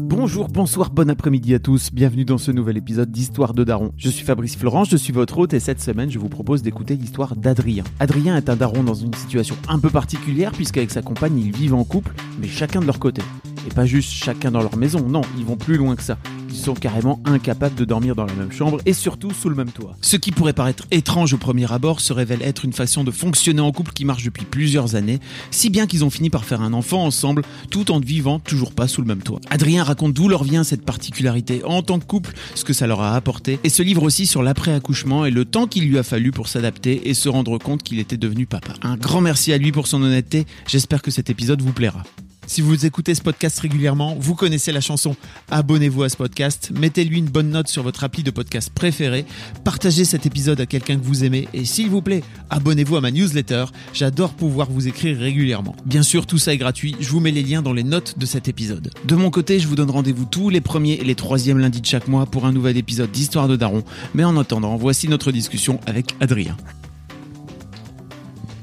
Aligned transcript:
Thank 0.00 0.09
you. 0.09 0.09
Bonjour, 0.10 0.48
bonsoir, 0.48 0.90
bon 0.90 1.08
après-midi 1.08 1.54
à 1.54 1.60
tous. 1.60 1.92
Bienvenue 1.92 2.24
dans 2.24 2.36
ce 2.36 2.50
nouvel 2.50 2.76
épisode 2.76 3.12
d'Histoire 3.12 3.54
de 3.54 3.62
Daron. 3.62 3.92
Je 3.96 4.10
suis 4.10 4.24
Fabrice 4.24 4.56
Florent, 4.56 4.82
je 4.82 4.96
suis 4.96 5.12
votre 5.12 5.38
hôte 5.38 5.54
et 5.54 5.60
cette 5.60 5.80
semaine, 5.80 6.10
je 6.10 6.18
vous 6.18 6.28
propose 6.28 6.62
d'écouter 6.62 6.96
l'histoire 6.96 7.36
d'Adrien. 7.36 7.84
Adrien 8.00 8.36
est 8.36 8.48
un 8.48 8.56
daron 8.56 8.82
dans 8.82 8.94
une 8.94 9.14
situation 9.14 9.54
un 9.68 9.78
peu 9.78 9.88
particulière 9.88 10.50
puisqu'avec 10.50 10.90
sa 10.90 11.00
compagne, 11.00 11.38
ils 11.38 11.56
vivent 11.56 11.74
en 11.74 11.84
couple, 11.84 12.12
mais 12.40 12.48
chacun 12.48 12.80
de 12.80 12.86
leur 12.86 12.98
côté. 12.98 13.22
Et 13.68 13.72
pas 13.72 13.86
juste 13.86 14.10
chacun 14.10 14.50
dans 14.50 14.62
leur 14.62 14.76
maison, 14.76 15.06
non, 15.06 15.20
ils 15.38 15.44
vont 15.44 15.56
plus 15.56 15.76
loin 15.76 15.94
que 15.94 16.02
ça. 16.02 16.18
Ils 16.48 16.56
sont 16.56 16.74
carrément 16.74 17.20
incapables 17.26 17.76
de 17.76 17.84
dormir 17.84 18.16
dans 18.16 18.24
la 18.24 18.34
même 18.34 18.50
chambre 18.50 18.80
et 18.84 18.92
surtout 18.92 19.30
sous 19.30 19.48
le 19.48 19.54
même 19.54 19.70
toit. 19.70 19.96
Ce 20.00 20.16
qui 20.16 20.32
pourrait 20.32 20.52
paraître 20.52 20.84
étrange 20.90 21.32
au 21.32 21.38
premier 21.38 21.70
abord 21.72 22.00
se 22.00 22.12
révèle 22.12 22.42
être 22.42 22.64
une 22.64 22.72
façon 22.72 23.04
de 23.04 23.12
fonctionner 23.12 23.60
en 23.60 23.70
couple 23.70 23.92
qui 23.92 24.04
marche 24.04 24.24
depuis 24.24 24.44
plusieurs 24.44 24.96
années, 24.96 25.20
si 25.52 25.70
bien 25.70 25.86
qu'ils 25.86 26.04
ont 26.04 26.10
fini 26.10 26.28
par 26.28 26.44
faire 26.44 26.60
un 26.60 26.72
enfant 26.72 27.04
ensemble 27.04 27.42
tout 27.70 27.92
en 27.92 28.00
vivant 28.00 28.40
toujours 28.40 28.72
pas 28.72 28.88
sous 28.88 29.00
le 29.00 29.06
même 29.06 29.22
toit. 29.22 29.40
Adrien 29.48 29.84
raconte 29.84 30.09
d'où 30.10 30.28
leur 30.28 30.44
vient 30.44 30.64
cette 30.64 30.84
particularité 30.84 31.62
en 31.64 31.82
tant 31.82 31.98
que 31.98 32.04
couple, 32.04 32.34
ce 32.54 32.64
que 32.64 32.72
ça 32.72 32.86
leur 32.86 33.00
a 33.00 33.14
apporté, 33.14 33.58
et 33.64 33.68
se 33.68 33.82
livre 33.82 34.02
aussi 34.02 34.26
sur 34.26 34.42
l'après-accouchement 34.42 35.24
et 35.24 35.30
le 35.30 35.44
temps 35.44 35.66
qu'il 35.66 35.88
lui 35.88 35.98
a 35.98 36.02
fallu 36.02 36.30
pour 36.30 36.48
s'adapter 36.48 37.08
et 37.08 37.14
se 37.14 37.28
rendre 37.28 37.58
compte 37.58 37.82
qu'il 37.82 37.98
était 37.98 38.16
devenu 38.16 38.46
papa. 38.46 38.74
Un 38.82 38.96
grand 38.96 39.20
merci 39.20 39.52
à 39.52 39.58
lui 39.58 39.72
pour 39.72 39.86
son 39.86 40.02
honnêteté, 40.02 40.46
j'espère 40.66 41.02
que 41.02 41.10
cet 41.10 41.30
épisode 41.30 41.62
vous 41.62 41.72
plaira. 41.72 42.02
Si 42.50 42.62
vous 42.62 42.84
écoutez 42.84 43.14
ce 43.14 43.22
podcast 43.22 43.60
régulièrement, 43.60 44.16
vous 44.18 44.34
connaissez 44.34 44.72
la 44.72 44.80
chanson. 44.80 45.14
Abonnez-vous 45.52 46.02
à 46.02 46.08
ce 46.08 46.16
podcast, 46.16 46.72
mettez-lui 46.74 47.18
une 47.18 47.28
bonne 47.28 47.50
note 47.50 47.68
sur 47.68 47.84
votre 47.84 48.02
appli 48.02 48.24
de 48.24 48.32
podcast 48.32 48.70
préféré, 48.74 49.24
partagez 49.62 50.04
cet 50.04 50.26
épisode 50.26 50.60
à 50.60 50.66
quelqu'un 50.66 50.96
que 50.96 51.04
vous 51.04 51.22
aimez 51.22 51.46
et 51.54 51.64
s'il 51.64 51.88
vous 51.90 52.02
plaît, 52.02 52.24
abonnez-vous 52.50 52.96
à 52.96 53.00
ma 53.00 53.12
newsletter. 53.12 53.66
J'adore 53.92 54.32
pouvoir 54.32 54.68
vous 54.68 54.88
écrire 54.88 55.16
régulièrement. 55.16 55.76
Bien 55.86 56.02
sûr, 56.02 56.26
tout 56.26 56.38
ça 56.38 56.52
est 56.52 56.58
gratuit. 56.58 56.96
Je 56.98 57.08
vous 57.10 57.20
mets 57.20 57.30
les 57.30 57.44
liens 57.44 57.62
dans 57.62 57.72
les 57.72 57.84
notes 57.84 58.18
de 58.18 58.26
cet 58.26 58.48
épisode. 58.48 58.90
De 59.04 59.14
mon 59.14 59.30
côté, 59.30 59.60
je 59.60 59.68
vous 59.68 59.76
donne 59.76 59.92
rendez-vous 59.92 60.24
tous 60.24 60.48
les 60.48 60.60
premiers 60.60 60.94
et 60.94 61.04
les 61.04 61.14
troisièmes 61.14 61.58
lundis 61.58 61.82
de 61.82 61.86
chaque 61.86 62.08
mois 62.08 62.26
pour 62.26 62.46
un 62.46 62.52
nouvel 62.52 62.76
épisode 62.76 63.12
d'Histoire 63.12 63.46
de 63.46 63.54
Daron. 63.54 63.84
Mais 64.12 64.24
en 64.24 64.36
attendant, 64.36 64.76
voici 64.76 65.06
notre 65.06 65.30
discussion 65.30 65.78
avec 65.86 66.16
Adrien. 66.18 66.56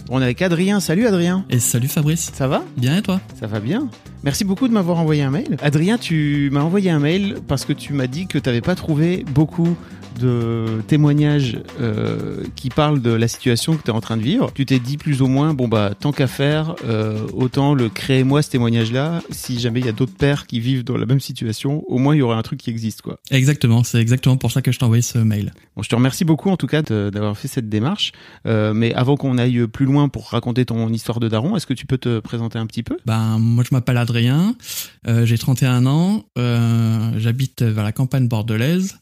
On 0.09 0.21
est 0.21 0.23
avec 0.23 0.41
Adrien. 0.41 0.79
Salut 0.79 1.05
Adrien. 1.05 1.45
Et 1.49 1.59
salut 1.59 1.87
Fabrice. 1.87 2.31
Ça 2.33 2.47
va? 2.47 2.63
Bien 2.77 2.97
et 2.97 3.01
toi? 3.01 3.19
Ça 3.39 3.47
va 3.47 3.59
bien. 3.59 3.89
Merci 4.27 4.43
beaucoup 4.43 4.67
de 4.67 4.73
m'avoir 4.73 4.97
envoyé 4.97 5.23
un 5.23 5.31
mail. 5.31 5.55
Adrien, 5.61 5.97
tu 5.97 6.49
m'as 6.51 6.59
envoyé 6.59 6.89
un 6.89 6.99
mail 6.99 7.37
parce 7.47 7.63
que 7.63 7.71
tu 7.71 7.93
m'as 7.93 8.07
dit 8.07 8.27
que 8.27 8.37
tu 8.37 8.49
n'avais 8.49 8.59
pas 8.59 8.75
trouvé 8.75 9.23
beaucoup 9.33 9.77
de 10.19 10.81
témoignages 10.87 11.59
euh, 11.79 12.43
qui 12.55 12.69
parlent 12.69 13.01
de 13.01 13.11
la 13.11 13.27
situation 13.27 13.75
que 13.75 13.83
tu 13.83 13.91
es 13.91 13.93
en 13.93 14.01
train 14.01 14.17
de 14.17 14.21
vivre. 14.21 14.51
Tu 14.53 14.65
t'es 14.65 14.79
dit 14.79 14.97
plus 14.97 15.21
ou 15.21 15.27
moins, 15.27 15.53
bon 15.53 15.67
bah 15.67 15.91
tant 15.99 16.11
qu'à 16.11 16.27
faire, 16.27 16.75
euh, 16.85 17.19
autant 17.33 17.73
le 17.73 17.89
créer 17.89 18.23
moi 18.23 18.41
ce 18.41 18.49
témoignage-là. 18.49 19.21
Si 19.29 19.59
jamais 19.59 19.79
il 19.79 19.85
y 19.85 19.89
a 19.89 19.93
d'autres 19.93 20.15
pères 20.15 20.47
qui 20.47 20.59
vivent 20.59 20.83
dans 20.83 20.97
la 20.97 21.05
même 21.05 21.19
situation, 21.19 21.83
au 21.87 21.97
moins 21.97 22.15
il 22.15 22.19
y 22.19 22.21
aurait 22.21 22.37
un 22.37 22.41
truc 22.41 22.59
qui 22.59 22.69
existe 22.69 23.01
quoi. 23.01 23.19
Exactement, 23.31 23.83
c'est 23.83 23.99
exactement 23.99 24.37
pour 24.37 24.51
ça 24.51 24.61
que 24.61 24.71
je 24.71 24.79
t'ai 24.79 24.85
envoyé 24.85 25.01
ce 25.01 25.19
mail. 25.19 25.53
Bon, 25.75 25.83
je 25.83 25.89
te 25.89 25.95
remercie 25.95 26.25
beaucoup 26.25 26.49
en 26.49 26.57
tout 26.57 26.67
cas 26.67 26.81
d'avoir 26.81 27.37
fait 27.37 27.47
cette 27.47 27.69
démarche. 27.69 28.11
Euh, 28.45 28.73
mais 28.73 28.93
avant 28.93 29.17
qu'on 29.17 29.37
aille 29.37 29.67
plus 29.67 29.85
loin 29.85 30.09
pour 30.09 30.29
raconter 30.29 30.65
ton 30.65 30.89
histoire 30.89 31.19
de 31.19 31.27
daron, 31.27 31.55
est-ce 31.55 31.67
que 31.67 31.73
tu 31.73 31.85
peux 31.85 31.97
te 31.97 32.19
présenter 32.19 32.59
un 32.59 32.65
petit 32.65 32.83
peu? 32.83 32.97
Ben 33.05 33.37
moi 33.39 33.63
je 33.67 33.73
m'appelle 33.73 33.97
Adrien, 33.97 34.16
euh, 34.25 35.25
j'ai 35.25 35.37
31 35.37 35.85
ans, 35.85 36.25
euh, 36.37 37.11
j'habite 37.17 37.61
vers 37.61 37.83
la 37.83 37.91
campagne 37.91 38.27
bordelaise 38.27 38.97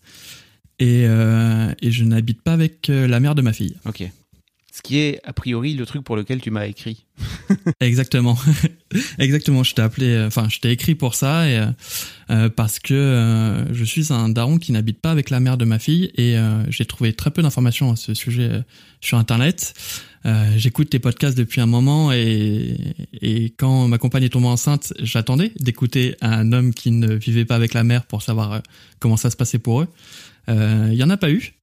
et, 0.79 1.05
euh, 1.05 1.73
et 1.81 1.91
je 1.91 2.03
n'habite 2.03 2.41
pas 2.41 2.53
avec 2.53 2.87
la 2.87 3.19
mère 3.19 3.35
de 3.35 3.41
ma 3.41 3.53
fille. 3.53 3.75
Ok. 3.85 4.03
Ce 4.71 4.81
qui 4.81 4.97
est 4.97 5.21
a 5.23 5.31
priori 5.31 5.73
le 5.73 5.85
truc 5.85 6.03
pour 6.03 6.17
lequel 6.17 6.41
tu 6.41 6.51
m'as 6.51 6.65
écrit. 6.65 7.05
Exactement, 7.79 8.37
exactement. 9.19 9.63
Je 9.63 9.73
t'ai 9.73 9.81
appelé, 9.81 10.23
enfin 10.25 10.47
je 10.49 10.59
t'ai 10.59 10.71
écrit 10.71 10.95
pour 10.95 11.15
ça 11.15 11.47
et 11.47 11.61
parce 12.55 12.79
que 12.79 13.65
je 13.71 13.83
suis 13.83 14.11
un 14.11 14.29
daron 14.29 14.57
qui 14.57 14.71
n'habite 14.71 14.99
pas 14.99 15.11
avec 15.11 15.29
la 15.29 15.39
mère 15.39 15.57
de 15.57 15.65
ma 15.65 15.79
fille 15.79 16.11
et 16.17 16.35
j'ai 16.69 16.85
trouvé 16.85 17.13
très 17.13 17.31
peu 17.31 17.41
d'informations 17.41 17.91
à 17.91 17.95
ce 17.95 18.13
sujet 18.13 18.63
sur 18.99 19.17
internet. 19.17 19.73
Euh, 20.25 20.53
J'écoute 20.57 20.89
tes 20.89 20.99
podcasts 20.99 21.37
depuis 21.37 21.61
un 21.61 21.65
moment 21.67 22.11
et, 22.11 22.95
et 23.21 23.51
quand 23.57 23.87
ma 23.87 23.97
compagne 23.97 24.23
est 24.23 24.29
tombée 24.29 24.47
enceinte, 24.47 24.93
j'attendais 24.99 25.51
d'écouter 25.59 26.15
un 26.21 26.51
homme 26.51 26.73
qui 26.73 26.91
ne 26.91 27.13
vivait 27.13 27.45
pas 27.45 27.55
avec 27.55 27.73
la 27.73 27.83
mère 27.83 28.05
pour 28.05 28.21
savoir 28.23 28.53
euh, 28.53 28.59
comment 28.99 29.17
ça 29.17 29.29
se 29.29 29.35
passait 29.35 29.59
pour 29.59 29.81
eux. 29.81 29.87
Euh, 30.49 30.89
Il 30.91 30.97
y 30.97 31.03
en 31.03 31.09
a 31.09 31.17
pas 31.17 31.29
eu. 31.29 31.53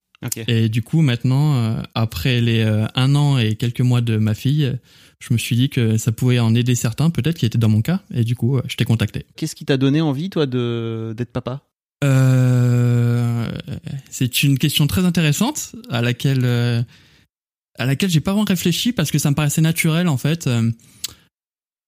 Et 0.46 0.68
du 0.68 0.82
coup, 0.82 1.00
maintenant, 1.02 1.56
euh, 1.56 1.82
après 1.96 2.40
les 2.40 2.60
euh, 2.60 2.86
un 2.94 3.16
an 3.16 3.38
et 3.38 3.56
quelques 3.56 3.80
mois 3.80 4.00
de 4.00 4.16
ma 4.18 4.34
fille, 4.34 4.66
euh, 4.66 4.74
je 5.18 5.32
me 5.32 5.38
suis 5.38 5.56
dit 5.56 5.68
que 5.68 5.96
ça 5.96 6.12
pouvait 6.12 6.38
en 6.38 6.54
aider 6.54 6.76
certains, 6.76 7.10
peut-être 7.10 7.38
qui 7.38 7.46
étaient 7.46 7.58
dans 7.58 7.68
mon 7.68 7.82
cas. 7.82 8.02
Et 8.14 8.22
du 8.22 8.36
coup, 8.36 8.56
euh, 8.56 8.62
je 8.68 8.76
t'ai 8.76 8.84
contacté. 8.84 9.26
Qu'est-ce 9.34 9.56
qui 9.56 9.64
t'a 9.64 9.76
donné 9.76 10.00
envie 10.00 10.30
toi 10.30 10.46
de 10.46 11.12
d'être 11.16 11.32
papa? 11.32 11.62
Euh, 12.04 13.46
c'est 14.10 14.44
une 14.44 14.58
question 14.58 14.86
très 14.86 15.04
intéressante 15.04 15.74
à 15.90 16.02
laquelle 16.02 16.44
euh, 16.44 16.82
à 17.78 17.86
laquelle 17.86 18.10
j'ai 18.10 18.20
pas 18.20 18.32
vraiment 18.32 18.44
réfléchi 18.44 18.92
parce 18.92 19.10
que 19.10 19.18
ça 19.18 19.30
me 19.30 19.34
paraissait 19.34 19.60
naturel 19.60 20.08
en 20.08 20.16
fait. 20.16 20.46
Euh, 20.46 20.70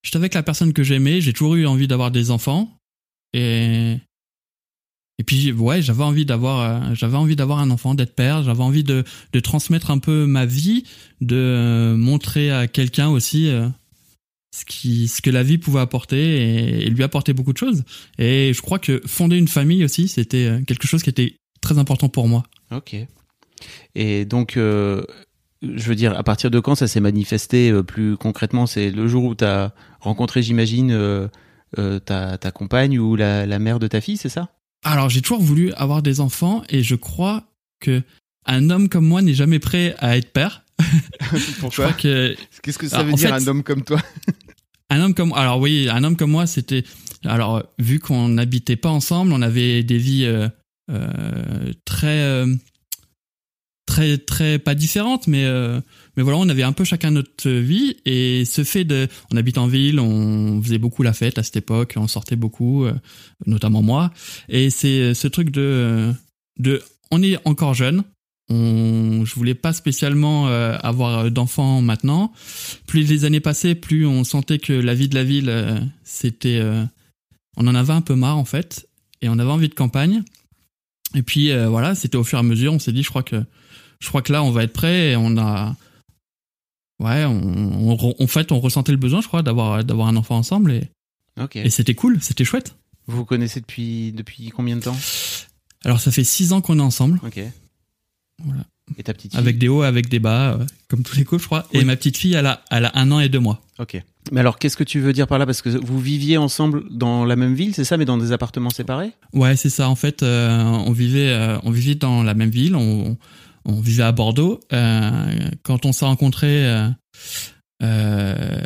J'étais 0.02 0.18
avec 0.18 0.34
la 0.34 0.42
personne 0.42 0.74
que 0.74 0.82
j'aimais, 0.82 1.22
j'ai 1.22 1.32
toujours 1.32 1.54
eu 1.54 1.66
envie 1.66 1.88
d'avoir 1.88 2.10
des 2.10 2.30
enfants 2.30 2.78
et 3.32 3.96
et 5.18 5.22
puis 5.22 5.52
ouais, 5.52 5.80
j'avais 5.80 6.02
envie 6.02 6.26
d'avoir 6.26 6.60
euh, 6.60 6.94
j'avais 6.94 7.16
envie 7.16 7.36
d'avoir 7.36 7.60
un 7.60 7.70
enfant, 7.70 7.94
d'être 7.94 8.14
père, 8.14 8.42
j'avais 8.42 8.62
envie 8.62 8.84
de 8.84 9.04
de 9.32 9.40
transmettre 9.40 9.90
un 9.90 9.98
peu 9.98 10.26
ma 10.26 10.44
vie, 10.44 10.84
de 11.22 11.36
euh, 11.36 11.96
montrer 11.96 12.50
à 12.50 12.66
quelqu'un 12.66 13.08
aussi 13.08 13.50
ce 14.54 14.64
qui 14.66 15.08
ce 15.08 15.22
que 15.22 15.30
la 15.30 15.42
vie 15.42 15.56
pouvait 15.56 15.80
apporter 15.80 16.82
et, 16.84 16.90
lui 16.90 17.02
apporter 17.02 17.32
beaucoup 17.32 17.54
de 17.54 17.58
choses. 17.58 17.84
Et 18.18 18.52
je 18.52 18.60
crois 18.60 18.78
que 18.78 19.00
fonder 19.06 19.38
une 19.38 19.48
famille 19.48 19.84
aussi, 19.84 20.08
c'était 20.08 20.60
quelque 20.66 20.86
chose 20.86 21.02
qui 21.02 21.10
était 21.10 21.36
très 21.62 21.78
important 21.78 22.10
pour 22.10 22.28
moi. 22.28 22.42
Ok. 22.70 22.94
Et 23.94 24.24
donc, 24.26 24.58
je 25.76 25.88
veux 25.88 25.94
dire, 25.94 26.16
à 26.16 26.22
partir 26.22 26.50
de 26.50 26.60
quand 26.60 26.74
ça 26.74 26.86
s'est 26.86 27.00
manifesté 27.00 27.70
euh, 27.70 27.82
plus 27.82 28.16
concrètement? 28.16 28.66
C'est 28.66 28.90
le 28.90 29.06
jour 29.08 29.24
où 29.24 29.34
tu 29.34 29.44
as 29.44 29.72
rencontré, 30.00 30.42
j'imagine, 30.42 30.90
euh, 30.92 31.28
euh, 31.78 31.98
ta, 31.98 32.38
ta 32.38 32.50
compagne 32.50 32.98
ou 32.98 33.16
la, 33.16 33.46
la 33.46 33.58
mère 33.58 33.78
de 33.78 33.86
ta 33.86 34.00
fille, 34.00 34.16
c'est 34.16 34.28
ça? 34.28 34.50
Alors 34.84 35.08
j'ai 35.08 35.22
toujours 35.22 35.40
voulu 35.40 35.72
avoir 35.72 36.02
des 36.02 36.20
enfants 36.20 36.62
et 36.68 36.82
je 36.82 36.94
crois 36.94 37.44
que 37.80 38.02
un 38.46 38.68
homme 38.70 38.88
comme 38.88 39.06
moi 39.06 39.22
n'est 39.22 39.34
jamais 39.34 39.58
prêt 39.58 39.94
à 39.98 40.16
être 40.16 40.32
père. 40.32 40.62
Que 41.98 42.36
Qu'est-ce 42.62 42.78
que 42.78 42.88
ça 42.88 43.02
veut 43.02 43.12
dire, 43.12 43.32
un 43.32 43.46
homme 43.46 43.62
comme 43.62 43.82
toi? 43.82 44.00
un 44.90 45.00
homme 45.00 45.14
comme 45.14 45.32
alors 45.32 45.58
oui 45.60 45.88
un 45.90 46.04
homme 46.04 46.16
comme 46.16 46.30
moi 46.30 46.46
c'était 46.46 46.84
alors 47.24 47.62
vu 47.78 47.98
qu'on 48.00 48.28
n'habitait 48.28 48.76
pas 48.76 48.90
ensemble 48.90 49.32
on 49.32 49.40
avait 49.42 49.82
des 49.82 49.98
vies 49.98 50.24
euh, 50.26 50.48
euh, 50.90 51.72
très 51.84 52.20
euh, 52.20 52.46
très 53.86 54.18
très 54.18 54.58
pas 54.58 54.74
différentes 54.74 55.26
mais 55.26 55.44
euh, 55.44 55.80
mais 56.16 56.22
voilà 56.22 56.38
on 56.38 56.48
avait 56.48 56.62
un 56.62 56.72
peu 56.72 56.84
chacun 56.84 57.10
notre 57.10 57.50
vie 57.50 57.96
et 58.06 58.44
ce 58.44 58.64
fait 58.64 58.84
de 58.84 59.08
on 59.30 59.36
habite 59.36 59.58
en 59.58 59.66
ville 59.66 60.00
on 60.00 60.62
faisait 60.62 60.78
beaucoup 60.78 61.02
la 61.02 61.12
fête 61.12 61.38
à 61.38 61.42
cette 61.42 61.56
époque 61.56 61.94
on 61.96 62.08
sortait 62.08 62.36
beaucoup 62.36 62.84
euh, 62.84 62.94
notamment 63.46 63.82
moi 63.82 64.10
et 64.48 64.70
c'est 64.70 65.12
ce 65.14 65.28
truc 65.28 65.50
de 65.50 66.12
de 66.58 66.82
on 67.10 67.22
est 67.22 67.36
encore 67.44 67.74
jeune 67.74 68.04
on, 68.50 69.24
je 69.24 69.34
voulais 69.34 69.54
pas 69.54 69.72
spécialement 69.72 70.48
euh, 70.48 70.76
avoir 70.82 71.30
d'enfants 71.30 71.80
maintenant. 71.80 72.32
Plus 72.86 73.08
les 73.08 73.24
années 73.24 73.40
passaient, 73.40 73.74
plus 73.74 74.06
on 74.06 74.24
sentait 74.24 74.58
que 74.58 74.72
la 74.72 74.94
vie 74.94 75.08
de 75.08 75.14
la 75.14 75.24
ville, 75.24 75.48
euh, 75.48 75.78
c'était, 76.02 76.58
euh, 76.58 76.84
on 77.56 77.66
en 77.66 77.74
avait 77.74 77.92
un 77.92 78.02
peu 78.02 78.14
marre 78.14 78.38
en 78.38 78.44
fait, 78.44 78.88
et 79.22 79.28
on 79.28 79.38
avait 79.38 79.50
envie 79.50 79.68
de 79.68 79.74
campagne. 79.74 80.22
Et 81.14 81.22
puis 81.22 81.52
euh, 81.52 81.68
voilà, 81.68 81.94
c'était 81.94 82.16
au 82.16 82.24
fur 82.24 82.38
et 82.38 82.40
à 82.40 82.42
mesure, 82.42 82.72
on 82.72 82.78
s'est 82.78 82.92
dit, 82.92 83.02
je 83.02 83.08
crois 83.08 83.22
que, 83.22 83.42
je 84.00 84.08
crois 84.08 84.22
que 84.22 84.32
là, 84.32 84.42
on 84.42 84.50
va 84.50 84.62
être 84.64 84.72
prêt. 84.72 85.12
Et 85.12 85.16
on 85.16 85.36
a, 85.38 85.74
ouais, 87.00 87.24
on, 87.24 87.90
en 88.18 88.26
fait, 88.26 88.52
on 88.52 88.60
ressentait 88.60 88.92
le 88.92 88.98
besoin, 88.98 89.20
je 89.20 89.28
crois, 89.28 89.42
d'avoir, 89.42 89.84
d'avoir 89.84 90.08
un 90.08 90.16
enfant 90.16 90.36
ensemble, 90.36 90.72
et, 90.72 90.90
Ok. 91.40 91.56
et 91.56 91.70
c'était 91.70 91.94
cool, 91.94 92.18
c'était 92.20 92.44
chouette. 92.44 92.76
Vous 93.06 93.16
vous 93.18 93.24
connaissez 93.24 93.60
depuis, 93.60 94.12
depuis 94.12 94.48
combien 94.50 94.76
de 94.76 94.82
temps? 94.82 94.96
Alors 95.84 96.00
ça 96.00 96.10
fait 96.10 96.24
six 96.24 96.52
ans 96.52 96.60
qu'on 96.60 96.78
est 96.78 96.82
ensemble, 96.82 97.20
Ok. 97.24 97.40
Voilà. 98.44 98.64
Et 98.98 99.02
ta 99.02 99.14
petite 99.14 99.32
fille? 99.32 99.40
Avec 99.40 99.58
des 99.58 99.68
hauts, 99.68 99.82
avec 99.82 100.08
des 100.08 100.18
bas, 100.18 100.54
euh, 100.54 100.66
comme 100.88 101.02
tous 101.02 101.16
les 101.16 101.24
couples, 101.24 101.42
je 101.42 101.46
crois. 101.46 101.66
Et 101.72 101.84
ma 101.84 101.96
petite 101.96 102.16
fille, 102.16 102.34
elle 102.34 102.46
a, 102.46 102.62
elle 102.70 102.84
a 102.84 102.92
un 102.94 103.10
an 103.12 103.20
et 103.20 103.28
deux 103.28 103.38
mois. 103.38 103.62
Ok. 103.78 104.02
Mais 104.32 104.40
alors, 104.40 104.58
qu'est-ce 104.58 104.76
que 104.76 104.84
tu 104.84 105.00
veux 105.00 105.12
dire 105.12 105.26
par 105.26 105.38
là? 105.38 105.46
Parce 105.46 105.62
que 105.62 105.68
vous 105.70 106.00
viviez 106.00 106.36
ensemble 106.36 106.84
dans 106.90 107.24
la 107.24 107.36
même 107.36 107.54
ville, 107.54 107.74
c'est 107.74 107.84
ça, 107.84 107.96
mais 107.96 108.04
dans 108.04 108.18
des 108.18 108.32
appartements 108.32 108.70
séparés? 108.70 109.12
Ouais, 109.32 109.56
c'est 109.56 109.70
ça. 109.70 109.88
En 109.88 109.94
fait, 109.94 110.22
euh, 110.22 110.62
on 110.62 110.92
vivait, 110.92 111.30
euh, 111.30 111.58
on 111.62 111.70
vivait 111.70 111.94
dans 111.94 112.22
la 112.22 112.34
même 112.34 112.50
ville. 112.50 112.74
On, 112.76 113.16
on 113.64 113.80
vivait 113.80 114.02
à 114.02 114.12
Bordeaux. 114.12 114.60
Euh, 114.72 115.50
quand 115.62 115.86
on 115.86 115.92
s'est 115.92 116.04
rencontrés, 116.04 116.66
euh, 116.66 116.88
euh, 117.82 118.60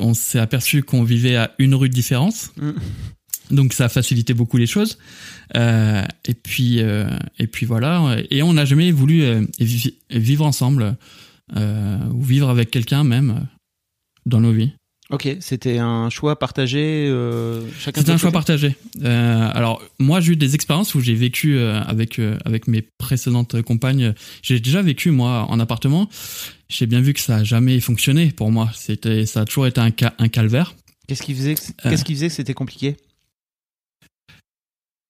on 0.00 0.14
s'est 0.14 0.38
aperçu 0.38 0.82
qu'on 0.82 1.04
vivait 1.04 1.36
à 1.36 1.52
une 1.58 1.74
rue 1.74 1.88
de 1.88 1.94
différence. 1.94 2.50
Mm. 2.56 2.70
Donc 3.50 3.72
ça 3.72 3.86
a 3.86 3.88
facilité 3.88 4.34
beaucoup 4.34 4.56
les 4.56 4.66
choses. 4.66 4.98
Euh, 5.56 6.04
et 6.24 6.34
puis 6.34 6.80
euh, 6.80 7.06
et 7.38 7.46
puis 7.46 7.66
voilà. 7.66 8.16
Et 8.30 8.42
on 8.42 8.54
n'a 8.54 8.64
jamais 8.64 8.90
voulu 8.92 9.46
vi- 9.60 9.98
vivre 10.10 10.46
ensemble 10.46 10.96
euh, 11.56 11.98
ou 12.14 12.22
vivre 12.22 12.48
avec 12.48 12.70
quelqu'un 12.70 13.04
même 13.04 13.46
dans 14.24 14.40
nos 14.40 14.52
vies. 14.52 14.72
Ok, 15.12 15.28
c'était 15.40 15.76
un 15.78 16.08
choix 16.08 16.38
partagé. 16.38 17.06
euh, 17.08 17.62
chacun 17.78 18.00
C'était 18.00 18.12
un 18.12 18.16
choix 18.16 18.32
partagé. 18.32 18.76
Euh, 19.02 19.50
alors 19.52 19.82
moi 19.98 20.20
j'ai 20.20 20.32
eu 20.32 20.36
des 20.36 20.54
expériences 20.54 20.94
où 20.94 21.00
j'ai 21.00 21.14
vécu 21.14 21.58
euh, 21.58 21.82
avec 21.82 22.18
euh, 22.18 22.38
avec 22.46 22.66
mes 22.66 22.80
précédentes 22.98 23.60
compagnes. 23.60 24.14
J'ai 24.42 24.58
déjà 24.58 24.80
vécu 24.80 25.10
moi 25.10 25.44
en 25.50 25.60
appartement. 25.60 26.08
J'ai 26.70 26.86
bien 26.86 27.02
vu 27.02 27.12
que 27.12 27.20
ça 27.20 27.36
a 27.36 27.44
jamais 27.44 27.78
fonctionné 27.80 28.30
pour 28.30 28.50
moi. 28.50 28.70
C'était 28.74 29.26
ça 29.26 29.42
a 29.42 29.44
toujours 29.44 29.66
été 29.66 29.80
un, 29.82 29.90
ca- 29.96 30.14
un 30.18 30.28
calvaire. 30.28 30.74
Qu'est-ce 31.06 31.22
qui 31.22 31.34
faisait 31.34 31.56
Euh. 31.84 31.90
qu'est-ce 31.90 32.04
qui 32.04 32.14
faisait 32.14 32.28
que 32.28 32.34
c'était 32.34 32.54
compliqué? 32.54 32.96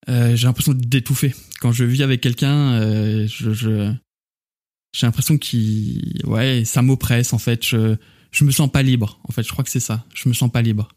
Euh, 0.08 0.34
j'ai 0.34 0.46
l'impression 0.48 0.72
d'étouffer 0.74 1.32
quand 1.60 1.70
je 1.70 1.84
vis 1.84 2.02
avec 2.02 2.20
quelqu'un. 2.20 2.72
euh, 2.72 3.26
je, 3.28 3.52
je- 3.52 3.92
j'ai 4.94 5.06
l'impression 5.06 5.38
qu'il 5.38 6.20
ouais 6.24 6.64
ça 6.64 6.82
m'oppresse 6.82 7.32
en 7.32 7.38
fait. 7.38 7.64
Je 7.64 7.96
je 8.32 8.44
me 8.44 8.50
sens 8.50 8.70
pas 8.70 8.82
libre. 8.82 9.20
En 9.28 9.32
fait, 9.32 9.42
je 9.42 9.50
crois 9.50 9.62
que 9.62 9.70
c'est 9.70 9.80
ça. 9.80 10.04
Je 10.14 10.28
me 10.28 10.34
sens 10.34 10.50
pas 10.50 10.62
libre. 10.62 10.88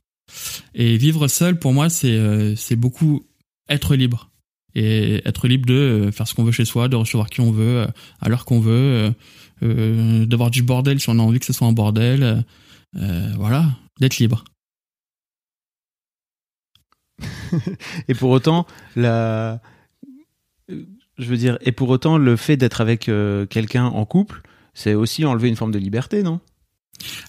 Et 0.73 0.97
vivre 0.97 1.27
seul 1.27 1.59
pour 1.59 1.73
moi 1.73 1.89
c'est 1.89 2.17
euh, 2.17 2.55
beaucoup 2.71 3.25
être 3.69 3.95
libre 3.95 4.31
et 4.73 5.21
être 5.27 5.47
libre 5.47 5.65
de 5.65 5.73
euh, 5.73 6.11
faire 6.11 6.27
ce 6.27 6.33
qu'on 6.33 6.43
veut 6.43 6.51
chez 6.51 6.65
soi, 6.65 6.87
de 6.87 6.95
recevoir 6.95 7.29
qui 7.29 7.41
on 7.41 7.51
veut 7.51 7.77
euh, 7.77 7.87
à 8.19 8.29
l'heure 8.29 8.45
qu'on 8.45 8.59
veut, 8.59 9.13
d'avoir 9.61 10.51
du 10.51 10.63
bordel 10.63 10.99
si 10.99 11.09
on 11.09 11.19
a 11.19 11.21
envie 11.21 11.39
que 11.39 11.45
ce 11.45 11.53
soit 11.53 11.67
un 11.67 11.71
bordel. 11.71 12.43
voilà, 12.93 13.67
d'être 13.99 14.17
libre. 14.17 14.43
Et 18.09 18.13
pour 18.13 18.31
autant, 18.31 18.67
la, 18.97 19.61
je 20.67 21.25
veux 21.25 21.37
dire, 21.37 21.57
et 21.61 21.71
pour 21.71 21.87
autant, 21.87 22.17
le 22.17 22.35
fait 22.35 22.57
d'être 22.57 22.81
avec 22.81 23.09
quelqu'un 23.49 23.85
en 23.85 24.05
couple, 24.05 24.41
c'est 24.73 24.93
aussi 24.93 25.23
enlever 25.23 25.47
une 25.47 25.55
forme 25.55 25.71
de 25.71 25.79
liberté, 25.79 26.21
non? 26.21 26.41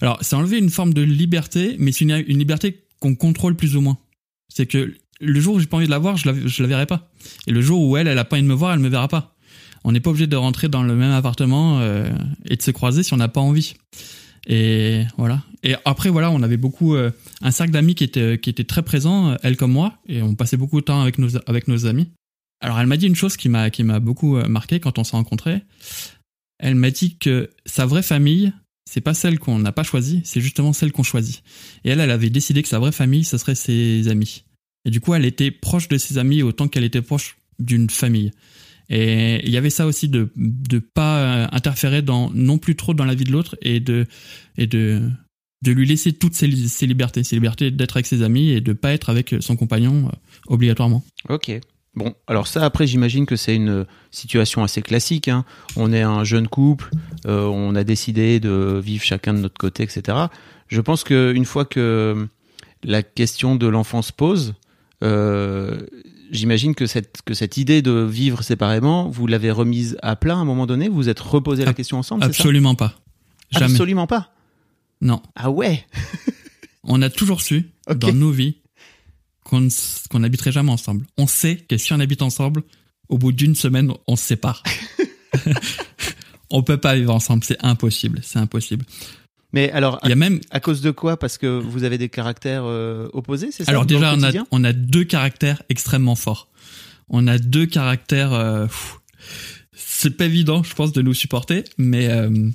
Alors, 0.01 0.17
c'est 0.21 0.35
enlever 0.35 0.57
une 0.57 0.69
forme 0.69 0.93
de 0.93 1.01
liberté, 1.01 1.75
mais 1.79 1.91
c'est 1.91 2.05
une, 2.05 2.23
une 2.27 2.39
liberté 2.39 2.85
qu'on 2.99 3.15
contrôle 3.15 3.55
plus 3.55 3.75
ou 3.75 3.81
moins. 3.81 3.97
C'est 4.49 4.65
que 4.65 4.93
le 5.19 5.39
jour 5.39 5.55
où 5.55 5.59
j'ai 5.59 5.65
pas 5.65 5.77
envie 5.77 5.85
de 5.85 5.91
la 5.91 5.99
voir, 5.99 6.17
je 6.17 6.29
la, 6.29 6.33
la 6.33 6.67
verrai 6.67 6.85
pas. 6.85 7.11
Et 7.47 7.51
le 7.51 7.61
jour 7.61 7.81
où 7.81 7.97
elle, 7.97 8.07
elle 8.07 8.19
a 8.19 8.25
pas 8.25 8.35
envie 8.35 8.43
de 8.43 8.47
me 8.47 8.53
voir, 8.53 8.73
elle 8.73 8.79
me 8.79 8.89
verra 8.89 9.07
pas. 9.07 9.35
On 9.83 9.91
n'est 9.91 9.99
pas 9.99 10.09
obligé 10.09 10.27
de 10.27 10.35
rentrer 10.35 10.69
dans 10.69 10.83
le 10.83 10.95
même 10.95 11.11
appartement 11.11 11.79
euh, 11.79 12.09
et 12.45 12.55
de 12.55 12.61
se 12.61 12.71
croiser 12.71 13.03
si 13.03 13.13
on 13.13 13.17
n'a 13.17 13.27
pas 13.27 13.41
envie. 13.41 13.75
Et 14.47 15.03
voilà. 15.17 15.43
Et 15.63 15.75
après, 15.85 16.09
voilà, 16.09 16.31
on 16.31 16.41
avait 16.41 16.57
beaucoup 16.57 16.95
euh, 16.95 17.11
un 17.41 17.51
cercle 17.51 17.73
d'amis 17.73 17.95
qui 17.95 18.05
était 18.05 18.39
qui 18.39 18.49
était 18.49 18.63
très 18.63 18.81
présent, 18.81 19.31
euh, 19.31 19.35
elle 19.43 19.57
comme 19.57 19.73
moi, 19.73 19.97
et 20.07 20.21
on 20.21 20.35
passait 20.35 20.57
beaucoup 20.57 20.79
de 20.79 20.85
temps 20.85 21.01
avec 21.01 21.17
nos 21.17 21.29
avec 21.47 21.67
nos 21.67 21.85
amis. 21.85 22.09
Alors, 22.61 22.79
elle 22.79 22.87
m'a 22.87 22.97
dit 22.97 23.07
une 23.07 23.15
chose 23.15 23.37
qui 23.37 23.49
m'a 23.49 23.69
qui 23.69 23.83
m'a 23.83 23.99
beaucoup 23.99 24.37
euh, 24.37 24.47
marqué 24.47 24.79
quand 24.79 24.97
on 24.99 25.03
s'est 25.03 25.17
rencontrés. 25.17 25.61
Elle 26.59 26.75
m'a 26.75 26.91
dit 26.91 27.17
que 27.17 27.49
sa 27.65 27.85
vraie 27.85 28.01
famille, 28.01 28.53
c'est 28.89 29.01
pas 29.01 29.13
celle 29.13 29.37
qu'on 29.37 29.59
n'a 29.59 29.71
pas 29.73 29.83
choisie, 29.83 30.21
c'est 30.23 30.39
justement 30.41 30.71
celle 30.71 30.91
qu'on 30.93 31.03
choisit. 31.03 31.43
Et 31.83 31.89
elle, 31.89 31.99
elle 31.99 32.11
avait 32.11 32.29
décidé 32.29 32.61
que 32.63 32.69
sa 32.69 32.79
vraie 32.79 32.91
famille, 32.93 33.23
ce 33.25 33.37
serait 33.37 33.55
ses 33.55 34.07
amis. 34.07 34.45
Et 34.85 34.89
du 34.91 35.01
coup, 35.01 35.13
elle 35.13 35.25
était 35.25 35.51
proche 35.51 35.89
de 35.89 35.97
ses 35.97 36.17
amis 36.17 36.41
autant 36.43 36.67
qu'elle 36.69 36.85
était 36.85 37.01
proche 37.01 37.37
d'une 37.59 37.89
famille. 37.89 38.31
Et 38.89 39.41
il 39.45 39.49
y 39.51 39.57
avait 39.57 39.69
ça 39.69 39.85
aussi 39.85 40.07
de 40.07 40.31
de 40.37 40.79
pas 40.79 41.17
euh, 41.19 41.47
interférer 41.51 42.01
dans 42.01 42.29
non 42.31 42.57
plus 42.57 42.75
trop 42.77 42.93
dans 42.93 43.03
la 43.03 43.15
vie 43.15 43.25
de 43.25 43.31
l'autre 43.33 43.57
et 43.61 43.81
de 43.81 44.05
et 44.57 44.65
de 44.67 45.01
de 45.65 45.71
lui 45.71 45.85
laisser 45.87 46.13
toutes 46.13 46.35
ses, 46.35 46.47
li- 46.47 46.69
ses 46.69 46.85
libertés, 46.85 47.23
ses 47.23 47.35
libertés 47.35 47.71
d'être 47.71 47.97
avec 47.97 48.05
ses 48.05 48.21
amis 48.21 48.51
et 48.51 48.61
de 48.61 48.71
pas 48.73 48.93
être 48.93 49.09
avec 49.09 49.35
son 49.41 49.55
compagnon 49.57 50.07
euh, 50.07 50.11
obligatoirement. 50.47 51.03
Ok. 51.27 51.51
Bon, 51.97 52.13
alors 52.27 52.45
ça, 52.45 52.63
après, 52.63 52.85
j'imagine 52.85 53.25
que 53.25 53.35
c'est 53.35 53.55
une 53.55 53.87
situation 54.11 54.63
assez 54.63 54.83
classique. 54.83 55.29
hein. 55.29 55.45
On 55.75 55.91
est 55.91 56.03
un 56.03 56.23
jeune 56.23 56.47
couple, 56.47 56.91
euh, 57.25 57.45
on 57.45 57.73
a 57.73 57.83
décidé 57.83 58.39
de 58.39 58.79
vivre 58.83 59.03
chacun 59.03 59.33
de 59.33 59.39
notre 59.39 59.57
côté, 59.57 59.81
etc. 59.81 60.15
Je 60.67 60.79
pense 60.79 61.03
qu'une 61.03 61.45
fois 61.45 61.65
que 61.65 62.27
la 62.83 63.01
question 63.01 63.55
de 63.55 63.65
l'enfant 63.65 64.03
se 64.03 64.13
pose, 64.13 64.53
euh, 65.03 65.79
j'imagine 66.29 66.75
que 66.75 66.85
cette, 66.85 67.23
que 67.25 67.33
cette 67.33 67.57
idée 67.57 67.81
de 67.81 67.91
vivre 68.03 68.43
séparément, 68.43 69.09
vous 69.09 69.25
l'avez 69.25 69.49
remise 69.49 69.97
à 70.03 70.15
plat 70.15 70.35
à 70.35 70.37
un 70.37 70.45
moment 70.45 70.67
donné, 70.67 70.89
vous 70.89 70.95
vous 70.97 71.09
êtes 71.09 71.19
reposé 71.19 71.65
la 71.65 71.73
question 71.73 71.97
ensemble, 71.97 72.21
ça? 72.21 72.27
Absolument 72.29 72.75
pas. 72.75 72.93
Jamais. 73.49 73.65
Absolument 73.71 74.05
pas? 74.05 74.33
Non. 75.01 75.23
Ah 75.35 75.49
ouais? 75.49 75.83
On 76.83 77.01
a 77.01 77.09
toujours 77.09 77.41
su 77.41 77.71
dans 77.95 78.13
nos 78.13 78.29
vies 78.29 78.57
qu'on 79.49 80.19
n'habiterait 80.19 80.51
jamais 80.51 80.71
ensemble. 80.71 81.05
On 81.17 81.27
sait 81.27 81.55
que 81.57 81.77
si 81.77 81.93
on 81.93 81.99
habite 81.99 82.21
ensemble, 82.21 82.63
au 83.09 83.17
bout 83.17 83.31
d'une 83.31 83.55
semaine, 83.55 83.91
on 84.07 84.15
se 84.15 84.23
sépare. 84.23 84.63
on 86.49 86.63
peut 86.63 86.77
pas 86.77 86.95
vivre 86.95 87.13
ensemble, 87.13 87.43
c'est 87.43 87.63
impossible, 87.63 88.19
c'est 88.23 88.39
impossible. 88.39 88.85
Mais 89.53 89.71
alors, 89.71 89.99
Il 90.03 90.09
y 90.09 90.13
a 90.13 90.15
même, 90.15 90.41
à 90.51 90.59
cause 90.59 90.81
de 90.81 90.91
quoi? 90.91 91.17
Parce 91.17 91.37
que 91.37 91.47
vous 91.47 91.83
avez 91.83 91.97
des 91.97 92.09
caractères 92.09 92.65
euh, 92.65 93.07
opposés, 93.13 93.49
c'est 93.51 93.63
ça? 93.63 93.71
Alors 93.71 93.85
déjà, 93.85 94.13
on 94.13 94.17
a, 94.17 94.27
quotidien? 94.27 94.47
on 94.51 94.63
a 94.63 94.73
deux 94.73 95.05
caractères 95.05 95.63
extrêmement 95.69 96.15
forts. 96.15 96.49
On 97.09 97.27
a 97.27 97.37
deux 97.37 97.65
caractères. 97.65 98.33
euh, 98.33 98.67
c'est 99.73 100.17
pas 100.17 100.25
évident, 100.25 100.63
je 100.63 100.73
pense, 100.73 100.91
de 100.91 101.01
nous 101.01 101.13
supporter, 101.13 101.63
mais 101.77 102.09
euh, 102.09 102.49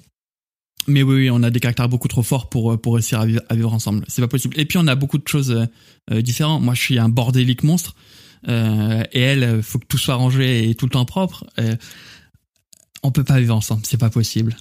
mais 0.87 1.03
oui, 1.03 1.15
oui, 1.17 1.31
on 1.31 1.43
a 1.43 1.51
des 1.51 1.61
caractères 1.61 1.89
beaucoup 1.89 2.09
trop 2.09 2.23
forts 2.23 2.49
pour 2.49 2.73
euh, 2.73 2.77
pour 2.77 2.95
réussir 2.95 3.21
à 3.21 3.27
vivre, 3.27 3.43
à 3.49 3.55
vivre 3.55 3.73
ensemble. 3.73 4.05
C'est 4.09 4.23
pas 4.23 4.29
possible. 4.29 4.59
Et 4.59 4.65
puis 4.65 4.79
on 4.79 4.87
a 4.87 4.95
beaucoup 4.95 5.19
de 5.19 5.27
choses 5.29 5.51
euh, 5.51 5.67
euh, 6.11 6.23
différentes. 6.23 6.63
Moi, 6.63 6.75
je 6.75 6.81
suis 6.81 6.99
un 6.99 7.09
bordélique 7.09 7.63
monstre, 7.63 7.95
euh, 8.49 9.03
et 9.13 9.21
elle, 9.21 9.63
faut 9.63 9.79
que 9.79 9.87
tout 9.87 9.99
soit 9.99 10.17
rangé 10.17 10.69
et 10.69 10.75
tout 10.75 10.87
le 10.87 10.91
temps 10.91 11.05
propre. 11.05 11.45
Euh, 11.59 11.77
on 13.03 13.11
peut 13.11 13.25
pas 13.25 13.39
vivre 13.39 13.55
ensemble, 13.55 13.83
c'est 13.85 13.99
pas 13.99 14.11
possible. 14.11 14.57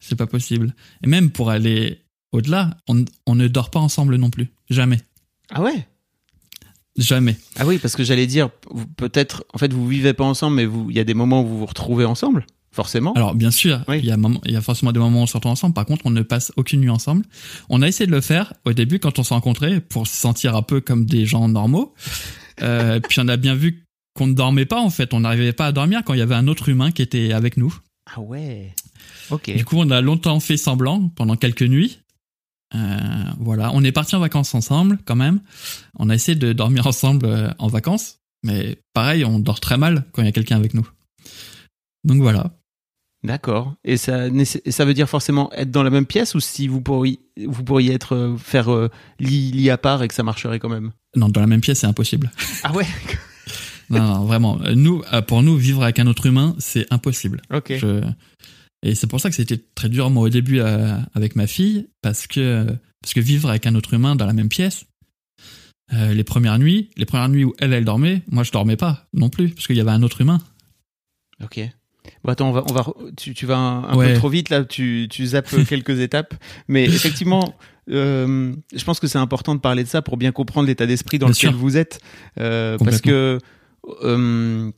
C'est 0.00 0.16
pas 0.16 0.26
possible. 0.26 0.74
Et 1.02 1.06
même 1.06 1.30
pour 1.30 1.50
aller 1.50 2.00
au-delà, 2.32 2.76
on, 2.88 3.04
on 3.26 3.34
ne 3.34 3.48
dort 3.48 3.70
pas 3.70 3.78
ensemble 3.80 4.16
non 4.16 4.30
plus, 4.30 4.48
jamais, 4.68 5.00
Ah 5.50 5.62
ouais? 5.62 5.86
Jamais. 6.96 7.36
Ah 7.56 7.66
oui, 7.66 7.78
parce 7.78 7.96
que 7.96 8.04
j'allais 8.04 8.26
dire, 8.26 8.50
peut-être, 8.96 9.44
en 9.52 9.58
fait, 9.58 9.72
vous 9.72 9.86
vivez 9.86 10.12
pas 10.12 10.24
ensemble, 10.24 10.56
mais 10.56 10.68
il 10.90 10.94
y 10.94 11.00
a 11.00 11.04
des 11.04 11.14
moments 11.14 11.42
où 11.42 11.46
vous 11.46 11.58
vous 11.58 11.66
retrouvez 11.66 12.04
ensemble, 12.04 12.46
forcément. 12.74 13.12
Alors 13.14 13.34
bien 13.34 13.50
sûr, 13.50 13.82
Oui. 13.88 13.98
il 14.00 14.04
y 14.04 14.10
a 14.10 14.16
moment- 14.16 14.40
il 14.44 14.52
y 14.52 14.56
a 14.56 14.60
forcément 14.60 14.92
des 14.92 14.98
moments 15.00 15.20
où 15.20 15.22
on 15.22 15.24
retrouve 15.26 15.46
ensemble. 15.52 15.74
Par 15.74 15.86
contre, 15.86 16.04
on 16.06 16.10
ne 16.10 16.22
passe 16.22 16.52
aucune 16.56 16.80
nuit 16.80 16.90
ensemble. 16.90 17.24
On 17.70 17.80
a 17.82 17.88
essayé 17.88 18.06
de 18.06 18.12
le 18.12 18.20
faire 18.20 18.52
au 18.64 18.72
début 18.72 18.98
quand 18.98 19.18
on 19.18 19.22
s'est 19.22 19.32
rencontrés 19.34 19.80
pour 19.80 20.06
se 20.06 20.14
sentir 20.16 20.54
un 20.56 20.62
peu 20.62 20.80
comme 20.80 21.06
des 21.06 21.24
gens 21.24 21.48
normaux. 21.48 21.94
Euh, 22.62 23.00
puis 23.08 23.20
on 23.20 23.28
a 23.28 23.36
bien 23.36 23.54
vu 23.54 23.84
qu'on 24.14 24.26
ne 24.26 24.34
dormait 24.34 24.66
pas 24.66 24.80
en 24.80 24.90
fait. 24.90 25.14
On 25.14 25.20
n'arrivait 25.20 25.52
pas 25.52 25.66
à 25.66 25.72
dormir 25.72 26.02
quand 26.04 26.14
il 26.14 26.18
y 26.18 26.22
avait 26.22 26.34
un 26.34 26.48
autre 26.48 26.68
humain 26.68 26.90
qui 26.90 27.02
était 27.02 27.32
avec 27.32 27.56
nous. 27.56 27.74
Ah 28.14 28.20
ouais. 28.20 28.74
Ok. 29.30 29.54
Du 29.56 29.64
coup, 29.64 29.76
on 29.78 29.90
a 29.90 30.00
longtemps 30.00 30.38
fait 30.40 30.56
semblant 30.56 31.08
pendant 31.16 31.36
quelques 31.36 31.62
nuits. 31.62 31.98
Euh, 32.74 32.98
voilà, 33.38 33.70
on 33.72 33.84
est 33.84 33.92
parti 33.92 34.16
en 34.16 34.20
vacances 34.20 34.54
ensemble 34.54 34.98
quand 35.04 35.14
même. 35.16 35.40
On 35.96 36.10
a 36.10 36.14
essayé 36.14 36.36
de 36.36 36.52
dormir 36.52 36.86
ensemble 36.88 37.26
euh, 37.26 37.50
en 37.58 37.68
vacances, 37.68 38.18
mais 38.42 38.78
pareil, 38.94 39.24
on 39.24 39.38
dort 39.38 39.60
très 39.60 39.76
mal 39.78 40.04
quand 40.12 40.22
il 40.22 40.24
y 40.24 40.28
a 40.28 40.32
quelqu'un 40.32 40.56
avec 40.56 40.74
nous. 40.74 40.86
Donc 42.04 42.18
voilà. 42.20 42.50
D'accord. 43.24 43.74
Et 43.84 43.96
ça, 43.96 44.26
ça 44.68 44.84
veut 44.84 44.92
dire 44.94 45.08
forcément 45.08 45.50
être 45.54 45.70
dans 45.70 45.82
la 45.82 45.90
même 45.90 46.04
pièce 46.06 46.34
ou 46.34 46.40
si 46.40 46.68
vous 46.68 46.80
pourriez, 46.82 47.18
vous 47.46 47.64
pourriez 47.64 47.94
être 47.94 48.14
euh, 48.14 48.36
faire 48.36 48.70
euh, 48.70 48.90
lit, 49.18 49.50
lit 49.50 49.70
à 49.70 49.78
part 49.78 50.02
et 50.02 50.08
que 50.08 50.14
ça 50.14 50.22
marcherait 50.22 50.58
quand 50.58 50.68
même? 50.68 50.92
Non, 51.16 51.28
dans 51.30 51.40
la 51.40 51.46
même 51.46 51.62
pièce, 51.62 51.80
c'est 51.80 51.86
impossible. 51.86 52.30
Ah 52.62 52.72
ouais? 52.72 52.86
Non, 53.90 54.02
non, 54.02 54.24
vraiment. 54.24 54.58
Euh, 54.62 54.74
Nous, 54.74 55.02
euh, 55.12 55.20
pour 55.20 55.42
nous, 55.42 55.56
vivre 55.58 55.82
avec 55.82 55.98
un 55.98 56.06
autre 56.06 56.24
humain, 56.24 56.56
c'est 56.58 56.86
impossible. 56.92 57.42
ok. 57.52 57.74
Je- 57.76 58.02
Et 58.82 58.94
c'est 58.94 59.06
pour 59.06 59.20
ça 59.20 59.28
que 59.28 59.36
c'était 59.36 59.58
très 59.74 59.88
dur 59.90 60.08
moi 60.10 60.24
au 60.24 60.28
début 60.30 60.60
euh, 60.60 60.96
avec 61.14 61.36
ma 61.36 61.46
fille, 61.46 61.86
parce 62.02 62.26
que 62.26 62.66
parce 63.02 63.12
que 63.14 63.20
vivre 63.20 63.48
avec 63.50 63.66
un 63.66 63.74
autre 63.74 63.92
humain 63.92 64.16
dans 64.16 64.24
la 64.26 64.32
même 64.32 64.48
pièce, 64.48 64.86
euh, 65.92 66.14
les 66.14 66.24
premières 66.24 66.58
nuits, 66.58 66.88
les 66.96 67.04
premières 67.04 67.28
nuits 67.28 67.44
où 67.44 67.52
elle 67.58 67.74
elle 67.74 67.84
dormait, 67.84 68.22
moi 68.30 68.42
je 68.42 68.52
dormais 68.52 68.76
pas 68.76 69.06
non 69.12 69.28
plus, 69.28 69.50
parce 69.50 69.66
qu'il 69.66 69.76
y 69.76 69.80
avait 69.80 69.90
un 69.90 70.02
autre 70.02 70.22
humain. 70.22 70.40
Ok. 71.42 71.60
Bon, 72.24 72.32
attends, 72.32 72.48
on 72.48 72.52
va, 72.52 72.64
on 72.70 72.72
va, 72.72 72.86
tu, 73.16 73.34
tu 73.34 73.44
vas 73.46 73.56
un, 73.58 73.84
un 73.84 73.96
Ouais. 73.96 74.12
peu 74.12 74.18
trop 74.18 74.28
vite 74.28 74.48
là, 74.50 74.64
tu, 74.64 75.06
tu 75.10 75.26
zappes 75.26 75.54
quelques 75.68 76.00
étapes. 76.00 76.34
Mais 76.68 76.84
effectivement, 76.84 77.54
euh, 77.90 78.54
je 78.74 78.84
pense 78.84 78.98
que 78.98 79.06
c'est 79.06 79.18
important 79.18 79.54
de 79.54 79.60
parler 79.60 79.84
de 79.84 79.88
ça 79.88 80.00
pour 80.02 80.16
bien 80.16 80.32
comprendre 80.32 80.66
l'état 80.66 80.86
d'esprit 80.86 81.18
dans 81.18 81.26
Bien 81.26 81.32
lequel 81.34 81.50
sûr. 81.50 81.58
vous 81.58 81.76
êtes. 81.76 82.00
Euh, 82.40 82.78
parce 82.78 83.00
que, 83.02 83.38
euh, 84.02 84.70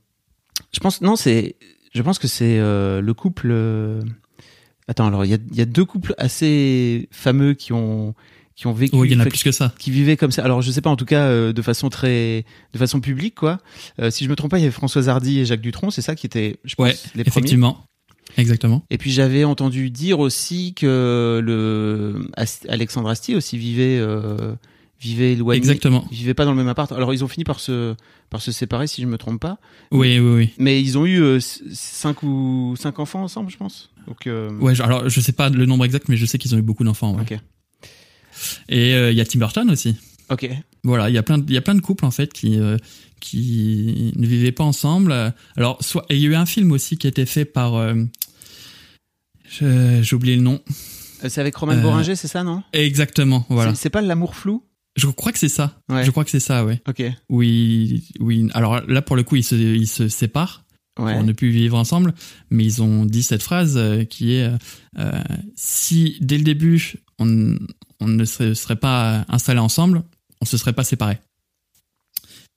je 0.73 0.81
pense, 0.81 1.01
non, 1.03 1.17
c'est, 1.17 1.57
je 1.95 2.03
pense 2.03 2.19
que 2.19 2.27
c'est 2.29 2.59
euh, 2.59 3.01
le 3.01 3.15
couple. 3.15 3.49
euh, 3.53 4.01
Attends, 4.89 5.07
alors 5.09 5.25
il 5.25 5.31
y 5.31 5.35
a, 5.35 5.39
il 5.51 5.57
y 5.57 5.61
a 5.61 5.65
deux 5.67 5.85
couples 5.85 6.15
assez 6.17 7.09
fameux 7.11 7.55
qui 7.55 7.73
ont, 7.73 8.15
qui 8.57 8.67
ont 8.67 8.73
vécu, 8.73 8.97
Oui, 8.97 9.09
il 9.09 9.13
y 9.13 9.17
en 9.17 9.21
a 9.21 9.25
fait- 9.25 9.29
plus 9.31 9.43
que 9.45 9.53
ça. 9.53 9.73
qui 9.79 9.91
vivaient 9.91 10.17
comme 10.17 10.33
ça. 10.33 10.43
Alors 10.43 10.63
je 10.63 10.71
sais 10.73 10.81
pas, 10.81 10.91
en 10.91 10.97
tout 10.97 11.05
cas 11.05 11.27
euh, 11.27 11.53
de 11.53 11.63
façon 11.63 11.89
très, 11.91 12.45
de 12.73 12.79
façon 12.79 13.01
publique 13.01 13.35
quoi. 13.35 13.59
Euh, 14.01 14.11
si 14.11 14.25
je 14.25 14.31
me 14.31 14.35
trompe 14.35 14.51
pas, 14.51 14.59
il 14.59 14.63
y 14.63 14.65
avait 14.65 14.73
Françoise 14.73 15.09
Hardy 15.09 15.41
et 15.41 15.45
Jacques 15.45 15.61
Dutronc, 15.61 15.91
c'est 15.91 16.03
ça 16.03 16.15
qui 16.17 16.27
étaient, 16.27 16.57
je 16.65 16.75
pense, 16.75 16.87
Ouais, 16.87 16.93
les 17.15 17.23
premiers. 17.25 17.29
Effectivement. 17.29 17.85
Exactement. 18.39 18.83
Et 18.91 18.99
puis 18.99 19.13
j'avais 19.13 19.45
entendu 19.45 19.91
dire 19.91 20.19
aussi 20.19 20.75
que 20.75 21.41
le 21.45 22.29
Alexandre 22.69 23.09
Astier 23.09 23.35
aussi 23.37 23.57
vivait, 23.57 23.99
euh, 23.99 24.55
vivait 25.01 25.33
éloigné. 25.33 25.59
Exactement. 25.59 26.07
Ils 26.11 26.17
vivaient 26.19 26.35
pas 26.35 26.45
dans 26.45 26.51
le 26.51 26.57
même 26.57 26.69
appart. 26.69 26.91
Alors 26.93 27.15
ils 27.15 27.23
ont 27.25 27.29
fini 27.29 27.45
par 27.45 27.61
se, 27.61 27.95
par 28.31 28.41
se 28.43 28.53
séparer 28.53 28.87
si 28.89 29.01
je 29.03 29.07
me 29.07 29.17
trompe 29.19 29.41
pas. 29.41 29.59
Oui, 29.93 30.19
oui, 30.19 30.35
oui. 30.35 30.51
Mais 30.59 30.81
ils 30.83 30.99
ont 30.99 31.07
eu 31.07 31.21
euh, 31.23 31.39
cinq 31.41 32.23
ou 32.23 32.75
cinq 32.79 32.99
enfants 32.99 33.23
ensemble, 33.23 33.51
je 33.51 33.57
pense. 33.57 33.91
Donc 34.07 34.27
euh, 34.27 34.51
Ouais, 34.59 34.75
je- 34.75 34.83
alors 34.83 35.09
je 35.09 35.21
sais 35.21 35.33
pas 35.33 35.49
le 35.49 35.65
nombre 35.67 35.85
exact, 35.85 36.09
mais 36.09 36.17
je 36.17 36.27
sais 36.27 36.39
qu'ils 36.39 36.55
ont 36.55 36.59
eu 36.59 36.63
beaucoup 36.63 36.85
d'enfants. 36.85 37.15
Ouais. 37.15 37.23
Ok. 37.23 37.39
Et 38.69 38.95
euh, 38.95 39.11
il 39.13 39.17
y 39.17 39.21
a 39.21 39.25
Tim 39.25 39.39
Burton 39.39 39.71
aussi. 39.71 39.97
ok. 40.31 40.49
Voilà, 40.85 41.09
il 41.11 41.15
y 41.15 41.19
a 41.19 41.23
plein, 41.25 41.39
de, 41.39 41.45
il 41.49 41.53
y 41.55 41.57
a 41.57 41.63
plein 41.63 41.75
de 41.75 41.81
couples 41.81 42.05
en 42.05 42.11
fait 42.13 42.33
qui 42.33 42.61
euh, 42.61 42.77
qui 43.21 44.13
ne 44.17 44.27
vivaient 44.27 44.53
pas 44.53 44.63
ensemble. 44.65 45.13
Alors, 45.57 45.79
soit 45.83 46.07
il 46.11 46.19
y 46.19 46.27
a 46.27 46.29
eu 46.29 46.35
un 46.37 46.47
film 46.47 46.71
aussi 46.71 46.97
qui 46.97 47.07
a 47.07 47.11
été 47.11 47.27
fait 47.27 47.45
par, 47.45 47.75
euh, 47.75 47.95
j'ai 49.61 50.15
oublié 50.15 50.37
le 50.37 50.43
nom. 50.43 50.61
Euh, 51.25 51.29
C'est 51.29 51.41
avec 51.41 51.57
Roman 51.57 51.73
Euh, 51.73 51.81
Boringer, 51.83 52.15
c'est 52.17 52.29
ça, 52.29 52.45
non? 52.45 52.63
Exactement, 52.73 53.47
voilà. 53.49 53.75
C'est- 53.75 53.91
pas 53.91 54.03
l'amour 54.03 54.37
flou? 54.37 54.63
Je 54.97 55.07
crois 55.09 55.33
que 55.33 55.39
c'est 55.39 55.49
ça. 55.51 55.79
Ouais. 55.91 56.05
Je 56.05 56.11
crois 56.11 56.25
que 56.25 56.31
c'est 56.31 56.41
ça, 56.41 56.65
ouais. 56.65 56.81
Ok. 56.89 57.03
Oui, 57.29 58.05
oui. 58.19 58.49
Alors 58.55 58.81
là, 58.89 59.03
pour 59.03 59.17
le 59.17 59.23
coup, 59.25 59.37
ils 59.37 59.43
se, 59.45 59.55
ils 59.55 59.87
se 59.89 60.09
séparent 60.09 60.65
Ouais. 60.99 61.13
pour 61.13 61.25
ne 61.25 61.33
plus 61.33 61.51
vivre 61.51 61.77
ensemble, 61.77 62.15
mais 62.51 62.65
ils 62.65 62.81
ont 62.83 63.05
dit 63.05 63.23
cette 63.23 63.43
phrase 63.43 63.79
qui 64.09 64.33
est 64.37 64.51
euh, 64.99 65.11
si 65.55 66.17
dès 66.23 66.39
le 66.39 66.45
début 66.45 66.95
on, 67.19 67.57
on 68.01 68.09
ne 68.09 68.25
serait, 68.25 68.55
serait 68.55 68.77
pas 68.77 69.25
installés 69.29 69.61
ensemble, 69.61 70.03
on 70.41 70.45
se 70.45 70.57
serait 70.57 70.73
pas 70.73 70.85
séparés. 70.85 71.19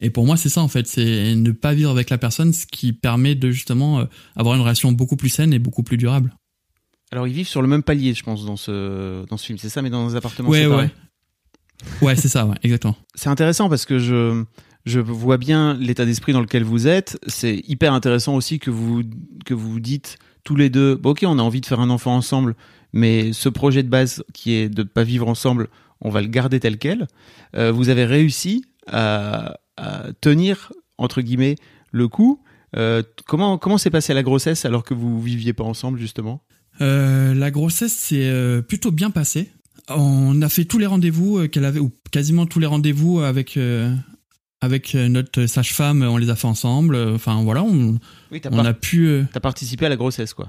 Et 0.01 0.09
pour 0.09 0.25
moi, 0.25 0.37
c'est 0.37 0.49
ça 0.49 0.61
en 0.61 0.67
fait, 0.69 0.87
c'est 0.87 1.35
ne 1.35 1.51
pas 1.51 1.73
vivre 1.73 1.91
avec 1.91 2.09
la 2.09 2.17
personne, 2.17 2.53
ce 2.53 2.65
qui 2.65 2.93
permet 2.93 3.35
de 3.35 3.51
justement 3.51 3.99
euh, 3.99 4.05
avoir 4.35 4.55
une 4.55 4.61
relation 4.61 4.91
beaucoup 4.91 5.17
plus 5.17 5.29
saine 5.29 5.53
et 5.53 5.59
beaucoup 5.59 5.83
plus 5.83 5.97
durable. 5.97 6.33
Alors 7.11 7.27
ils 7.27 7.33
vivent 7.33 7.47
sur 7.47 7.61
le 7.61 7.67
même 7.67 7.83
palier, 7.83 8.13
je 8.13 8.23
pense, 8.23 8.45
dans 8.45 8.55
ce 8.55 9.25
dans 9.25 9.35
ce 9.37 9.45
film. 9.45 9.57
C'est 9.57 9.69
ça, 9.69 9.81
mais 9.81 9.89
dans 9.89 10.07
des 10.07 10.15
appartements 10.15 10.49
Ouais, 10.49 10.63
séparés. 10.63 10.83
ouais. 10.85 10.91
Ouais, 12.01 12.15
c'est 12.15 12.27
ça, 12.27 12.45
ouais, 12.45 12.55
exactement. 12.63 12.95
C'est 13.15 13.29
intéressant 13.29 13.67
parce 13.69 13.85
que 13.85 13.99
je 13.99 14.43
je 14.85 14.99
vois 14.99 15.37
bien 15.37 15.73
l'état 15.75 16.05
d'esprit 16.05 16.31
dans 16.33 16.39
lequel 16.41 16.63
vous 16.63 16.87
êtes. 16.87 17.19
C'est 17.27 17.61
hyper 17.67 17.93
intéressant 17.93 18.35
aussi 18.35 18.59
que 18.59 18.69
vous 18.69 19.03
que 19.45 19.53
vous 19.53 19.69
vous 19.71 19.79
dites 19.81 20.17
tous 20.45 20.55
les 20.55 20.69
deux. 20.69 20.95
Bon, 20.95 21.09
ok, 21.11 21.23
on 21.25 21.39
a 21.39 21.41
envie 21.41 21.61
de 21.61 21.65
faire 21.65 21.79
un 21.81 21.89
enfant 21.89 22.15
ensemble, 22.15 22.55
mais 22.93 23.33
ce 23.33 23.49
projet 23.49 23.83
de 23.83 23.89
base 23.89 24.23
qui 24.33 24.53
est 24.53 24.69
de 24.69 24.83
pas 24.83 25.03
vivre 25.03 25.27
ensemble, 25.27 25.67
on 26.01 26.09
va 26.09 26.21
le 26.21 26.27
garder 26.27 26.59
tel 26.59 26.77
quel. 26.77 27.07
Euh, 27.55 27.71
vous 27.71 27.89
avez 27.89 28.05
réussi 28.05 28.65
à, 28.87 29.59
à 29.77 30.07
tenir 30.21 30.71
entre 30.97 31.21
guillemets 31.21 31.55
le 31.91 32.07
coup. 32.07 32.41
Euh, 32.75 33.03
comment 33.25 33.57
comment 33.57 33.77
s'est 33.77 33.89
passée 33.89 34.13
la 34.13 34.23
grossesse 34.23 34.65
alors 34.65 34.83
que 34.83 34.93
vous 34.93 35.21
viviez 35.21 35.53
pas 35.53 35.63
ensemble 35.63 35.99
justement? 35.99 36.41
Euh, 36.81 37.33
la 37.33 37.51
grossesse 37.51 37.93
s'est 37.93 38.61
plutôt 38.67 38.91
bien 38.91 39.11
passée. 39.11 39.51
On 39.89 40.41
a 40.41 40.49
fait 40.49 40.65
tous 40.65 40.77
les 40.77 40.85
rendez-vous 40.85 41.47
qu'elle 41.47 41.65
avait, 41.65 41.79
ou 41.79 41.91
quasiment 42.11 42.45
tous 42.45 42.59
les 42.59 42.67
rendez-vous 42.67 43.21
avec 43.21 43.57
avec 44.61 44.93
notre 44.93 45.45
sage-femme. 45.47 46.03
On 46.03 46.17
les 46.17 46.29
a 46.29 46.35
fait 46.35 46.47
ensemble. 46.47 46.95
Enfin 46.95 47.41
voilà, 47.43 47.63
on, 47.63 47.97
Oui, 48.31 48.41
on 48.51 48.65
a 48.65 48.73
pu. 48.73 49.23
T'as 49.33 49.39
participé 49.39 49.87
à 49.87 49.89
la 49.89 49.95
grossesse, 49.95 50.33
quoi. 50.33 50.47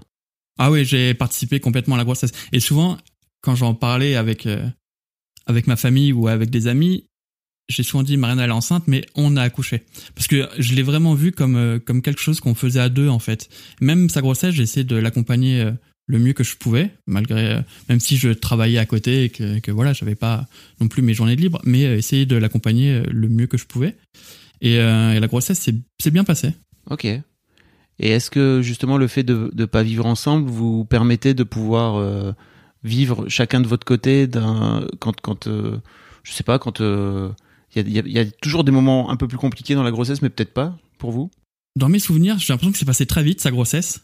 Ah 0.62 0.70
oui, 0.70 0.84
j'ai 0.84 1.14
participé 1.14 1.58
complètement 1.58 1.94
à 1.94 1.98
la 1.98 2.04
grossesse. 2.04 2.32
Et 2.52 2.60
souvent, 2.60 2.98
quand 3.40 3.54
j'en 3.54 3.72
parlais 3.74 4.14
avec 4.14 4.44
euh, 4.44 4.68
avec 5.46 5.66
ma 5.66 5.76
famille 5.76 6.12
ou 6.12 6.28
avec 6.28 6.50
des 6.50 6.66
amis, 6.66 7.06
j'ai 7.70 7.82
souvent 7.82 8.02
dit 8.02 8.18
Marianne 8.18 8.40
elle 8.40 8.50
est 8.50 8.52
enceinte, 8.52 8.84
mais 8.86 9.06
on 9.14 9.38
a 9.38 9.42
accouché 9.42 9.84
parce 10.14 10.26
que 10.26 10.50
je 10.58 10.74
l'ai 10.74 10.82
vraiment 10.82 11.14
vu 11.14 11.32
comme 11.32 11.56
euh, 11.56 11.78
comme 11.78 12.02
quelque 12.02 12.20
chose 12.20 12.40
qu'on 12.40 12.54
faisait 12.54 12.78
à 12.78 12.90
deux 12.90 13.08
en 13.08 13.18
fait. 13.18 13.48
Même 13.80 14.10
sa 14.10 14.20
grossesse, 14.20 14.54
j'ai 14.54 14.64
essayé 14.64 14.84
de 14.84 14.96
l'accompagner 14.96 15.62
euh, 15.62 15.72
le 16.06 16.18
mieux 16.18 16.34
que 16.34 16.44
je 16.44 16.54
pouvais, 16.56 16.90
malgré 17.06 17.64
même 17.88 18.00
si 18.00 18.18
je 18.18 18.28
travaillais 18.28 18.78
à 18.78 18.84
côté 18.84 19.24
et 19.24 19.30
que, 19.30 19.60
que 19.60 19.70
voilà, 19.70 19.94
j'avais 19.94 20.14
pas 20.14 20.46
non 20.78 20.88
plus 20.88 21.00
mes 21.00 21.14
journées 21.14 21.36
de 21.36 21.40
libre, 21.40 21.62
mais 21.64 21.84
essayer 21.84 22.26
de 22.26 22.36
l'accompagner 22.36 23.00
le 23.04 23.28
mieux 23.30 23.46
que 23.46 23.56
je 23.56 23.64
pouvais. 23.64 23.96
Et, 24.60 24.74
et 24.74 25.20
la 25.20 25.26
grossesse, 25.28 25.70
c'est 26.00 26.10
bien 26.10 26.24
passé. 26.24 26.52
Ok. 26.90 27.06
Et 28.00 28.08
est-ce 28.10 28.30
que 28.30 28.62
justement 28.62 28.96
le 28.96 29.06
fait 29.06 29.22
de 29.22 29.50
ne 29.54 29.64
pas 29.66 29.82
vivre 29.82 30.06
ensemble 30.06 30.48
vous 30.48 30.86
permettait 30.86 31.34
de 31.34 31.44
pouvoir 31.44 31.96
euh, 31.96 32.32
vivre 32.82 33.28
chacun 33.28 33.60
de 33.60 33.66
votre 33.66 33.84
côté 33.84 34.26
quand 34.98 35.20
quand 35.20 35.46
euh, 35.46 35.78
je 36.22 36.32
sais 36.32 36.42
pas 36.42 36.58
quand 36.58 36.80
euh, 36.80 37.28
il 37.76 37.88
y, 37.88 38.18
a, 38.18 38.24
toujours 38.24 38.64
des 38.64 38.72
moments 38.72 39.10
un 39.10 39.16
peu 39.16 39.28
plus 39.28 39.38
compliqués 39.38 39.74
dans 39.74 39.84
la 39.84 39.92
grossesse, 39.92 40.22
mais 40.22 40.30
peut-être 40.30 40.52
pas 40.52 40.76
pour 40.98 41.12
vous? 41.12 41.30
Dans 41.76 41.88
mes 41.88 42.00
souvenirs, 42.00 42.38
j'ai 42.38 42.52
l'impression 42.52 42.72
que 42.72 42.78
c'est 42.78 42.84
passé 42.84 43.06
très 43.06 43.22
vite 43.22 43.40
sa 43.40 43.52
grossesse, 43.52 44.00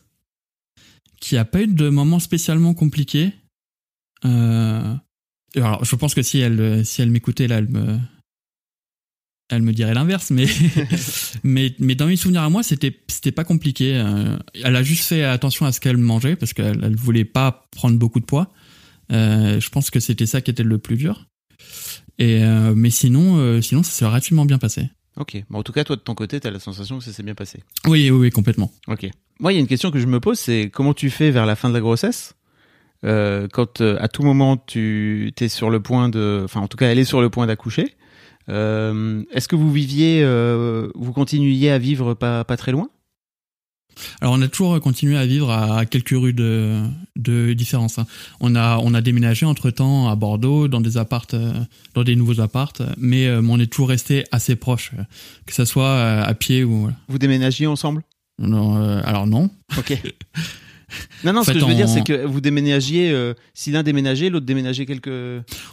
qu'il 1.21 1.35
n'y 1.35 1.41
a 1.41 1.45
pas 1.45 1.63
eu 1.63 1.67
de 1.67 1.89
moment 1.89 2.21
spécialement 2.21 2.75
compliqué. 2.75 3.33
Euh, 4.25 4.95
alors, 5.57 5.85
je 5.85 5.97
pense 5.97 6.15
que 6.15 6.23
si 6.23 6.39
elle, 6.39 6.87
si 6.87 7.03
elle 7.03 7.11
m'écoutait 7.11 7.49
là, 7.49 7.57
elle 7.59 7.69
me, 7.69 7.99
elle 9.49 9.63
me 9.63 9.73
dirait 9.73 9.95
l'inverse, 9.95 10.31
mais, 10.31 10.47
mais, 11.45 11.75
mais 11.79 11.95
dans 11.95 12.07
mes 12.07 12.17
souvenirs 12.17 12.43
à 12.43 12.51
moi, 12.51 12.63
c'était, 12.63 12.99
c'était 13.09 13.33
pas 13.33 13.45
compliqué. 13.45 13.97
Euh, 13.97 14.37
elle 14.63 14.75
a 14.75 14.83
juste 14.83 15.05
fait 15.05 15.23
attention 15.23 15.67
à 15.67 15.73
ce 15.73 15.81
qu'elle 15.81 15.97
mangeait 15.97 16.37
parce 16.37 16.53
qu'elle, 16.53 16.81
elle 16.83 16.97
voulait 16.97 17.25
pas 17.25 17.67
prendre 17.71 17.97
beaucoup 17.99 18.21
de 18.21 18.25
poids. 18.25 18.53
Euh, 19.13 19.61
je 19.61 19.69
pense 19.71 19.91
que 19.91 20.01
c'était 20.01 20.27
ça 20.27 20.41
qui 20.41 20.51
était 20.51 20.65
le 20.65 20.79
plus 20.79 20.97
dur. 20.97 21.27
Et 22.19 22.43
euh, 22.43 22.75
mais 22.75 22.91
sinon, 22.91 23.61
sinon, 23.63 23.83
ça 23.83 23.91
s'est 23.91 24.07
relativement 24.07 24.47
bien 24.47 24.59
passé. 24.59 24.91
Ok. 25.17 25.37
Bon, 25.49 25.59
en 25.59 25.63
tout 25.63 25.73
cas, 25.73 25.85
toi 25.85 25.97
de 25.97 26.01
ton 26.01 26.15
côté, 26.15 26.41
t'as 26.41 26.51
la 26.51 26.59
sensation 26.59 26.99
que 26.99 27.05
ça 27.05 27.13
s'est 27.13 27.23
bien 27.23 27.35
passé. 27.35 27.61
Oui, 27.87 28.11
oui, 28.11 28.19
oui, 28.19 28.31
complètement. 28.31 28.73
Ok. 28.89 29.09
Moi, 29.39 29.53
il 29.53 29.57
y 29.57 29.59
a 29.59 29.61
une 29.61 29.69
question 29.69 29.91
que 29.91 29.99
je 29.99 30.07
me 30.07 30.19
pose, 30.19 30.39
c'est 30.39 30.71
comment 30.73 30.95
tu 30.95 31.11
fais 31.11 31.31
vers 31.31 31.47
la 31.47 31.57
fin 31.57 31.69
de 31.69 31.75
la 31.75 31.81
grossesse 31.81 32.35
quand 33.03 33.83
à 33.83 34.09
tout 34.09 34.25
moment 34.25 34.57
tu 34.57 35.33
es 35.39 35.49
sur 35.49 35.71
le 35.71 35.79
point 35.79 36.09
de, 36.09 36.41
enfin 36.43 36.61
en 36.61 36.67
tout 36.67 36.77
cas 36.77 36.89
elle 36.89 36.99
est 36.99 37.05
sur 37.05 37.21
le 37.21 37.31
point 37.31 37.47
d'accoucher. 37.47 37.95
Euh, 38.49 39.23
Est-ce 39.33 39.49
que 39.49 39.57
vous 39.57 39.73
viviez, 39.73 40.23
euh, 40.23 40.89
vous 40.95 41.13
continuiez 41.13 41.71
à 41.71 41.79
vivre 41.79 42.15
pas 42.15 42.45
pas 42.45 42.57
très 42.57 42.73
loin? 42.73 42.89
Alors 44.21 44.35
on 44.35 44.43
a 44.43 44.49
toujours 44.49 44.79
continué 44.81 45.17
à 45.17 45.25
vivre 45.25 45.51
à 45.51 45.87
quelques 45.87 46.11
rues 46.11 46.35
de, 46.35 46.83
de 47.17 47.55
différence. 47.55 47.99
hein. 47.99 48.07
On 48.41 48.55
a 48.55 48.79
on 48.83 48.93
a 48.93 49.01
déménagé 49.01 49.47
entre 49.47 49.71
temps 49.71 50.09
à 50.11 50.17
Bordeaux 50.17 50.69
dans 50.69 50.83
des 50.83 50.99
appartes, 50.99 51.33
euh, 51.35 51.53
dans 51.95 52.05
des 52.05 52.15
nouveaux 52.15 52.41
appartes, 52.41 52.83
mais 52.99 53.31
on 53.31 53.59
est 53.59 53.67
toujours 53.73 53.89
resté 53.89 54.25
assez 54.33 54.55
proche, 54.55 54.93
que 55.47 55.55
ça 55.55 55.65
soit 55.65 55.99
à 56.21 56.35
pied 56.35 56.63
ou. 56.63 56.91
Vous 57.09 57.19
déménagiez 57.19 57.67
ensemble? 57.67 58.03
Non, 58.39 58.77
euh, 58.77 59.01
alors 59.05 59.27
non. 59.27 59.49
Ok. 59.79 59.99
non, 61.25 61.33
non, 61.33 61.41
En 61.41 61.43
ce 61.43 61.51
fait, 61.51 61.55
que 61.55 61.61
je 61.61 61.65
veux 61.65 61.75
dire, 61.75 61.89
c'est 61.89 62.05
que 62.05 62.25
vous 62.25 62.41
déménagiez, 62.41 63.11
euh, 63.11 63.35
si 63.55 63.71
l'un 63.71 63.83
déménageait, 63.83 64.31
l'autre 64.31 64.47
déménageait 64.47 64.87
quelques. 64.87 65.07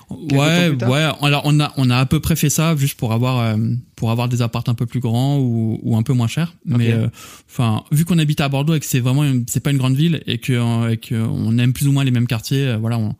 Ouais, 0.09 0.69
plus 0.69 0.77
tard 0.77 0.89
ouais. 0.89 1.07
Alors 1.21 1.41
on 1.45 1.59
a 1.59 1.71
on 1.77 1.89
a 1.89 1.97
à 1.97 2.05
peu 2.05 2.19
près 2.19 2.35
fait 2.35 2.49
ça 2.49 2.75
juste 2.75 2.97
pour 2.97 3.13
avoir 3.13 3.39
euh, 3.39 3.57
pour 3.95 4.11
avoir 4.11 4.27
des 4.27 4.41
appartes 4.41 4.69
un 4.69 4.73
peu 4.73 4.85
plus 4.85 4.99
grands 4.99 5.37
ou, 5.37 5.79
ou 5.83 5.95
un 5.97 6.03
peu 6.03 6.13
moins 6.13 6.27
chers. 6.27 6.53
Mais 6.65 6.91
euh, 6.91 7.07
enfin 7.49 7.83
vu 7.91 8.05
qu'on 8.05 8.17
habite 8.19 8.41
à 8.41 8.49
Bordeaux 8.49 8.75
et 8.75 8.79
que 8.79 8.85
c'est 8.85 8.99
vraiment 8.99 9.23
c'est 9.47 9.61
pas 9.61 9.71
une 9.71 9.77
grande 9.77 9.95
ville 9.95 10.23
et 10.25 10.39
que 10.39 10.53
euh, 10.53 10.91
et 10.91 10.97
que 10.97 11.15
on 11.15 11.57
aime 11.57 11.73
plus 11.73 11.87
ou 11.87 11.91
moins 11.91 12.03
les 12.03 12.11
mêmes 12.11 12.27
quartiers, 12.27 12.67
euh, 12.67 12.77
voilà, 12.77 12.97
on, 12.97 13.15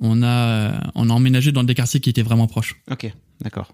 on 0.00 0.22
a 0.22 0.90
on 0.94 1.10
a 1.10 1.12
emménagé 1.12 1.52
dans 1.52 1.64
des 1.64 1.74
quartiers 1.74 2.00
qui 2.00 2.10
étaient 2.10 2.22
vraiment 2.22 2.46
proches. 2.46 2.76
Ok, 2.90 3.10
d'accord. 3.40 3.72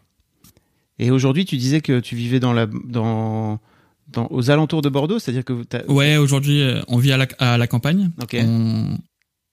Et 0.98 1.10
aujourd'hui, 1.10 1.44
tu 1.44 1.56
disais 1.56 1.80
que 1.80 2.00
tu 2.00 2.14
vivais 2.16 2.38
dans 2.38 2.52
la, 2.52 2.66
dans, 2.66 3.60
dans, 4.08 4.26
aux 4.30 4.50
alentours 4.50 4.82
de 4.82 4.88
Bordeaux, 4.88 5.18
c'est-à-dire 5.18 5.44
que 5.44 5.62
t'as- 5.64 5.84
Ouais, 5.86 6.16
aujourd'hui 6.16 6.60
euh, 6.62 6.80
on 6.88 6.98
vit 6.98 7.12
à 7.12 7.16
la 7.16 7.26
à 7.38 7.58
la 7.58 7.66
campagne. 7.66 8.10
Ok. 8.22 8.36
On- 8.40 8.98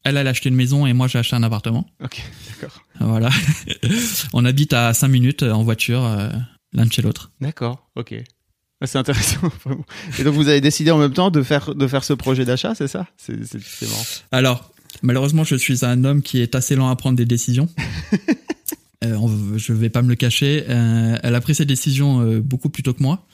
elle, 0.05 0.15
elle 0.17 0.27
a 0.27 0.29
acheté 0.29 0.47
une 0.49 0.55
maison 0.55 0.85
et 0.87 0.93
moi 0.93 1.07
j'ai 1.07 1.19
acheté 1.19 1.35
un 1.35 1.43
appartement. 1.43 1.85
Ok, 2.03 2.21
d'accord. 2.61 2.81
Voilà. 2.99 3.29
on 4.33 4.45
habite 4.45 4.73
à 4.73 4.93
5 4.93 5.07
minutes 5.09 5.43
euh, 5.43 5.51
en 5.51 5.63
voiture, 5.63 6.03
euh, 6.05 6.29
l'un 6.73 6.85
de 6.85 6.91
chez 6.91 7.01
l'autre. 7.01 7.31
D'accord, 7.41 7.89
ok. 7.95 8.15
Ah, 8.81 8.87
C'est 8.87 8.97
intéressant. 8.97 9.41
Et 10.19 10.23
donc, 10.23 10.35
vous 10.35 10.47
avez 10.47 10.61
décidé 10.61 10.89
en 10.91 10.97
même 10.97 11.11
temps 11.11 11.31
de 11.31 11.43
faire, 11.43 11.75
de 11.75 11.85
faire 11.87 12.05
ce 12.05 12.13
projet 12.13 12.45
d'achat, 12.45 12.75
c'est 12.75 12.87
ça? 12.87 13.07
C'est 13.17 13.33
marrant. 13.81 14.03
Alors, 14.31 14.71
malheureusement, 15.01 15.43
je 15.43 15.55
suis 15.55 15.83
un 15.83 16.05
homme 16.05 16.21
qui 16.21 16.39
est 16.39 16.55
assez 16.55 16.77
lent 16.77 16.87
à 16.89 16.95
prendre 16.95 17.17
des 17.17 17.25
décisions. 17.25 17.67
Euh, 19.03 19.15
on- 19.15 19.57
je 19.57 19.73
vais 19.73 19.89
pas 19.89 20.01
me 20.01 20.07
le 20.09 20.15
cacher. 20.15 20.63
Euh, 20.69 21.17
elle 21.23 21.35
a 21.35 21.41
pris 21.41 21.55
ses 21.55 21.65
décisions 21.65 22.23
beaucoup 22.39 22.69
plus 22.69 22.83
tôt 22.83 22.93
que 22.93 23.03
moi. 23.03 23.25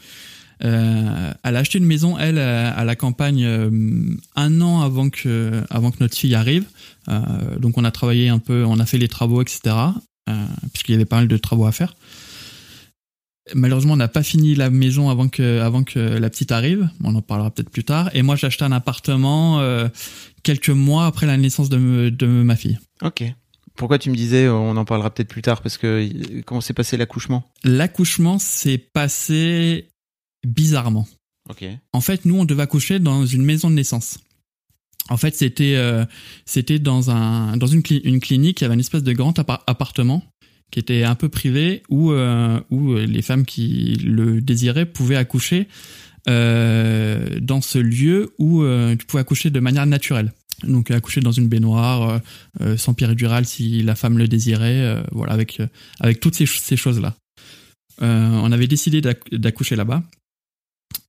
Euh, 0.64 1.34
elle 1.44 1.56
a 1.56 1.60
acheté 1.60 1.78
une 1.80 1.86
maison, 1.86 2.18
elle, 2.18 2.38
euh, 2.38 2.72
à 2.76 2.86
la 2.86 2.96
campagne, 2.96 3.44
euh, 3.44 3.70
un 4.36 4.62
an 4.62 4.82
avant 4.82 5.10
que, 5.10 5.62
avant 5.70 5.92
que 5.92 5.98
notre 6.00 6.16
fille 6.18 6.36
arrive. 6.36 6.66
Euh, 7.10 7.22
donc, 7.60 7.78
on 7.78 7.84
a 7.84 7.92
travaillé 7.92 8.30
un 8.30 8.40
peu, 8.40 8.64
on 8.66 8.80
a 8.80 8.86
fait 8.86 8.98
les 8.98 9.08
travaux, 9.10 9.42
etc. 9.42 9.76
Euh, 10.30 10.34
puisqu'il 10.72 10.94
y 10.94 10.96
avait 10.96 11.06
pas 11.06 11.18
mal 11.18 11.28
de 11.28 11.38
travaux 11.38 11.66
à 11.66 11.72
faire. 11.72 11.94
Malheureusement, 13.54 13.94
on 13.94 13.98
n'a 13.98 14.08
pas 14.08 14.24
fini 14.24 14.56
la 14.56 14.72
maison 14.72 15.10
avant 15.12 15.28
que, 15.28 15.60
avant 15.60 15.84
que 15.84 16.00
la 16.00 16.30
petite 16.32 16.52
arrive. 16.52 16.90
On 17.04 17.14
en 17.14 17.22
parlera 17.22 17.52
peut-être 17.52 17.70
plus 17.70 17.84
tard. 17.84 18.10
Et 18.16 18.24
moi, 18.24 18.36
j'ai 18.36 18.48
acheté 18.48 18.66
un 18.66 18.72
appartement 18.72 19.60
euh, 19.60 19.88
quelques 20.42 20.72
mois 20.72 21.06
après 21.06 21.28
la 21.28 21.38
naissance 21.38 21.70
de, 21.70 21.78
me- 21.78 22.10
de 22.12 22.26
ma 22.26 22.56
fille. 22.56 22.80
Ok. 23.04 23.24
Pourquoi 23.76 24.00
tu 24.00 24.10
me 24.10 24.16
disais, 24.16 24.48
on 24.50 24.72
en 24.78 24.86
parlera 24.86 25.14
peut-être 25.14 25.28
plus 25.28 25.42
tard, 25.42 25.62
parce 25.62 25.78
que 25.78 26.10
comment 26.46 26.62
s'est 26.62 26.74
passé 26.74 26.96
l'accouchement? 26.98 27.52
L'accouchement 27.66 28.40
s'est 28.40 28.78
passé 28.78 29.90
bizarrement. 30.46 31.08
Ok. 31.50 31.66
En 31.94 32.02
fait, 32.02 32.26
nous, 32.26 32.36
on 32.36 32.46
devait 32.46 32.64
accoucher 32.64 33.00
dans 33.00 33.26
une 33.26 33.44
maison 33.44 33.70
de 33.70 33.76
naissance. 33.76 34.20
En 35.10 35.18
fait, 35.18 35.36
c'était 35.36 35.76
euh, 35.76 36.06
c'était 36.46 36.80
dans 36.80 37.12
un 37.12 37.58
dans 37.58 37.68
une, 37.68 37.84
une 38.04 38.20
clinique, 38.20 38.62
il 38.62 38.64
y 38.64 38.66
avait 38.66 38.74
une 38.74 38.80
espèce 38.80 39.04
de 39.04 39.14
grand 39.14 39.38
appartement 39.38 40.24
qui 40.72 40.80
était 40.80 41.04
un 41.04 41.16
peu 41.16 41.30
privé 41.30 41.84
où 41.90 42.12
euh, 42.12 42.60
où 42.72 42.96
les 42.96 43.22
femmes 43.22 43.46
qui 43.46 43.96
le 44.04 44.42
désiraient 44.42 44.88
pouvaient 44.88 45.16
accoucher 45.16 45.68
euh, 46.28 47.40
dans 47.40 47.62
ce 47.62 47.78
lieu 47.78 48.34
où 48.40 48.64
tu 48.98 49.06
pouvais 49.06 49.22
accoucher 49.22 49.52
de 49.52 49.60
manière 49.60 49.86
naturelle. 49.86 50.34
Donc 50.64 50.90
accoucher 50.90 51.22
dans 51.22 51.34
une 51.34 51.50
baignoire 51.50 52.22
sans 52.78 52.94
péridurale 52.94 53.46
si 53.46 53.84
la 53.84 53.94
femme 53.94 54.18
le 54.18 54.28
désirait, 54.28 55.04
voilà 55.12 55.34
avec 55.34 55.62
avec 56.00 56.20
toutes 56.20 56.34
ces, 56.34 56.48
ces 56.48 56.78
choses 56.78 57.00
là. 57.00 57.14
on 58.02 58.52
avait 58.52 58.68
décidé 58.68 59.02
d'accoucher 59.02 59.76
là-bas. 59.76 60.02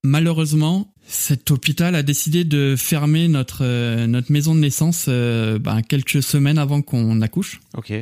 Malheureusement, 0.02 0.92
cet 1.06 1.50
hôpital 1.50 1.94
a 1.94 2.02
décidé 2.02 2.44
de 2.44 2.74
fermer 2.76 3.28
notre 3.28 4.06
notre 4.06 4.30
maison 4.30 4.54
de 4.54 4.60
naissance 4.60 5.08
ben, 5.08 5.82
quelques 5.82 6.22
semaines 6.22 6.58
avant 6.58 6.82
qu'on 6.82 7.20
accouche. 7.22 7.60
Ok. 7.76 7.92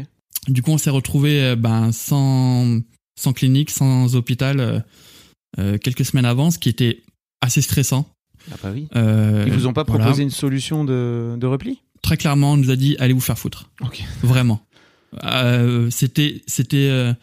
Du 0.49 0.61
coup, 0.61 0.71
on 0.73 0.79
s'est 0.79 0.91
retrouvé 0.91 1.57
ben, 1.57 1.93
sans 1.93 2.81
sans 3.19 3.33
clinique, 3.33 3.71
sans 3.71 4.17
hôpital 4.17 4.85
euh, 5.59 5.79
quelques 5.79 6.05
semaines 6.05 6.25
avant, 6.25 6.51
ce 6.51 6.59
qui 6.59 6.69
était 6.69 7.03
assez 7.41 7.63
stressant. 7.63 8.09
Ah 8.51 8.57
bah 8.63 8.71
oui. 8.73 8.89
Euh, 8.97 9.45
Ils 9.47 9.53
vous 9.53 9.67
ont 9.67 9.73
pas 9.73 9.85
proposé 9.85 10.23
une 10.23 10.31
solution 10.31 10.85
de, 10.85 11.37
de, 11.37 11.47
repli? 11.47 11.81
Très 12.03 12.17
clairement, 12.17 12.53
on 12.53 12.57
nous 12.57 12.71
a 12.71 12.77
dit 12.77 12.97
allez 12.99 13.15
vous 13.15 13.21
faire 13.21 13.39
foutre. 13.39 13.71
Vraiment. 14.23 14.61
Euh, 15.23 15.91
c'était 15.91 16.43
c'était 16.47 16.89
euh, 16.91 17.15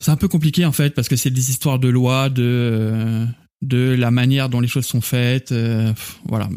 c'est 0.00 0.10
un 0.10 0.16
peu 0.16 0.28
compliqué 0.28 0.66
en 0.66 0.72
fait 0.72 0.94
parce 0.94 1.08
que 1.08 1.16
c'est 1.16 1.30
des 1.30 1.50
histoires 1.50 1.78
de 1.78 1.88
loi 1.88 2.28
de 2.28 3.26
de 3.62 3.94
la 3.98 4.10
manière 4.10 4.48
dont 4.48 4.60
les 4.60 4.68
choses 4.68 4.86
sont 4.86 5.00
faites 5.00 5.52
voilà 6.24 6.48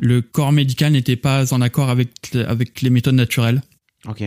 le 0.00 0.20
corps 0.20 0.52
médical 0.52 0.92
n'était 0.92 1.16
pas 1.16 1.52
en 1.52 1.60
accord 1.60 1.90
avec 1.90 2.34
avec 2.34 2.80
les 2.82 2.90
méthodes 2.90 3.16
naturelles. 3.16 3.62
Ok. 4.06 4.22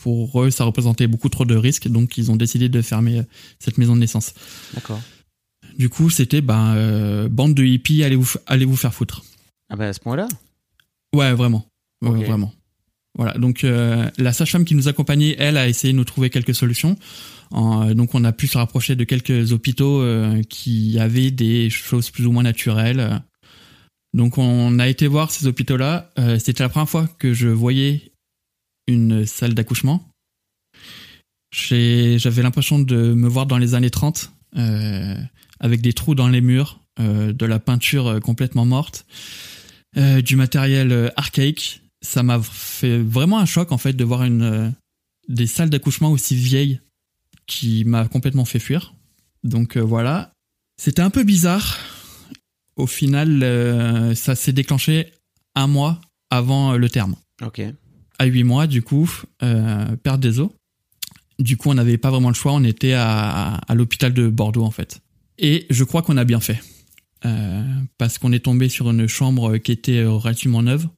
Pour 0.00 0.42
eux 0.42 0.50
ça 0.50 0.64
représentait 0.64 1.06
beaucoup 1.06 1.28
trop 1.28 1.44
de 1.44 1.56
risques 1.56 1.88
donc 1.88 2.18
ils 2.18 2.30
ont 2.30 2.36
décidé 2.36 2.68
de 2.68 2.82
fermer 2.82 3.22
cette 3.58 3.78
maison 3.78 3.94
de 3.94 4.00
naissance. 4.00 4.34
D'accord. 4.74 5.00
Du 5.78 5.88
coup, 5.90 6.08
c'était 6.10 6.40
ben 6.40 6.74
euh, 6.74 7.28
bande 7.28 7.54
de 7.54 7.64
hippies, 7.64 8.02
allez 8.02 8.16
vous 8.16 8.28
allez 8.46 8.64
vous 8.64 8.76
faire 8.76 8.94
foutre. 8.94 9.24
Ah 9.68 9.76
ben 9.76 9.86
à 9.86 9.92
ce 9.92 10.00
point-là? 10.00 10.28
Ouais, 11.14 11.32
vraiment, 11.34 11.66
vraiment. 12.00 12.52
Voilà. 13.16 13.34
Donc 13.34 13.64
euh, 13.64 14.10
la 14.18 14.32
sage-femme 14.32 14.64
qui 14.64 14.74
nous 14.74 14.88
accompagnait, 14.88 15.36
elle 15.38 15.56
a 15.56 15.68
essayé 15.68 15.92
de 15.92 15.98
nous 15.98 16.04
trouver 16.04 16.30
quelques 16.30 16.54
solutions. 16.54 16.96
donc 17.52 18.14
on 18.14 18.24
a 18.24 18.32
pu 18.32 18.46
se 18.46 18.58
rapprocher 18.58 18.96
de 18.96 19.04
quelques 19.04 19.52
hôpitaux 19.52 20.02
euh, 20.02 20.42
qui 20.48 20.98
avaient 20.98 21.30
des 21.30 21.70
choses 21.70 22.10
plus 22.10 22.26
ou 22.26 22.32
moins 22.32 22.42
naturelles. 22.42 23.22
Donc 24.12 24.38
on 24.38 24.78
a 24.78 24.88
été 24.88 25.06
voir 25.06 25.30
ces 25.30 25.46
hôpitaux-là. 25.46 26.10
C'était 26.38 26.62
la 26.62 26.68
première 26.68 26.88
fois 26.88 27.06
que 27.18 27.34
je 27.34 27.48
voyais 27.48 28.12
une 28.86 29.26
salle 29.26 29.52
d'accouchement. 29.54 30.08
J'avais 31.52 32.42
l'impression 32.42 32.78
de 32.78 33.12
me 33.14 33.28
voir 33.28 33.46
dans 33.46 33.58
les 33.58 33.74
années 33.74 33.90
30 33.90 34.32
avec 35.60 35.80
des 35.80 35.92
trous 35.92 36.14
dans 36.14 36.28
les 36.28 36.40
murs, 36.40 36.80
euh, 37.00 37.32
de 37.32 37.46
la 37.46 37.58
peinture 37.58 38.06
euh, 38.06 38.20
complètement 38.20 38.64
morte, 38.64 39.06
euh, 39.96 40.22
du 40.22 40.36
matériel 40.36 41.12
archaïque. 41.16 41.82
Ça 42.08 42.22
m'a 42.22 42.40
fait 42.40 42.98
vraiment 42.98 43.38
un 43.38 43.46
choc 43.46 43.72
en 43.72 43.78
fait 43.78 43.92
de 43.92 44.04
voir 44.04 44.22
une 44.22 44.72
des 45.28 45.46
salles 45.46 45.70
d'accouchement 45.70 46.12
aussi 46.12 46.36
vieilles 46.36 46.80
qui 47.46 47.84
m'a 47.84 48.06
complètement 48.06 48.44
fait 48.44 48.60
fuir. 48.60 48.94
Donc 49.42 49.76
voilà, 49.76 50.32
c'était 50.80 51.02
un 51.02 51.10
peu 51.10 51.24
bizarre. 51.24 51.78
Au 52.76 52.86
final, 52.86 54.14
ça 54.14 54.36
s'est 54.36 54.52
déclenché 54.52 55.12
un 55.54 55.66
mois 55.66 56.00
avant 56.30 56.76
le 56.76 56.88
terme. 56.88 57.16
Ok. 57.42 57.60
À 58.18 58.24
huit 58.24 58.44
mois, 58.44 58.66
du 58.66 58.82
coup, 58.82 59.10
perte 60.02 60.20
des 60.20 60.38
os. 60.38 60.50
Du 61.38 61.56
coup, 61.56 61.70
on 61.70 61.74
n'avait 61.74 61.98
pas 61.98 62.10
vraiment 62.10 62.28
le 62.28 62.34
choix. 62.34 62.52
On 62.52 62.64
était 62.64 62.94
à, 62.94 63.54
à 63.54 63.74
l'hôpital 63.74 64.14
de 64.14 64.28
Bordeaux, 64.28 64.64
en 64.64 64.70
fait. 64.70 65.00
Et 65.38 65.66
je 65.70 65.84
crois 65.84 66.02
qu'on 66.02 66.16
a 66.16 66.24
bien 66.24 66.40
fait. 66.40 66.62
Euh, 67.24 67.64
parce 67.98 68.18
qu'on 68.18 68.32
est 68.32 68.44
tombé 68.44 68.68
sur 68.68 68.90
une 68.90 69.06
chambre 69.06 69.56
qui 69.56 69.72
était 69.72 70.04
relativement 70.04 70.62
neuve 70.62 70.88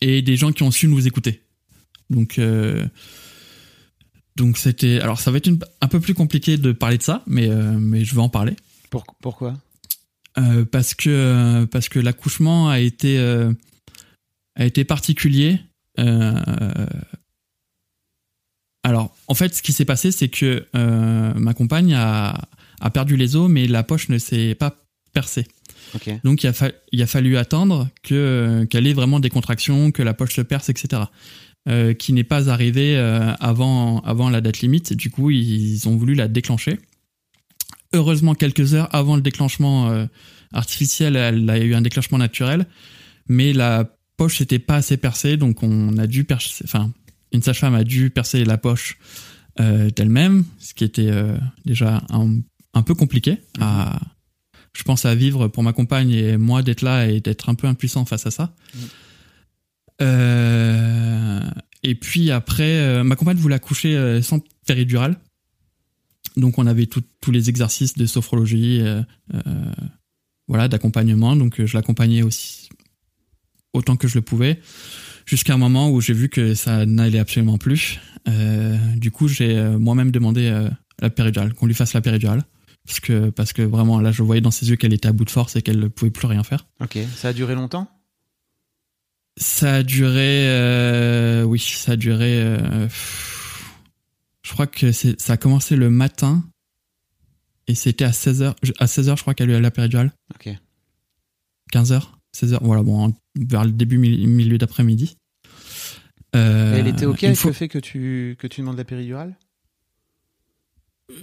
et 0.00 0.22
des 0.22 0.36
gens 0.36 0.52
qui 0.52 0.62
ont 0.62 0.70
su 0.70 0.88
nous 0.88 1.06
écouter. 1.06 1.42
Donc, 2.08 2.38
euh, 2.38 2.86
donc 4.36 4.58
c'était. 4.58 5.00
Alors, 5.00 5.20
ça 5.20 5.30
va 5.30 5.38
être 5.38 5.50
un 5.80 5.88
peu 5.88 6.00
plus 6.00 6.14
compliqué 6.14 6.56
de 6.56 6.72
parler 6.72 6.98
de 6.98 7.02
ça, 7.02 7.22
mais, 7.26 7.48
euh, 7.48 7.78
mais 7.78 8.04
je 8.04 8.14
vais 8.14 8.20
en 8.20 8.28
parler. 8.28 8.56
pourquoi? 9.20 9.56
Parce 10.72 10.94
que, 10.94 11.66
parce 11.66 11.90
que 11.90 11.98
l'accouchement 11.98 12.70
a 12.70 12.80
été, 12.80 13.18
a 13.18 14.64
été 14.64 14.84
particulier. 14.84 15.60
alors, 18.82 19.14
en 19.28 19.34
fait, 19.34 19.54
ce 19.54 19.60
qui 19.60 19.74
s'est 19.74 19.84
passé, 19.84 20.10
c'est 20.12 20.28
que 20.28 20.66
ma 20.72 21.52
compagne 21.52 21.92
a, 21.92 22.48
a 22.80 22.90
perdu 22.90 23.16
les 23.16 23.36
os, 23.36 23.50
mais 23.50 23.66
la 23.66 23.82
poche 23.82 24.08
ne 24.08 24.18
s'est 24.18 24.54
pas 24.54 24.76
percée. 25.12 25.46
Donc 26.24 26.42
il 26.42 26.48
a, 26.48 26.52
il 26.92 27.02
a, 27.02 27.06
fallu 27.06 27.36
attendre 27.36 27.88
que 28.02 28.66
qu'elle 28.70 28.86
ait 28.86 28.92
vraiment 28.92 29.20
des 29.20 29.30
contractions, 29.30 29.90
que 29.90 30.02
la 30.02 30.14
poche 30.14 30.34
se 30.34 30.40
perce, 30.42 30.68
etc. 30.68 31.02
Euh, 31.68 31.92
qui 31.92 32.12
n'est 32.12 32.24
pas 32.24 32.48
arrivé 32.48 32.96
euh, 32.96 33.34
avant 33.40 34.00
avant 34.00 34.30
la 34.30 34.40
date 34.40 34.60
limite. 34.60 34.92
Du 34.92 35.10
coup, 35.10 35.30
ils 35.30 35.88
ont 35.88 35.96
voulu 35.96 36.14
la 36.14 36.28
déclencher. 36.28 36.78
Heureusement, 37.92 38.34
quelques 38.34 38.74
heures 38.74 38.88
avant 38.94 39.16
le 39.16 39.22
déclenchement 39.22 39.90
euh, 39.90 40.06
artificiel, 40.52 41.16
elle 41.16 41.48
a 41.50 41.58
eu 41.58 41.74
un 41.74 41.82
déclenchement 41.82 42.18
naturel, 42.18 42.66
mais 43.28 43.52
la 43.52 43.96
poche 44.16 44.40
n'était 44.40 44.58
pas 44.58 44.76
assez 44.76 44.96
percée, 44.96 45.36
donc 45.36 45.62
on 45.62 45.98
a 45.98 46.06
dû 46.06 46.24
percer. 46.24 46.64
Enfin, 46.64 46.92
une 47.32 47.42
sage-femme 47.42 47.74
a 47.74 47.84
dû 47.84 48.10
percer 48.10 48.44
la 48.44 48.58
poche 48.58 48.98
d'elle-même, 49.58 50.44
ce 50.58 50.72
qui 50.72 50.84
était 50.84 51.10
déjà 51.66 52.02
un 52.08 52.38
un 52.74 52.82
peu 52.82 52.94
compliqué 52.94 53.38
à, 53.60 53.98
je 54.72 54.82
pense 54.82 55.04
à 55.04 55.14
vivre 55.14 55.48
pour 55.48 55.62
ma 55.62 55.72
compagne 55.72 56.12
et 56.12 56.36
moi 56.36 56.62
d'être 56.62 56.82
là 56.82 57.08
et 57.08 57.20
d'être 57.20 57.48
un 57.48 57.54
peu 57.54 57.66
impuissant 57.66 58.04
face 58.04 58.26
à 58.26 58.30
ça. 58.30 58.54
Mm. 58.74 58.78
Euh, 60.02 61.40
et 61.82 61.94
puis 61.94 62.30
après, 62.30 62.78
euh, 62.78 63.04
ma 63.04 63.16
compagne 63.16 63.36
voulait 63.36 63.56
accoucher 63.56 63.96
euh, 63.96 64.22
sans 64.22 64.40
péridurale. 64.66 65.16
Donc 66.36 66.58
on 66.58 66.66
avait 66.66 66.86
tous 66.86 67.30
les 67.32 67.50
exercices 67.50 67.94
de 67.94 68.06
sophrologie, 68.06 68.82
voilà, 70.46 70.68
d'accompagnement. 70.68 71.34
Donc 71.34 71.62
je 71.64 71.76
l'accompagnais 71.76 72.22
aussi 72.22 72.68
autant 73.72 73.96
que 73.96 74.06
je 74.06 74.14
le 74.14 74.22
pouvais, 74.22 74.60
jusqu'à 75.26 75.54
un 75.54 75.58
moment 75.58 75.90
où 75.90 76.00
j'ai 76.00 76.12
vu 76.12 76.28
que 76.28 76.54
ça 76.54 76.86
n'allait 76.86 77.18
absolument 77.18 77.58
plus. 77.58 77.98
du 78.96 79.10
coup, 79.10 79.26
j'ai 79.26 79.60
moi-même 79.76 80.12
demandé 80.12 80.68
la 81.00 81.10
péridurale, 81.10 81.52
qu'on 81.52 81.66
lui 81.66 81.74
fasse 81.74 81.94
la 81.94 82.00
péridurale 82.00 82.44
parce 82.90 82.98
que 82.98 83.30
parce 83.30 83.52
que 83.52 83.62
vraiment 83.62 84.00
là 84.00 84.10
je 84.10 84.24
voyais 84.24 84.40
dans 84.40 84.50
ses 84.50 84.68
yeux 84.68 84.74
qu'elle 84.74 84.92
était 84.92 85.06
à 85.06 85.12
bout 85.12 85.24
de 85.24 85.30
force 85.30 85.54
et 85.54 85.62
qu'elle 85.62 85.78
ne 85.78 85.86
pouvait 85.86 86.10
plus 86.10 86.26
rien 86.26 86.42
faire. 86.42 86.66
Ok, 86.80 86.98
ça 87.14 87.28
a 87.28 87.32
duré 87.32 87.54
longtemps? 87.54 87.88
Ça 89.36 89.76
a 89.76 89.82
duré, 89.84 90.48
euh, 90.48 91.44
oui, 91.44 91.60
ça 91.60 91.92
a 91.92 91.96
duré. 91.96 92.42
Euh, 92.42 92.88
je 94.42 94.52
crois 94.52 94.66
que 94.66 94.90
ça 94.90 95.32
a 95.32 95.36
commencé 95.36 95.76
le 95.76 95.88
matin 95.88 96.42
et 97.68 97.76
c'était 97.76 98.04
à 98.04 98.10
16h. 98.10 98.56
À 98.80 98.86
16h, 98.86 99.16
je 99.16 99.22
crois 99.22 99.34
qu'elle 99.34 99.52
a 99.52 99.58
eu 99.58 99.60
la 99.60 99.70
péridurale. 99.70 100.10
Ok. 100.34 100.52
15h, 101.72 102.02
16h, 102.36 102.58
voilà, 102.60 102.82
bon, 102.82 103.14
vers 103.36 103.64
le 103.64 103.70
début, 103.70 103.98
milieu 103.98 104.58
d'après-midi. 104.58 105.16
elle 106.32 106.88
était 106.88 107.06
ok 107.06 107.22
avec 107.22 107.44
le 107.44 107.52
fait 107.52 107.68
que 107.68 107.78
tu, 107.78 108.34
que 108.36 108.48
tu 108.48 108.62
demandes 108.62 108.78
la 108.78 108.84
péridurale? 108.84 109.28
euh, 109.28 109.49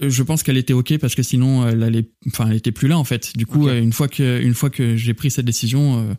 je 0.00 0.22
pense 0.22 0.42
qu'elle 0.42 0.56
était 0.56 0.72
ok 0.72 0.98
parce 0.98 1.14
que 1.14 1.22
sinon 1.22 1.66
elle 1.66 1.82
allait, 1.82 2.10
enfin 2.26 2.48
elle 2.48 2.56
était 2.56 2.72
plus 2.72 2.88
là 2.88 2.98
en 2.98 3.04
fait. 3.04 3.36
Du 3.36 3.46
coup, 3.46 3.68
euh, 3.68 3.80
une 3.80 3.92
fois 3.92 4.08
que 4.08 4.40
une 4.40 4.54
fois 4.54 4.70
que 4.70 4.96
j'ai 4.96 5.14
pris 5.14 5.30
cette 5.30 5.44
décision, 5.44 5.98
euh, 5.98 6.14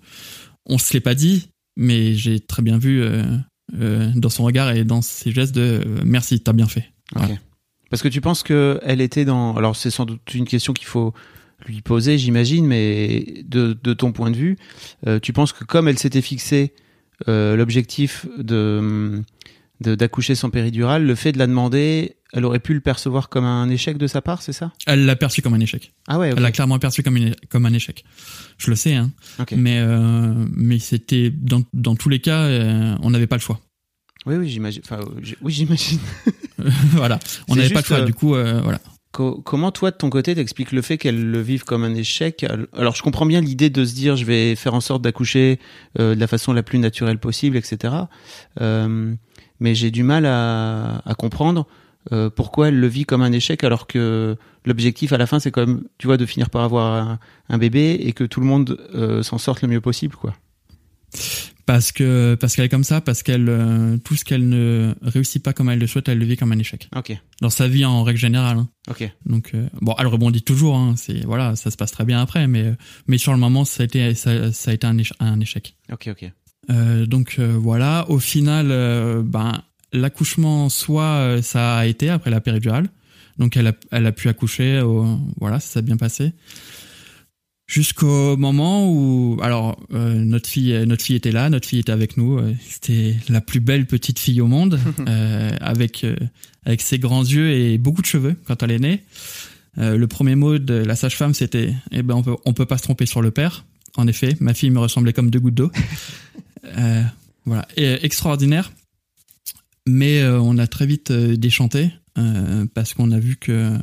on 0.65 0.77
se 0.77 0.93
l'est 0.93 0.99
pas 0.99 1.15
dit, 1.15 1.49
mais 1.75 2.13
j'ai 2.13 2.39
très 2.39 2.61
bien 2.61 2.77
vu 2.77 3.03
dans 3.71 4.29
son 4.29 4.43
regard 4.43 4.71
et 4.71 4.83
dans 4.83 5.01
ses 5.01 5.31
gestes 5.31 5.55
de 5.55 5.81
merci, 6.05 6.39
t'as 6.41 6.53
bien 6.53 6.67
fait. 6.67 6.91
Parce 7.89 8.03
que 8.03 8.07
tu 8.07 8.21
penses 8.21 8.43
que 8.43 8.79
elle 8.83 9.01
était 9.01 9.25
dans, 9.25 9.55
alors 9.55 9.75
c'est 9.75 9.89
sans 9.89 10.05
doute 10.05 10.33
une 10.33 10.45
question 10.45 10.73
qu'il 10.73 10.87
faut 10.87 11.13
lui 11.65 11.81
poser, 11.81 12.17
j'imagine, 12.17 12.65
mais 12.65 13.43
de, 13.45 13.77
de, 13.83 13.93
ton 13.93 14.11
point 14.11 14.31
de 14.31 14.37
vue, 14.37 14.57
tu 15.21 15.33
penses 15.33 15.53
que 15.53 15.63
comme 15.63 15.87
elle 15.87 15.97
s'était 15.97 16.21
fixée 16.21 16.73
l'objectif 17.27 18.27
de 18.37 19.23
d'accoucher 19.81 20.35
sans 20.35 20.49
péridurale, 20.49 21.05
le 21.05 21.15
fait 21.15 21.31
de 21.31 21.37
la 21.37 21.47
demander, 21.47 22.17
elle 22.33 22.45
aurait 22.45 22.59
pu 22.59 22.73
le 22.73 22.81
percevoir 22.81 23.29
comme 23.29 23.45
un 23.45 23.69
échec 23.69 23.97
de 23.97 24.07
sa 24.07 24.21
part, 24.21 24.41
c'est 24.41 24.53
ça? 24.53 24.71
Elle 24.85 25.05
l'a 25.05 25.15
perçu 25.15 25.41
comme 25.41 25.53
un 25.53 25.59
échec. 25.59 25.93
Ah 26.07 26.19
ouais. 26.19 26.29
Elle 26.35 26.41
l'a 26.41 26.51
clairement 26.51 26.79
perçu 26.79 27.03
comme, 27.03 27.17
comme 27.49 27.65
un 27.65 27.73
échec. 27.73 28.03
Je 28.57 28.69
le 28.69 28.75
sais, 28.75 28.95
hein. 28.95 29.11
Mais 29.55 29.79
euh, 29.79 30.33
mais 30.51 30.79
c'était 30.79 31.29
dans, 31.29 31.63
dans 31.73 31.95
tous 31.95 32.09
les 32.09 32.19
cas, 32.19 32.43
euh, 32.43 32.95
on 33.01 33.11
n'avait 33.11 33.27
pas 33.27 33.37
le 33.37 33.41
choix. 33.41 33.59
Oui, 34.25 34.35
oui, 34.35 34.49
j'imagine. 34.49 34.81
Enfin, 34.83 34.99
oui, 35.41 35.51
j'imagine. 35.53 35.99
voilà, 36.91 37.19
on 37.47 37.55
n'avait 37.55 37.69
pas 37.69 37.79
le 37.79 37.85
choix. 37.85 38.01
Du 38.01 38.13
coup, 38.13 38.29
voilà 38.29 38.79
comment 39.11 39.71
toi 39.71 39.91
de 39.91 39.95
ton 39.95 40.09
côté 40.09 40.35
t'expliques 40.35 40.71
le 40.71 40.81
fait 40.81 40.97
qu'elle 40.97 41.31
le 41.31 41.41
vive 41.41 41.63
comme 41.63 41.83
un 41.83 41.95
échec? 41.95 42.45
Alors 42.73 42.95
je 42.95 43.01
comprends 43.01 43.25
bien 43.25 43.41
l'idée 43.41 43.69
de 43.69 43.83
se 43.83 43.93
dire 43.93 44.15
je 44.15 44.25
vais 44.25 44.55
faire 44.55 44.73
en 44.73 44.81
sorte 44.81 45.01
d'accoucher 45.01 45.59
euh, 45.99 46.15
de 46.15 46.19
la 46.19 46.27
façon 46.27 46.53
la 46.53 46.63
plus 46.63 46.79
naturelle 46.79 47.17
possible, 47.17 47.57
etc. 47.57 47.93
Euh, 48.61 49.13
mais 49.59 49.75
j'ai 49.75 49.91
du 49.91 50.03
mal 50.03 50.25
à, 50.25 51.01
comprendre 51.17 51.67
euh, 52.11 52.29
pourquoi 52.29 52.69
elle 52.69 52.79
le 52.79 52.87
vit 52.87 53.05
comme 53.05 53.21
un 53.21 53.31
échec 53.31 53.63
alors 53.63 53.87
que 53.87 54.37
l'objectif 54.65 55.11
à 55.13 55.17
la 55.17 55.27
fin 55.27 55.39
c'est 55.39 55.51
quand 55.51 55.65
même 55.65 55.83
tu 55.97 56.07
vois 56.07 56.17
de 56.17 56.25
finir 56.25 56.49
par 56.49 56.63
avoir 56.63 57.17
un, 57.49 57.57
bébé 57.57 57.99
et 58.01 58.13
que 58.13 58.23
tout 58.23 58.39
le 58.39 58.45
monde 58.45 58.77
s'en 59.21 59.37
sorte 59.37 59.61
le 59.61 59.67
mieux 59.67 59.81
possible 59.81 60.15
quoi 60.15 60.33
parce 61.69 61.91
que 61.91 62.33
parce 62.33 62.55
qu'elle 62.55 62.65
est 62.65 62.69
comme 62.69 62.83
ça, 62.83 62.99
parce 62.99 63.21
qu'elle 63.21 63.47
euh, 63.47 63.97
tout 63.97 64.15
ce 64.15 64.25
qu'elle 64.25 64.49
ne 64.49 64.95
réussit 65.03 65.43
pas 65.43 65.53
comme 65.53 65.69
elle 65.69 65.77
le 65.77 65.85
souhaite, 65.85 66.09
elle 66.09 66.17
le 66.17 66.25
vit 66.25 66.35
comme 66.35 66.51
un 66.51 66.57
échec. 66.57 66.89
Ok. 66.95 67.15
Dans 67.41 67.51
sa 67.51 67.67
vie 67.67 67.85
en 67.85 68.01
règle 68.03 68.17
générale. 68.17 68.57
Hein. 68.57 68.69
Ok. 68.89 69.07
Donc 69.27 69.51
euh, 69.53 69.67
bon, 69.79 69.93
elle 69.99 70.07
rebondit 70.07 70.41
toujours. 70.41 70.75
Hein, 70.75 70.95
c'est 70.97 71.23
voilà, 71.25 71.55
ça 71.55 71.69
se 71.69 71.77
passe 71.77 71.91
très 71.91 72.05
bien 72.05 72.19
après, 72.19 72.47
mais 72.47 72.73
mais 73.05 73.19
sur 73.19 73.33
le 73.33 73.37
moment, 73.37 73.65
ça 73.65 73.83
a 73.83 73.85
été 73.85 74.15
ça, 74.15 74.51
ça 74.51 74.71
a 74.71 74.73
été 74.73 74.87
un, 74.87 74.97
un 75.19 75.39
échec. 75.39 75.75
Ok, 75.91 76.09
ok. 76.11 76.31
Euh, 76.69 77.05
donc 77.05 77.39
voilà, 77.39 78.05
au 78.09 78.19
final, 78.19 78.67
ben 79.23 79.63
l'accouchement 79.91 80.69
soit 80.69 81.41
ça 81.41 81.77
a 81.77 81.85
été 81.85 82.09
après 82.09 82.29
la 82.29 82.41
péridurale, 82.41 82.89
donc 83.37 83.57
elle 83.57 83.67
a 83.67 83.73
elle 83.91 84.05
a 84.05 84.11
pu 84.11 84.29
accoucher. 84.29 84.81
voilà, 85.39 85.59
ça 85.59 85.73
s'est 85.73 85.81
bien 85.81 85.97
passé. 85.97 86.33
Jusqu'au 87.69 88.35
moment 88.35 88.91
où 88.91 89.37
alors 89.43 89.79
euh, 89.93 90.15
notre 90.15 90.49
fille 90.49 90.73
notre 90.87 91.05
fille 91.05 91.15
était 91.15 91.31
là 91.31 91.51
notre 91.51 91.67
fille 91.67 91.77
était 91.77 91.91
avec 91.91 92.17
nous 92.17 92.39
euh, 92.39 92.51
c'était 92.67 93.15
la 93.29 93.41
plus 93.41 93.59
belle 93.59 93.85
petite 93.85 94.17
fille 94.17 94.41
au 94.41 94.47
monde 94.47 94.79
euh, 95.07 95.51
avec 95.61 96.03
avec 96.65 96.81
ses 96.81 96.97
grands 96.97 97.23
yeux 97.23 97.51
et 97.51 97.77
beaucoup 97.77 98.01
de 98.01 98.07
cheveux 98.07 98.35
quand 98.47 98.63
elle 98.63 98.71
est 98.71 98.79
née. 98.79 99.03
Le 99.77 100.05
premier 100.07 100.33
mot 100.33 100.57
de 100.57 100.73
la 100.73 100.95
sage-femme 100.95 101.35
c'était 101.35 101.75
eh 101.91 102.01
ben 102.01 102.15
on 102.15 102.23
peut 102.23 102.35
on 102.43 102.53
peut 102.53 102.65
pas 102.65 102.79
se 102.79 102.83
tromper 102.83 103.05
sur 103.05 103.21
le 103.21 103.29
père. 103.29 103.65
En 103.97 104.07
effet 104.07 104.35
ma 104.39 104.55
fille 104.55 104.71
me 104.71 104.79
ressemblait 104.79 105.13
comme 105.13 105.29
deux 105.29 105.39
gouttes 105.39 105.53
d'eau 105.53 105.71
voilà 107.45 107.67
et, 107.77 108.05
extraordinaire 108.05 108.71
mais 109.87 110.23
on 110.23 110.57
a 110.57 110.67
très 110.67 110.85
vite 110.85 111.11
déchanté 111.11 111.91
parce 112.73 112.93
qu'on 112.93 113.11
a 113.11 113.19
vu 113.19 113.37
que 113.37 113.77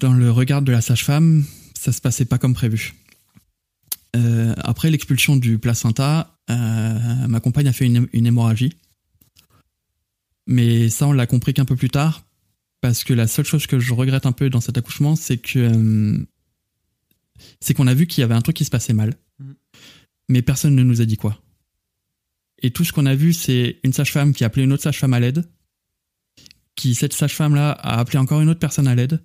dans 0.00 0.12
le 0.12 0.30
regard 0.30 0.62
de 0.62 0.72
la 0.72 0.80
sage-femme 0.80 1.44
ça 1.78 1.92
se 1.92 2.00
passait 2.00 2.24
pas 2.24 2.38
comme 2.38 2.54
prévu. 2.54 2.94
Euh, 4.16 4.54
après 4.58 4.90
l'expulsion 4.90 5.36
du 5.36 5.58
placenta, 5.58 6.38
euh, 6.50 7.26
ma 7.28 7.40
compagne 7.40 7.68
a 7.68 7.72
fait 7.72 7.86
une, 7.86 8.08
hémorragie. 8.12 8.72
Mais 10.46 10.88
ça, 10.88 11.06
on 11.06 11.12
l'a 11.12 11.26
compris 11.26 11.54
qu'un 11.54 11.64
peu 11.64 11.76
plus 11.76 11.90
tard, 11.90 12.24
parce 12.80 13.04
que 13.04 13.12
la 13.12 13.26
seule 13.26 13.44
chose 13.44 13.66
que 13.66 13.78
je 13.78 13.94
regrette 13.94 14.26
un 14.26 14.32
peu 14.32 14.50
dans 14.50 14.60
cet 14.60 14.78
accouchement, 14.78 15.14
c'est 15.14 15.38
que 15.38 15.58
euh, 15.58 16.18
c'est 17.60 17.74
qu'on 17.74 17.86
a 17.86 17.94
vu 17.94 18.06
qu'il 18.06 18.22
y 18.22 18.24
avait 18.24 18.34
un 18.34 18.40
truc 18.40 18.56
qui 18.56 18.64
se 18.64 18.70
passait 18.70 18.94
mal. 18.94 19.14
Mais 20.28 20.42
personne 20.42 20.74
ne 20.74 20.82
nous 20.82 21.00
a 21.00 21.04
dit 21.04 21.16
quoi. 21.16 21.40
Et 22.60 22.70
tout 22.70 22.84
ce 22.84 22.92
qu'on 22.92 23.06
a 23.06 23.14
vu, 23.14 23.32
c'est 23.32 23.78
une 23.84 23.92
sage-femme 23.92 24.32
qui 24.32 24.44
a 24.44 24.48
appelé 24.48 24.64
une 24.64 24.72
autre 24.72 24.82
sage-femme 24.82 25.14
à 25.14 25.20
l'aide, 25.20 25.44
qui 26.74 26.94
cette 26.94 27.12
sage-femme-là 27.12 27.72
a 27.72 27.98
appelé 27.98 28.18
encore 28.18 28.40
une 28.40 28.48
autre 28.48 28.60
personne 28.60 28.88
à 28.88 28.94
l'aide, 28.94 29.22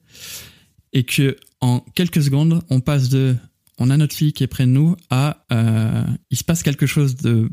et 0.91 1.03
que 1.03 1.35
en 1.61 1.79
quelques 1.95 2.21
secondes, 2.21 2.61
on 2.69 2.79
passe 2.79 3.09
de 3.09 3.35
on 3.79 3.89
a 3.89 3.97
notre 3.97 4.15
fille 4.15 4.33
qui 4.33 4.43
est 4.43 4.47
près 4.47 4.65
de 4.65 4.71
nous 4.71 4.95
à 5.09 5.45
euh, 5.51 6.03
il 6.29 6.37
se 6.37 6.43
passe 6.43 6.61
quelque 6.61 6.85
chose 6.85 7.15
de 7.15 7.49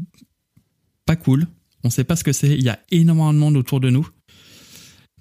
pas 1.07 1.17
cool. 1.17 1.47
On 1.83 1.89
sait 1.89 2.05
pas 2.05 2.17
ce 2.17 2.25
que 2.25 2.33
c'est. 2.33 2.55
Il 2.55 2.63
y 2.63 2.69
a 2.69 2.79
énormément 2.91 3.33
de 3.33 3.39
monde 3.39 3.57
autour 3.57 3.81
de 3.81 3.89
nous 3.89 4.07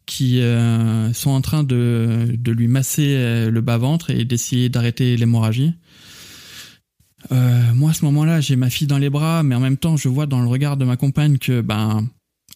qui 0.05 0.41
euh, 0.41 1.13
sont 1.13 1.29
en 1.29 1.41
train 1.41 1.63
de, 1.63 2.35
de 2.35 2.51
lui 2.51 2.67
masser 2.67 3.15
euh, 3.15 3.51
le 3.51 3.61
bas 3.61 3.77
ventre 3.77 4.09
et 4.09 4.25
d'essayer 4.25 4.67
d'arrêter 4.67 5.15
l'hémorragie. 5.15 5.73
Moi, 7.32 7.91
à 7.91 7.93
ce 7.93 8.05
moment-là, 8.05 8.41
j'ai 8.41 8.55
ma 8.55 8.69
fille 8.69 8.88
dans 8.88 8.97
les 8.97 9.10
bras, 9.10 9.43
mais 9.43 9.55
en 9.55 9.60
même 9.60 9.77
temps, 9.77 9.97
je 9.97 10.10
vois 10.10 10.25
dans 10.25 10.41
le 10.41 10.47
regard 10.47 10.77
de 10.77 10.86
ma 10.86 10.97
compagne 10.97 11.38
que 11.38 11.62
ben 11.62 12.08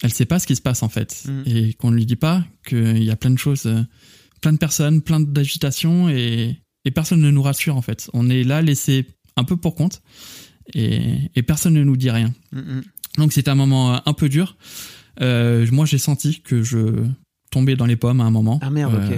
elle 0.02 0.12
sait 0.12 0.26
pas 0.26 0.40
ce 0.40 0.48
qui 0.48 0.56
se 0.56 0.62
passe 0.62 0.84
en 0.84 0.90
fait 0.90 1.24
mm. 1.26 1.44
et 1.46 1.74
qu'on 1.74 1.92
ne 1.92 1.96
lui 1.96 2.06
dit 2.06 2.16
pas 2.16 2.44
qu'il 2.68 3.04
y 3.04 3.12
a 3.12 3.16
plein 3.16 3.30
de 3.30 3.38
choses 3.38 3.70
plein 4.44 4.54
de 4.54 4.58
personnes, 4.58 5.02
plein 5.02 5.22
d'agitation 5.22 6.10
et, 6.10 6.60
personne 6.94 7.22
ne 7.22 7.32
nous 7.32 7.42
rassure 7.42 7.78
en 7.78 7.82
fait. 7.82 8.10
On 8.14 8.30
est 8.30 8.44
là 8.44 8.62
laissé 8.62 9.08
un 9.38 9.46
peu 9.46 9.56
pour 9.56 9.74
compte 9.74 10.02
et, 10.74 11.32
personne 11.48 11.74
ne 11.74 11.84
nous 11.84 11.98
dit 11.98 12.12
rien. 12.12 12.32
Mm, 12.52 12.60
mm. 12.60 12.84
Donc 13.18 13.34
c'était 13.34 13.50
un 13.50 13.56
moment 13.56 13.96
euh, 13.96 13.98
un 14.06 14.14
peu 14.14 14.28
dur. 14.30 14.58
Euh, 15.22 15.66
moi 15.72 15.86
j'ai 15.86 15.98
senti 15.98 16.42
que 16.42 16.62
je 16.62 17.06
tombais 17.52 17.76
dans 17.76 17.86
les 17.86 17.96
pommes 17.96 18.20
à 18.20 18.26
un 18.26 18.32
moment. 18.32 18.60
Ah 18.62 18.70
merde, 18.70 18.94
ok. 18.96 19.18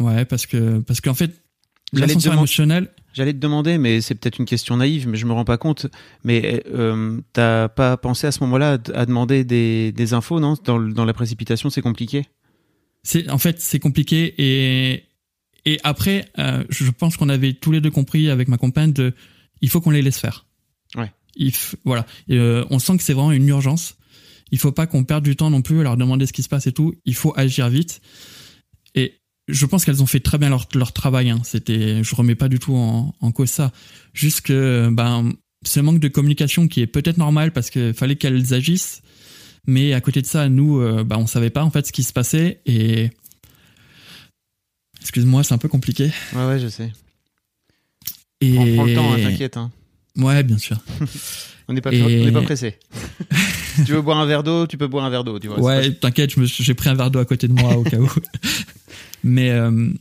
Euh, 0.00 0.04
ouais, 0.04 0.24
parce 0.24 0.46
que 0.46 0.78
parce 0.78 1.00
qu'en 1.00 1.14
fait 1.14 1.42
l'ascenseur 1.92 2.34
émotionnel. 2.34 2.88
J'allais 3.18 3.32
te 3.32 3.38
demander, 3.38 3.78
mais 3.78 4.00
c'est 4.00 4.14
peut-être 4.14 4.38
une 4.38 4.44
question 4.44 4.76
naïve, 4.76 5.08
mais 5.08 5.16
je 5.16 5.26
me 5.26 5.32
rends 5.32 5.44
pas 5.44 5.58
compte. 5.58 5.88
Mais 6.22 6.62
euh, 6.72 7.20
t'as 7.32 7.68
pas 7.68 7.96
pensé 7.96 8.28
à 8.28 8.30
ce 8.30 8.38
moment-là 8.44 8.78
à 8.94 9.06
demander 9.06 9.42
des, 9.42 10.14
infos, 10.14 10.38
non? 10.38 10.54
Dans, 10.62 10.78
dans 10.78 11.04
la 11.04 11.12
précipitation, 11.12 11.68
c'est 11.68 11.82
compliqué? 11.82 12.26
C'est 13.02 13.28
en 13.28 13.38
fait 13.38 13.60
c'est 13.60 13.80
compliqué 13.80 14.34
et 14.38 15.02
et 15.64 15.80
après 15.82 16.26
euh, 16.38 16.62
je 16.68 16.88
pense 16.92 17.16
qu'on 17.16 17.28
avait 17.28 17.54
tous 17.54 17.72
les 17.72 17.80
deux 17.80 17.90
compris 17.90 18.30
avec 18.30 18.46
ma 18.46 18.56
compagne 18.56 18.92
de 18.92 19.14
il 19.62 19.68
faut 19.68 19.80
qu'on 19.80 19.90
les 19.90 20.02
laisse 20.02 20.18
faire. 20.18 20.46
Ouais. 20.94 21.10
Il 21.34 21.52
voilà, 21.84 22.06
euh, 22.30 22.64
on 22.70 22.78
sent 22.78 22.98
que 22.98 23.02
c'est 23.02 23.14
vraiment 23.14 23.32
une 23.32 23.48
urgence. 23.48 23.96
Il 24.52 24.60
faut 24.60 24.70
pas 24.70 24.86
qu'on 24.86 25.02
perde 25.02 25.24
du 25.24 25.34
temps 25.34 25.50
non 25.50 25.60
plus 25.60 25.80
à 25.80 25.82
leur 25.82 25.96
demander 25.96 26.24
ce 26.24 26.32
qui 26.32 26.44
se 26.44 26.48
passe 26.48 26.68
et 26.68 26.72
tout. 26.72 26.94
Il 27.04 27.16
faut 27.16 27.32
agir 27.36 27.68
vite. 27.68 28.00
Et 29.48 29.54
je 29.54 29.66
pense 29.66 29.84
qu'elles 29.84 30.02
ont 30.02 30.06
fait 30.06 30.20
très 30.20 30.38
bien 30.38 30.48
leur, 30.48 30.68
leur 30.74 30.92
travail. 30.92 31.30
Hein. 31.30 31.40
C'était, 31.44 32.02
je 32.02 32.14
remets 32.14 32.34
pas 32.34 32.48
du 32.48 32.58
tout 32.58 32.74
en, 32.74 33.14
en 33.20 33.32
cause 33.32 33.50
ça. 33.50 33.72
Juste 34.12 34.42
que 34.42 34.88
ben 34.92 35.32
ce 35.64 35.80
manque 35.80 35.98
de 35.98 36.08
communication 36.08 36.68
qui 36.68 36.80
est 36.80 36.86
peut-être 36.86 37.18
normal 37.18 37.52
parce 37.52 37.70
qu'il 37.70 37.92
fallait 37.92 38.16
qu'elles 38.16 38.54
agissent 38.54 39.02
mais 39.68 39.92
à 39.92 40.00
côté 40.00 40.22
de 40.22 40.26
ça, 40.26 40.48
nous, 40.48 40.80
euh, 40.80 41.04
bah, 41.04 41.18
on 41.18 41.26
savait 41.26 41.50
pas 41.50 41.62
en 41.62 41.70
fait 41.70 41.86
ce 41.86 41.92
qui 41.92 42.02
se 42.02 42.14
passait 42.14 42.62
et 42.64 43.10
excuse-moi, 45.02 45.44
c'est 45.44 45.52
un 45.52 45.58
peu 45.58 45.68
compliqué. 45.68 46.10
Ouais, 46.34 46.46
ouais, 46.46 46.58
je 46.58 46.68
sais. 46.68 46.90
Et... 48.40 48.54
Prends, 48.54 48.84
le 48.84 48.94
temps, 48.94 49.12
hein, 49.12 49.18
t'inquiète. 49.18 49.58
Hein. 49.58 49.70
Ouais, 50.16 50.42
bien 50.42 50.56
sûr. 50.56 50.78
on 51.68 51.74
n'est 51.74 51.82
pas, 51.82 51.90
on 51.92 52.32
pas 52.32 52.40
pressé. 52.40 52.78
tu 53.84 53.92
veux 53.92 54.00
boire 54.00 54.16
un 54.16 54.24
verre 54.24 54.42
d'eau, 54.42 54.66
tu 54.66 54.78
peux 54.78 54.86
boire 54.86 55.04
un 55.04 55.10
verre 55.10 55.24
d'eau, 55.24 55.38
tu 55.38 55.48
vois. 55.48 55.60
Ouais, 55.60 55.92
t'inquiète, 55.92 56.32
j'ai 56.42 56.74
pris 56.74 56.88
un 56.88 56.94
verre 56.94 57.10
d'eau 57.10 57.18
à 57.18 57.26
côté 57.26 57.46
de 57.46 57.52
moi 57.52 57.76
au 57.76 57.82
cas 57.82 57.98
où. 57.98 58.10
Mais 59.24 59.50
euh, 59.50 59.92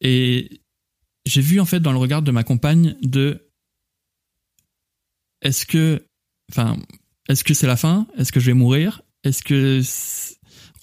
et 0.00 0.60
j'ai 1.26 1.40
vu 1.40 1.60
en 1.60 1.64
fait 1.64 1.80
dans 1.80 1.92
le 1.92 1.98
regard 1.98 2.22
de 2.22 2.30
ma 2.30 2.44
compagne 2.44 2.96
de 3.02 3.48
est-ce 5.42 5.66
que, 5.66 6.06
enfin, 6.50 6.76
est-ce 7.28 7.44
que 7.44 7.54
c'est 7.54 7.66
la 7.66 7.76
fin? 7.76 8.06
Est-ce 8.16 8.32
que 8.32 8.40
je 8.40 8.46
vais 8.46 8.54
mourir? 8.54 9.02
Est-ce 9.24 9.42
que 9.42 9.80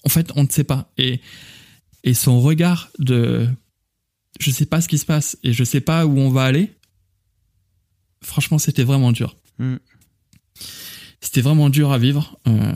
en 0.04 0.08
fait 0.08 0.32
on 0.36 0.44
ne 0.44 0.48
sait 0.48 0.64
pas 0.64 0.92
et 0.98 1.20
et 2.04 2.14
son 2.14 2.40
regard 2.40 2.90
de 2.98 3.48
je 4.40 4.50
sais 4.50 4.66
pas 4.66 4.80
ce 4.80 4.88
qui 4.88 4.98
se 4.98 5.06
passe 5.06 5.38
et 5.42 5.52
je 5.52 5.64
sais 5.64 5.80
pas 5.80 6.06
où 6.06 6.18
on 6.18 6.30
va 6.30 6.44
aller. 6.44 6.72
Franchement, 8.22 8.58
c'était 8.58 8.84
vraiment 8.84 9.12
dur. 9.12 9.36
Hmm. 9.58 9.76
C'était 11.20 11.40
vraiment 11.40 11.70
dur 11.70 11.92
à 11.92 11.98
vivre. 11.98 12.38
Euh, 12.48 12.72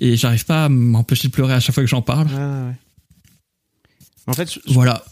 et 0.00 0.16
j'arrive 0.16 0.44
pas 0.44 0.66
à 0.66 0.68
m'empêcher 0.68 1.28
de 1.28 1.32
pleurer 1.32 1.54
à 1.54 1.60
chaque 1.60 1.74
fois 1.74 1.84
que 1.84 1.90
j'en 1.90 2.02
parle. 2.02 2.28
En 4.26 4.32
fait, 4.32 4.58
voilà. 4.66 5.04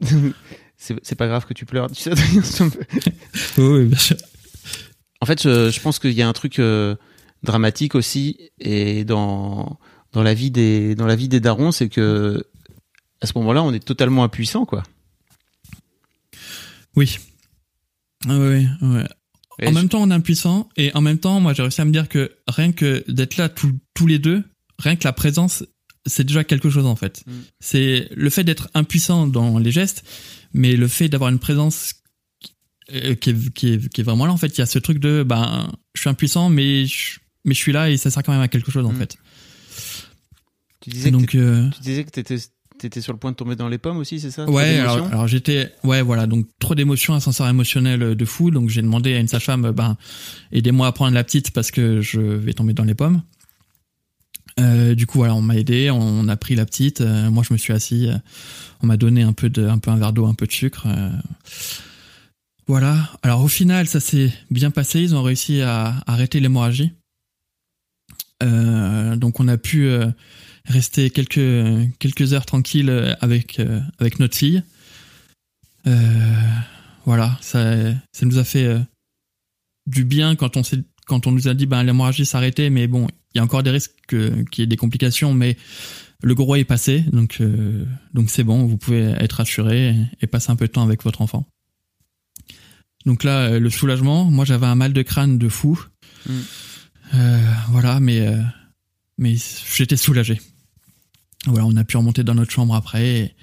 c'est 0.76 1.14
pas 1.14 1.26
grave 1.26 1.46
que 1.46 1.54
tu 1.54 1.66
pleures. 1.66 1.88
oui, 3.58 3.84
bien 3.86 3.98
sûr. 3.98 4.16
En 5.20 5.26
fait, 5.26 5.42
je, 5.42 5.80
pense 5.80 5.98
qu'il 5.98 6.12
y 6.12 6.22
a 6.22 6.28
un 6.28 6.32
truc 6.32 6.58
euh, 6.58 6.96
dramatique 7.42 7.94
aussi 7.94 8.50
et 8.58 9.04
dans 9.04 9.78
dans 10.12 10.22
la 10.22 10.34
vie 10.34 10.50
des 10.50 10.94
dans 10.94 11.06
la 11.06 11.16
vie 11.16 11.28
des 11.28 11.40
darons, 11.40 11.72
c'est 11.72 11.88
que 11.88 12.44
à 13.20 13.26
ce 13.26 13.32
moment-là, 13.36 13.62
on 13.62 13.72
est 13.72 13.84
totalement 13.84 14.24
impuissant, 14.24 14.64
quoi. 14.64 14.82
Oui. 16.96 17.18
Ah 18.28 18.36
oui, 18.38 18.66
En 19.66 19.72
même 19.72 19.88
temps, 19.88 20.02
on 20.02 20.10
est 20.10 20.14
impuissant 20.14 20.68
et 20.76 20.90
en 20.94 21.00
même 21.00 21.18
temps, 21.18 21.40
moi, 21.40 21.52
j'ai 21.52 21.62
réussi 21.62 21.80
à 21.80 21.84
me 21.84 21.92
dire 21.92 22.08
que 22.08 22.32
rien 22.48 22.72
que 22.72 23.04
d'être 23.08 23.36
là 23.36 23.48
tous 23.48 24.06
les 24.06 24.18
deux, 24.18 24.42
rien 24.78 24.96
que 24.96 25.04
la 25.04 25.12
présence, 25.12 25.64
c'est 26.06 26.24
déjà 26.24 26.44
quelque 26.44 26.70
chose 26.70 26.86
en 26.86 26.96
fait. 26.96 27.22
Mm. 27.26 27.32
C'est 27.60 28.08
le 28.14 28.30
fait 28.30 28.44
d'être 28.44 28.70
impuissant 28.74 29.26
dans 29.26 29.58
les 29.58 29.70
gestes, 29.70 30.04
mais 30.52 30.76
le 30.76 30.88
fait 30.88 31.08
d'avoir 31.08 31.30
une 31.30 31.38
présence 31.38 31.94
euh, 32.92 33.14
qui, 33.14 33.30
est, 33.30 33.52
qui, 33.52 33.72
est, 33.72 33.88
qui, 33.88 34.00
est, 34.00 34.04
vraiment 34.04 34.26
là 34.26 34.32
en 34.32 34.36
fait. 34.36 34.56
Il 34.56 34.58
y 34.58 34.62
a 34.62 34.66
ce 34.66 34.78
truc 34.78 34.98
de 34.98 35.22
ben 35.22 35.70
je 35.94 36.00
suis 36.00 36.10
impuissant 36.10 36.48
mais 36.48 36.86
je, 36.86 37.20
mais 37.44 37.54
je 37.54 37.58
suis 37.58 37.72
là 37.72 37.90
et 37.90 37.96
ça 37.96 38.10
sert 38.10 38.22
quand 38.22 38.32
même 38.32 38.40
à 38.40 38.48
quelque 38.48 38.70
chose 38.70 38.86
en 38.86 38.92
mm. 38.92 38.98
fait. 38.98 39.18
Tu 40.80 40.90
disais 40.90 41.10
Donc, 41.10 41.26
que 41.26 41.38
euh... 41.38 41.68
tu 41.70 41.82
disais 41.82 42.04
que 42.04 42.10
t'étais 42.10 42.38
t'étais 42.80 43.00
sur 43.00 43.12
le 43.12 43.18
point 43.18 43.30
de 43.30 43.36
tomber 43.36 43.56
dans 43.56 43.68
les 43.68 43.78
pommes 43.78 43.98
aussi, 43.98 44.18
c'est 44.20 44.30
ça? 44.30 44.44
Ouais, 44.48 44.78
alors, 44.78 45.06
alors 45.06 45.28
j'étais, 45.28 45.72
ouais, 45.84 46.02
voilà, 46.02 46.26
donc 46.26 46.46
trop 46.58 46.74
d'émotions, 46.74 47.14
ascenseur 47.14 47.48
émotionnel 47.48 48.14
de 48.14 48.24
fou, 48.24 48.50
donc 48.50 48.68
j'ai 48.70 48.82
demandé 48.82 49.14
à 49.14 49.20
une 49.20 49.28
sage-femme, 49.28 49.70
ben, 49.72 49.96
aidez-moi 50.52 50.86
à 50.86 50.92
prendre 50.92 51.14
la 51.14 51.24
petite 51.24 51.52
parce 51.52 51.70
que 51.70 52.00
je 52.00 52.20
vais 52.20 52.52
tomber 52.52 52.72
dans 52.72 52.84
les 52.84 52.94
pommes. 52.94 53.22
Euh, 54.58 54.94
du 54.94 55.06
coup, 55.06 55.18
voilà, 55.18 55.34
on 55.34 55.40
m'a 55.40 55.56
aidé, 55.56 55.90
on 55.90 56.28
a 56.28 56.36
pris 56.36 56.54
la 56.54 56.66
petite. 56.66 57.00
Euh, 57.00 57.30
moi, 57.30 57.42
je 57.48 57.52
me 57.54 57.58
suis 57.58 57.72
assis. 57.72 58.08
euh, 58.08 58.16
on 58.82 58.86
m'a 58.88 58.96
donné 58.96 59.22
un 59.22 59.32
peu 59.32 59.48
de, 59.48 59.66
un 59.66 59.78
peu 59.78 59.90
un 59.90 59.96
verre 59.96 60.12
d'eau, 60.12 60.26
un 60.26 60.34
peu 60.34 60.46
de 60.46 60.52
sucre. 60.52 60.84
euh. 60.86 61.10
voilà. 62.66 62.96
Alors, 63.22 63.42
au 63.42 63.48
final, 63.48 63.86
ça 63.86 64.00
s'est 64.00 64.32
bien 64.50 64.70
passé. 64.70 65.00
Ils 65.00 65.14
ont 65.14 65.22
réussi 65.22 65.62
à 65.62 65.94
arrêter 66.06 66.40
l'hémorragie. 66.40 66.92
Euh, 68.42 69.16
donc, 69.16 69.40
on 69.40 69.48
a 69.48 69.56
pu 69.56 69.86
euh, 69.86 70.08
rester 70.70 71.10
quelques 71.10 71.90
quelques 71.98 72.32
heures 72.32 72.46
tranquilles 72.46 73.16
avec 73.20 73.58
euh, 73.60 73.80
avec 73.98 74.18
notre 74.18 74.36
fille. 74.36 74.62
Euh, 75.86 76.42
voilà, 77.06 77.38
ça 77.40 77.74
ça 78.12 78.26
nous 78.26 78.38
a 78.38 78.44
fait 78.44 78.64
euh, 78.64 78.78
du 79.86 80.04
bien 80.04 80.36
quand 80.36 80.56
on 80.56 80.62
s'est 80.62 80.82
quand 81.06 81.26
on 81.26 81.32
nous 81.32 81.48
a 81.48 81.54
dit 81.54 81.66
ben 81.66 81.82
l'hémorragie 81.82 82.26
s'arrêtait, 82.26 82.70
mais 82.70 82.86
bon, 82.86 83.08
il 83.34 83.38
y 83.38 83.40
a 83.40 83.44
encore 83.44 83.62
des 83.62 83.70
risques 83.70 83.94
que- 84.06 84.42
qu'il 84.50 84.62
y 84.62 84.64
ait 84.64 84.66
des 84.68 84.76
complications, 84.76 85.34
mais 85.34 85.56
le 86.22 86.34
gros 86.34 86.54
est 86.56 86.64
passé, 86.64 87.00
donc 87.12 87.38
euh, 87.40 87.84
donc 88.14 88.30
c'est 88.30 88.44
bon, 88.44 88.64
vous 88.66 88.76
pouvez 88.76 89.02
être 89.18 89.32
rassuré 89.34 89.88
et, 89.90 89.96
et 90.22 90.26
passer 90.26 90.50
un 90.50 90.56
peu 90.56 90.66
de 90.66 90.72
temps 90.72 90.84
avec 90.84 91.02
votre 91.02 91.22
enfant. 91.22 91.46
Donc 93.06 93.24
là, 93.24 93.48
euh, 93.52 93.58
le 93.58 93.70
soulagement, 93.70 94.26
moi 94.30 94.44
j'avais 94.44 94.66
un 94.66 94.74
mal 94.74 94.92
de 94.92 95.02
crâne 95.02 95.38
de 95.38 95.48
fou, 95.48 95.82
Mm. 96.26 96.32
Euh, 97.14 97.52
voilà, 97.70 97.98
mais 97.98 98.20
euh, 98.20 98.36
mais 99.16 99.36
j'étais 99.74 99.96
soulagé. 99.96 100.38
Voilà, 101.46 101.66
on 101.66 101.76
a 101.76 101.84
pu 101.84 101.96
remonter 101.96 102.22
dans 102.24 102.34
notre 102.34 102.50
chambre 102.50 102.74
après. 102.74 103.08
Et, 103.18 103.34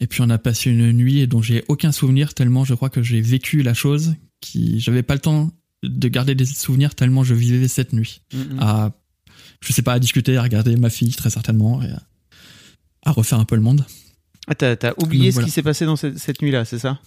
et 0.00 0.06
puis 0.06 0.20
on 0.22 0.30
a 0.30 0.38
passé 0.38 0.70
une 0.70 0.92
nuit 0.92 1.26
dont 1.26 1.42
j'ai 1.42 1.64
aucun 1.68 1.92
souvenir 1.92 2.34
tellement 2.34 2.64
je 2.64 2.74
crois 2.74 2.88
que 2.90 3.02
j'ai 3.02 3.20
vécu 3.20 3.62
la 3.62 3.74
chose 3.74 4.14
qui 4.40 4.80
j'avais 4.80 5.02
pas 5.02 5.14
le 5.14 5.20
temps 5.20 5.50
de 5.82 6.08
garder 6.08 6.34
des 6.34 6.46
souvenirs 6.46 6.94
tellement 6.94 7.22
je 7.24 7.34
vivais 7.34 7.68
cette 7.68 7.92
nuit 7.92 8.22
Mhm. 8.34 8.58
à 8.60 8.92
je 9.60 9.72
sais 9.74 9.82
pas 9.82 9.92
à 9.94 9.98
discuter 9.98 10.36
à 10.38 10.42
regarder 10.42 10.76
ma 10.76 10.88
fille 10.90 11.10
très 11.12 11.28
certainement 11.30 11.82
et 11.82 11.90
à, 11.90 12.02
à 13.04 13.12
refaire 13.12 13.38
un 13.38 13.44
peu 13.44 13.56
le 13.56 13.60
monde 13.62 13.84
Ah, 14.46 14.54
t'as, 14.54 14.92
oublié 14.96 15.32
Donc, 15.32 15.40
ce 15.42 15.44
qui 15.46 15.50
s'est 15.50 15.62
passé 15.62 15.84
dans 15.84 15.96
cette, 15.96 16.18
cette 16.18 16.40
nuit-là, 16.40 16.64
c'est 16.64 16.78
ça? 16.78 16.98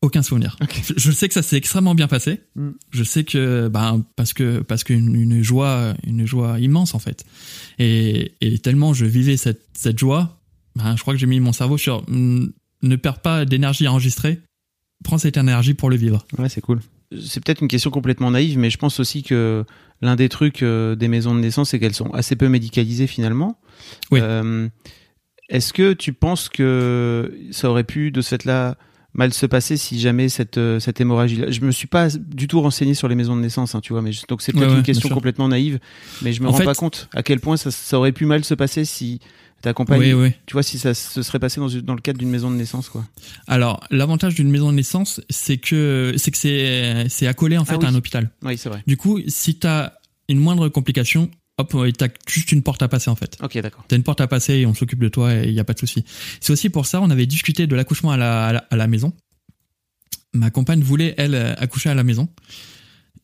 Aucun 0.00 0.22
souvenir 0.22 0.56
je, 0.96 1.10
sais 1.10 1.26
que 1.28 1.34
ça 1.34 1.42
s'est 1.42 1.56
extrêmement 1.56 1.94
bien 1.94 2.08
passé 2.08 2.40
Mm. 2.54 2.70
je 2.90 3.04
sais 3.04 3.24
que 3.24 3.68
ben 3.68 4.04
parce 4.16 4.32
que 4.32 4.60
parce 4.60 4.84
qu'une 4.84 5.14
une 5.14 5.42
joie 5.42 5.94
une 6.06 6.26
joie 6.26 6.60
immense 6.60 6.94
en 6.94 6.98
fait 6.98 7.24
et, 7.78 8.32
et 8.40 8.58
tellement 8.58 8.94
je 8.94 9.04
vivais 9.06 9.36
cette 9.36 9.66
cette 9.74 9.98
joie 9.98 10.40
ben 10.76 10.96
je 10.96 11.02
crois 11.02 11.14
que 11.14 11.20
j'ai 11.20 11.26
mis 11.26 11.40
mon 11.40 11.52
cerveau 11.52 11.78
sur 11.78 12.02
mm, 12.08 12.52
ne 12.82 12.96
perds 12.96 13.20
pas 13.20 13.44
d'énergie 13.44 13.86
à 13.86 13.92
enregistrer 13.92 14.40
prends 15.04 15.18
cette 15.18 15.36
énergie 15.36 15.74
pour 15.74 15.90
le 15.90 15.96
vivre 15.96 16.26
Ouais, 16.38 16.48
c'est 16.48 16.60
cool. 16.60 16.80
C'est 17.24 17.42
peut-être 17.42 17.62
une 17.62 17.68
question 17.68 17.90
complètement 17.90 18.30
naïve, 18.30 18.58
mais 18.58 18.68
je 18.70 18.76
pense 18.76 19.00
aussi 19.00 19.22
que 19.22 19.64
l'un 20.02 20.16
des 20.16 20.28
trucs 20.28 20.62
euh, 20.62 20.94
des 20.94 21.08
maisons 21.08 21.34
de 21.34 21.40
naissance, 21.40 21.70
c'est 21.70 21.78
qu'elles 21.80 21.94
sont 21.94 22.12
assez 22.12 22.36
peu 22.36 22.48
médicalisées 22.48 23.06
finalement. 23.06 23.58
Oui. 24.10 24.20
Euh, 24.22 24.68
Est-ce 25.48 25.72
que 25.72 25.94
tu 25.94 26.12
penses 26.12 26.48
que 26.50 27.34
ça 27.50 27.70
aurait 27.70 27.84
pu, 27.84 28.10
de 28.10 28.20
ce 28.20 28.30
fait-là, 28.30 28.76
mal 29.14 29.32
se 29.32 29.46
passer 29.46 29.76
si 29.76 29.98
jamais 29.98 30.28
cette, 30.28 30.58
euh, 30.58 30.78
cette 30.80 31.00
hémorragie-là 31.00 31.50
Je 31.50 31.60
me 31.62 31.70
suis 31.72 31.86
pas 31.88 32.08
du 32.10 32.46
tout 32.46 32.60
renseigné 32.60 32.94
sur 32.94 33.08
les 33.08 33.14
maisons 33.14 33.34
de 33.36 33.40
naissance, 33.40 33.74
hein, 33.74 33.80
tu 33.80 33.92
vois, 33.92 34.02
mais 34.02 34.12
je- 34.12 34.26
donc 34.28 34.42
c'est 34.42 34.52
peut-être 34.52 34.70
Ouais, 34.70 34.76
une 34.76 34.82
question 34.82 35.08
complètement 35.08 35.48
naïve, 35.48 35.78
mais 36.22 36.32
je 36.32 36.42
me 36.42 36.48
En 36.48 36.52
rends 36.52 36.58
fait- 36.58 36.64
pas 36.64 36.74
compte 36.74 37.08
à 37.14 37.22
quel 37.22 37.40
point 37.40 37.56
ça, 37.56 37.70
ça 37.70 37.98
aurait 37.98 38.12
pu 38.12 38.26
mal 38.26 38.44
se 38.44 38.54
passer 38.54 38.84
si 38.84 39.20
ta 39.60 39.72
compagne, 39.72 39.98
oui 40.00 40.12
oui 40.12 40.32
tu 40.46 40.52
vois, 40.52 40.62
si 40.62 40.78
ça 40.78 40.94
se 40.94 41.20
serait 41.22 41.40
passé 41.40 41.58
dans, 41.60 41.68
dans 41.68 41.94
le 41.94 42.00
cadre 42.00 42.18
d'une 42.18 42.30
maison 42.30 42.48
de 42.50 42.56
naissance, 42.56 42.88
quoi. 42.88 43.04
Alors, 43.48 43.80
l'avantage 43.90 44.34
d'une 44.36 44.50
maison 44.50 44.70
de 44.70 44.76
naissance, 44.76 45.20
c'est 45.30 45.56
que 45.56 46.14
c'est 46.16 46.30
que 46.30 46.36
c'est 46.36 47.06
c'est 47.08 47.26
accolé 47.26 47.58
en 47.58 47.64
fait 47.64 47.74
Ah 47.74 47.78
oui. 47.80 47.86
à 47.86 47.88
un 47.88 47.94
hôpital. 47.96 48.30
Oui, 48.42 48.56
c'est 48.56 48.68
vrai. 48.68 48.84
Du 48.86 48.96
coup, 48.96 49.18
si 49.26 49.56
t'as 49.56 49.94
une 50.28 50.38
moindre 50.38 50.68
complication, 50.68 51.28
hop, 51.58 51.74
ouais, 51.74 51.92
t'as 51.92 52.08
juste 52.28 52.52
une 52.52 52.62
porte 52.62 52.82
à 52.82 52.88
passer 52.88 53.10
en 53.10 53.16
fait. 53.16 53.36
Ok, 53.42 53.58
d'accord. 53.58 53.84
T'as 53.88 53.96
une 53.96 54.02
porte 54.02 54.20
à 54.20 54.26
passer 54.26 54.54
et 54.54 54.66
on 54.66 54.74
s'occupe 54.74 55.00
de 55.00 55.08
toi 55.08 55.34
et 55.34 55.48
il 55.48 55.52
y 55.54 55.60
a 55.60 55.64
pas 55.64 55.74
de 55.74 55.78
souci. 55.78 56.04
C'est 56.40 56.52
aussi 56.52 56.70
pour 56.70 56.86
ça, 56.86 57.00
on 57.02 57.10
avait 57.10 57.26
discuté 57.26 57.66
de 57.66 57.74
l'accouchement 57.76 58.10
à 58.12 58.16
la, 58.16 58.46
à 58.46 58.52
la 58.52 58.58
à 58.70 58.76
la 58.76 58.86
maison. 58.86 59.12
Ma 60.34 60.50
compagne 60.50 60.80
voulait 60.82 61.14
elle 61.18 61.34
euh, 61.34 61.54
accoucher 61.58 61.90
à 61.90 61.94
la 61.94 62.04
maison 62.04 62.28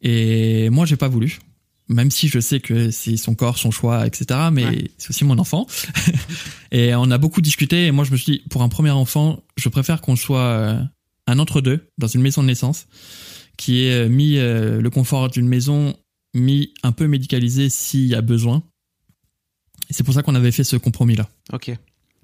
et 0.03 0.69
moi 0.71 0.87
j'ai 0.87 0.97
pas 0.97 1.09
voulu. 1.09 1.39
Même 1.91 2.11
si 2.11 2.29
je 2.29 2.41
sais 2.41 2.61
que 2.61 2.91
c'est 2.91 3.19
son 3.19 3.35
corps, 3.35 3.59
son 3.59 3.71
choix, 3.71 4.07
etc. 4.07 4.49
Mais 4.51 4.65
Ouais. 4.65 4.91
c'est 4.97 5.11
aussi 5.11 5.25
mon 5.27 5.39
enfant. 5.39 5.67
et 6.73 6.95
on 6.95 7.11
a 7.11 7.19
beaucoup 7.19 7.43
discuté. 7.43 7.85
Et 7.87 7.91
moi, 7.91 8.05
je 8.05 8.11
me 8.11 8.17
suis 8.17 8.33
dit, 8.39 8.43
pour 8.49 8.63
un 8.63 8.71
premier 8.71 8.91
enfant, 8.91 9.43
je 9.59 9.69
préfère 9.69 10.01
qu'on 10.01 10.17
soit 10.17 10.39
euh, 10.41 10.81
un 11.27 11.39
entre-deux 11.39 11.87
dans 11.99 12.07
une 12.07 12.23
maison 12.23 12.41
de 12.41 12.47
naissance, 12.47 12.87
qui 13.59 13.85
est 13.85 14.07
euh, 14.07 14.09
mis 14.09 14.39
euh, 14.39 14.81
le 14.81 14.89
confort 14.89 15.29
d'une 15.29 15.47
maison, 15.47 15.95
mis 16.35 16.73
un 16.83 16.93
peu 16.93 17.07
médicalisé 17.07 17.69
s'il 17.69 18.07
y 18.07 18.15
a 18.15 18.21
besoin. 18.23 18.63
C'est 19.91 20.05
pour 20.05 20.15
ça 20.15 20.23
qu'on 20.23 20.35
avait 20.35 20.53
fait 20.53 20.65
ce 20.65 20.77
compromis-là. 20.77 21.29
Ok. 21.53 21.73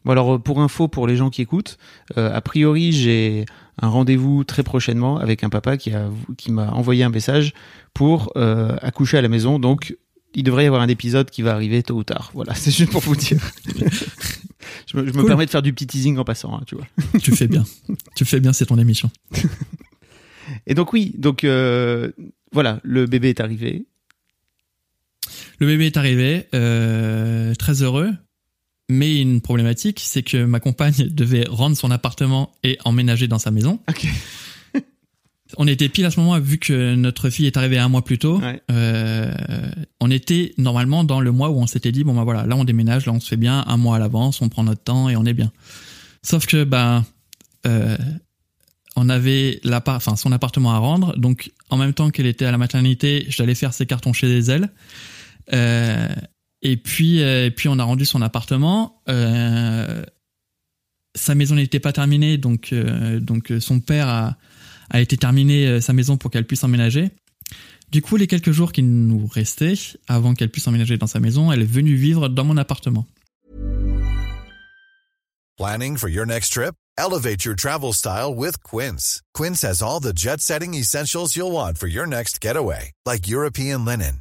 Bon 0.04 0.12
alors 0.12 0.42
pour 0.42 0.60
info 0.62 0.88
pour 0.88 1.06
les 1.06 1.16
gens 1.16 1.28
qui 1.28 1.42
écoutent, 1.42 1.76
euh, 2.16 2.32
a 2.34 2.40
priori 2.40 2.90
j'ai 2.92 3.44
un 3.82 3.88
rendez-vous 3.88 4.44
très 4.44 4.62
prochainement 4.62 5.18
avec 5.18 5.44
un 5.44 5.50
papa 5.50 5.76
qui 5.76 5.92
a 5.92 6.08
qui 6.38 6.50
m'a 6.50 6.70
envoyé 6.72 7.04
un 7.04 7.10
message 7.10 7.52
pour 7.92 8.32
euh, 8.36 8.76
accoucher 8.80 9.18
à 9.18 9.22
la 9.22 9.28
maison. 9.28 9.58
Donc 9.58 9.94
il 10.34 10.42
devrait 10.42 10.64
y 10.64 10.66
avoir 10.66 10.80
un 10.80 10.88
épisode 10.88 11.28
qui 11.28 11.42
va 11.42 11.52
arriver 11.52 11.82
tôt 11.82 11.96
ou 11.96 12.04
tard. 12.04 12.30
Voilà, 12.34 12.54
c'est 12.56 12.70
juste 12.70 12.90
pour 12.92 13.02
vous 13.02 13.14
dire. 13.16 13.38
je 14.86 14.96
me, 14.96 15.06
je 15.06 15.12
me 15.12 15.12
Cool. 15.12 15.26
permets 15.26 15.44
de 15.46 15.50
faire 15.50 15.60
du 15.62 15.72
petit 15.74 15.86
teasing 15.86 16.16
en 16.16 16.24
passant, 16.24 16.54
hein, 16.56 16.62
tu 16.66 16.76
vois. 16.76 16.86
Tu 17.20 17.32
fais 17.36 17.48
bien. 17.48 17.64
tu 18.16 18.24
fais 18.24 18.40
bien, 18.40 18.52
c'est 18.54 18.66
ton 18.66 18.78
émission. 18.78 19.10
Et 20.66 20.74
donc 20.74 20.92
oui, 20.94 21.12
donc 21.18 21.44
euh, 21.44 22.10
voilà, 22.52 22.80
le 22.84 23.04
bébé 23.06 23.28
est 23.28 23.40
arrivé. 23.40 23.84
Le 25.60 25.66
bébé 25.66 25.86
est 25.86 25.96
arrivé, 25.96 26.46
euh, 26.54 27.54
très 27.54 27.82
heureux. 27.82 28.10
Mais 28.88 29.20
une 29.20 29.40
problématique, 29.40 30.00
c'est 30.02 30.22
que 30.22 30.44
ma 30.44 30.58
compagne 30.58 30.94
devait 31.10 31.46
rendre 31.48 31.76
son 31.76 31.90
appartement 31.90 32.52
et 32.64 32.78
emménager 32.84 33.28
dans 33.28 33.38
sa 33.38 33.50
maison. 33.50 33.78
On 35.56 35.66
était 35.66 35.88
pile 35.88 36.04
à 36.04 36.10
ce 36.10 36.20
moment, 36.20 36.38
vu 36.38 36.58
que 36.58 36.94
notre 36.94 37.28
fille 37.28 37.46
est 37.46 37.56
arrivée 37.56 37.78
un 37.78 37.88
mois 37.88 38.04
plus 38.04 38.18
tôt. 38.18 38.38
Ouais. 38.38 38.62
euh, 38.70 39.32
on 39.98 40.08
était 40.08 40.54
normalement 40.58 41.02
dans 41.02 41.20
le 41.20 41.32
mois 41.32 41.50
où 41.50 41.58
on 41.58 41.66
s'était 41.66 41.90
dit 41.90 42.04
bon 42.04 42.14
ben 42.14 42.22
voilà, 42.22 42.46
là 42.46 42.54
on 42.54 42.62
déménage, 42.62 43.06
là 43.06 43.12
on 43.12 43.18
se 43.18 43.26
fait 43.26 43.36
bien 43.36 43.64
un 43.66 43.76
mois 43.76 43.96
à 43.96 43.98
l'avance, 43.98 44.40
on 44.42 44.48
prend 44.48 44.62
notre 44.62 44.82
temps 44.82 45.08
et 45.08 45.16
on 45.16 45.24
est 45.24 45.34
bien. 45.34 45.50
Sauf 46.22 46.46
que 46.46 46.62
ben 46.62 47.04
euh, 47.66 47.98
on 48.94 49.08
avait 49.08 49.60
enfin 49.88 50.14
son 50.14 50.30
appartement 50.30 50.72
à 50.72 50.78
rendre, 50.78 51.18
donc 51.18 51.50
en 51.68 51.76
même 51.76 51.94
temps 51.94 52.10
qu'elle 52.10 52.26
était 52.26 52.44
à 52.44 52.52
la 52.52 52.58
maternité, 52.58 53.26
j'allais 53.28 53.56
faire 53.56 53.74
ses 53.74 53.86
cartons 53.86 54.12
chez 54.12 54.38
elle. 54.38 54.70
Euh, 55.52 56.08
et 56.62 56.76
puis 56.76 57.22
euh, 57.22 57.46
et 57.46 57.50
puis 57.50 57.68
on 57.68 57.78
a 57.78 57.84
rendu 57.84 58.04
son 58.04 58.22
appartement. 58.22 59.02
Euh, 59.08 60.04
sa 61.14 61.34
maison 61.34 61.54
n'était 61.54 61.80
pas 61.80 61.92
terminée, 61.92 62.38
donc 62.38 62.72
euh, 62.72 63.18
donc 63.20 63.50
euh, 63.50 63.60
son 63.60 63.80
père 63.80 64.08
a 64.08 64.36
a 64.90 65.00
été 65.00 65.16
terminé 65.16 65.66
euh, 65.66 65.80
sa 65.80 65.92
maison 65.92 66.16
pour 66.16 66.30
qu'elle 66.30 66.46
puisse 66.46 66.64
emménager. 66.64 67.10
Du 67.90 68.02
coup, 68.02 68.16
les 68.16 68.26
quelques 68.26 68.52
jours 68.52 68.70
qui 68.72 68.82
nous 68.82 69.26
restaient 69.26 69.74
avant 70.06 70.34
qu'elle 70.34 70.50
puisse 70.50 70.68
emménager 70.68 70.96
dans 70.96 71.08
sa 71.08 71.18
maison, 71.18 71.50
elle 71.50 71.62
est 71.62 71.72
venue 71.72 71.94
vivre 71.94 72.28
dans 72.28 72.44
mon 72.44 72.56
appartement. 72.56 73.06
Planning 75.56 75.96
for 75.96 76.08
your 76.08 76.24
next 76.24 76.52
trip? 76.52 76.74
Elevate 76.96 77.44
your 77.44 77.54
travel 77.54 77.92
style 77.92 78.34
with 78.34 78.62
Quince. 78.62 79.22
Quince 79.34 79.62
has 79.62 79.82
all 79.82 80.00
the 80.00 80.12
jet 80.14 80.40
setting 80.40 80.74
essentials 80.74 81.34
you'll 81.34 81.52
want 81.52 81.78
for 81.78 81.88
your 81.88 82.06
next 82.06 82.40
getaway, 82.40 82.92
like 83.06 83.28
European 83.28 83.84
linen, 83.84 84.20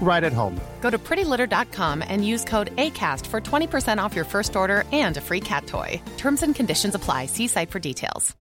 right 0.00 0.24
at 0.24 0.32
home. 0.32 0.58
Go 0.80 0.90
to 0.90 0.98
prettylitter.com 0.98 2.02
and 2.08 2.24
use 2.26 2.44
code 2.44 2.74
ACAST 2.76 3.26
for 3.26 3.40
20% 3.40 3.98
off 3.98 4.14
your 4.16 4.24
first 4.26 4.56
order 4.56 4.84
and 4.92 5.16
a 5.16 5.20
free 5.20 5.40
cat 5.40 5.66
toy. 5.66 6.00
Terms 6.16 6.42
and 6.42 6.54
conditions 6.54 6.94
apply. 6.94 7.26
See 7.26 7.46
site 7.48 7.70
for 7.70 7.78
details. 7.78 8.34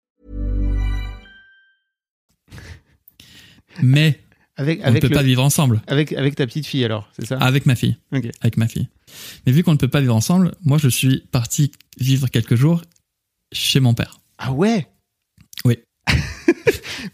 Mais 3.83 4.19
Avec, 4.57 4.81
on 4.85 4.91
ne 4.93 5.01
peut 5.01 5.09
le- 5.09 5.15
pas 5.15 5.23
vivre 5.23 5.43
ensemble. 5.45 5.83
avec, 5.87 6.13
avec 6.13 6.35
ta 6.35 6.47
petite 6.47 6.67
fille 6.67 6.85
alors, 6.85 7.09
c'est 7.15 7.27
ça? 7.27 7.37
Avec 7.39 7.67
ma 7.67 7.75
fille. 7.75 7.97
Ok. 8.13 8.25
Avec 8.41 8.57
ma 8.57 8.69
fille. 8.69 8.89
Mais 9.45 9.53
vu 9.53 9.63
qu'on 9.63 9.73
ne 9.73 9.77
peut 9.77 9.89
pas 9.89 10.01
vivre 10.01 10.15
ensemble, 10.15 10.55
moi 10.65 10.79
je 10.79 10.89
suis 10.89 11.21
parti 11.31 11.73
vivre 11.99 12.29
quelques 12.29 12.55
jours 12.55 12.81
chez 13.53 13.81
mon 13.81 13.93
père. 13.95 14.21
Ah 14.39 14.53
ouais? 14.53 14.89
Oui. 15.67 15.79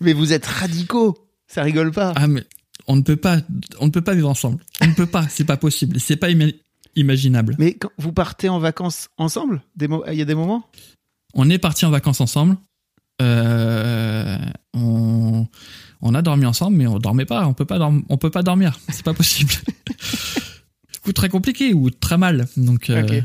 Mais 0.00 0.12
vous 0.12 0.32
êtes 0.32 0.46
radicaux, 0.46 1.28
ça 1.48 1.62
rigole 1.64 1.90
pas. 1.90 2.12
Ah 2.16 2.26
mais 2.28 2.44
on 2.86 2.96
ne 2.96 3.02
peut 3.02 3.16
pas, 3.16 3.38
on 3.80 3.86
ne 3.86 3.90
peut 3.90 4.00
pas 4.00 4.14
vivre 4.14 4.28
ensemble. 4.28 4.62
On 4.80 4.86
ne 4.86 4.94
peut 4.94 5.06
pas, 5.06 5.28
c'est 5.28 5.44
pas 5.44 5.56
possible, 5.56 6.00
c'est 6.00 6.16
pas 6.16 6.30
ima- 6.30 6.54
imaginable. 6.96 7.56
Mais 7.58 7.74
quand 7.74 7.90
vous 7.98 8.12
partez 8.12 8.48
en 8.48 8.58
vacances 8.58 9.08
ensemble, 9.16 9.62
il 9.80 10.14
y 10.14 10.22
a 10.22 10.24
des 10.24 10.34
moments? 10.34 10.66
On 11.34 11.48
est 11.48 11.58
parti 11.58 11.86
en 11.86 11.90
vacances 11.90 12.20
ensemble. 12.20 12.56
Euh, 13.20 14.38
on, 14.74 15.46
on 16.00 16.14
a 16.14 16.22
dormi 16.22 16.44
ensemble, 16.44 16.76
mais 16.76 16.86
on 16.86 16.98
dormait 16.98 17.24
pas. 17.24 17.46
On 17.46 17.54
peut 17.54 17.64
pas, 17.64 17.78
on 18.08 18.16
peut 18.18 18.30
pas 18.30 18.42
dormir. 18.42 18.78
C'est 18.88 19.04
pas 19.04 19.14
possible. 19.14 19.52
du 20.92 21.00
coup, 21.02 21.12
très 21.12 21.28
compliqué 21.28 21.72
ou 21.72 21.90
très 21.90 22.18
mal. 22.18 22.46
Donc, 22.56 22.90
euh, 22.90 23.22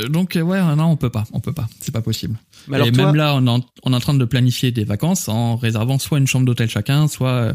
euh, 0.00 0.08
donc 0.08 0.34
ouais, 0.34 0.76
non, 0.76 0.86
on 0.86 0.96
peut 0.96 1.10
pas, 1.10 1.24
on 1.32 1.40
peut 1.40 1.52
pas. 1.52 1.68
C'est 1.80 1.92
pas 1.92 2.02
possible. 2.02 2.36
Mais 2.68 2.76
alors 2.76 2.88
Et 2.88 2.92
toi, 2.92 3.06
même 3.06 3.14
là, 3.14 3.34
on 3.34 3.46
est, 3.46 3.50
en, 3.50 3.60
on 3.84 3.92
est 3.92 3.96
en 3.96 4.00
train 4.00 4.14
de 4.14 4.24
planifier 4.24 4.72
des 4.72 4.84
vacances 4.84 5.28
en 5.28 5.56
réservant 5.56 5.98
soit 5.98 6.18
une 6.18 6.26
chambre 6.26 6.44
d'hôtel 6.44 6.68
chacun, 6.68 7.08
soit 7.08 7.54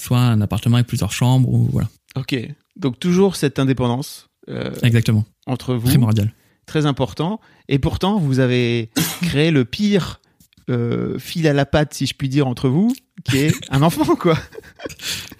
soit 0.00 0.18
un 0.20 0.40
appartement 0.40 0.76
avec 0.76 0.86
plusieurs 0.86 1.12
chambres 1.12 1.48
ou 1.48 1.68
voilà. 1.72 1.88
ok. 2.16 2.36
Donc 2.76 2.98
toujours 2.98 3.36
cette 3.36 3.58
indépendance 3.58 4.28
euh, 4.48 4.72
Exactement. 4.82 5.24
entre 5.46 5.74
vous, 5.74 5.88
Primordial. 5.88 6.32
très 6.66 6.86
important. 6.86 7.40
Et 7.68 7.78
pourtant, 7.78 8.18
vous 8.18 8.38
avez 8.38 8.90
créé 9.22 9.50
le 9.50 9.64
pire 9.64 10.20
euh, 10.70 11.18
fil 11.18 11.46
à 11.48 11.52
la 11.52 11.66
patte, 11.66 11.94
si 11.94 12.06
je 12.06 12.14
puis 12.14 12.28
dire, 12.28 12.46
entre 12.46 12.68
vous, 12.68 12.94
qui 13.24 13.38
est 13.38 13.54
un 13.70 13.82
enfant, 13.82 14.14
quoi. 14.16 14.38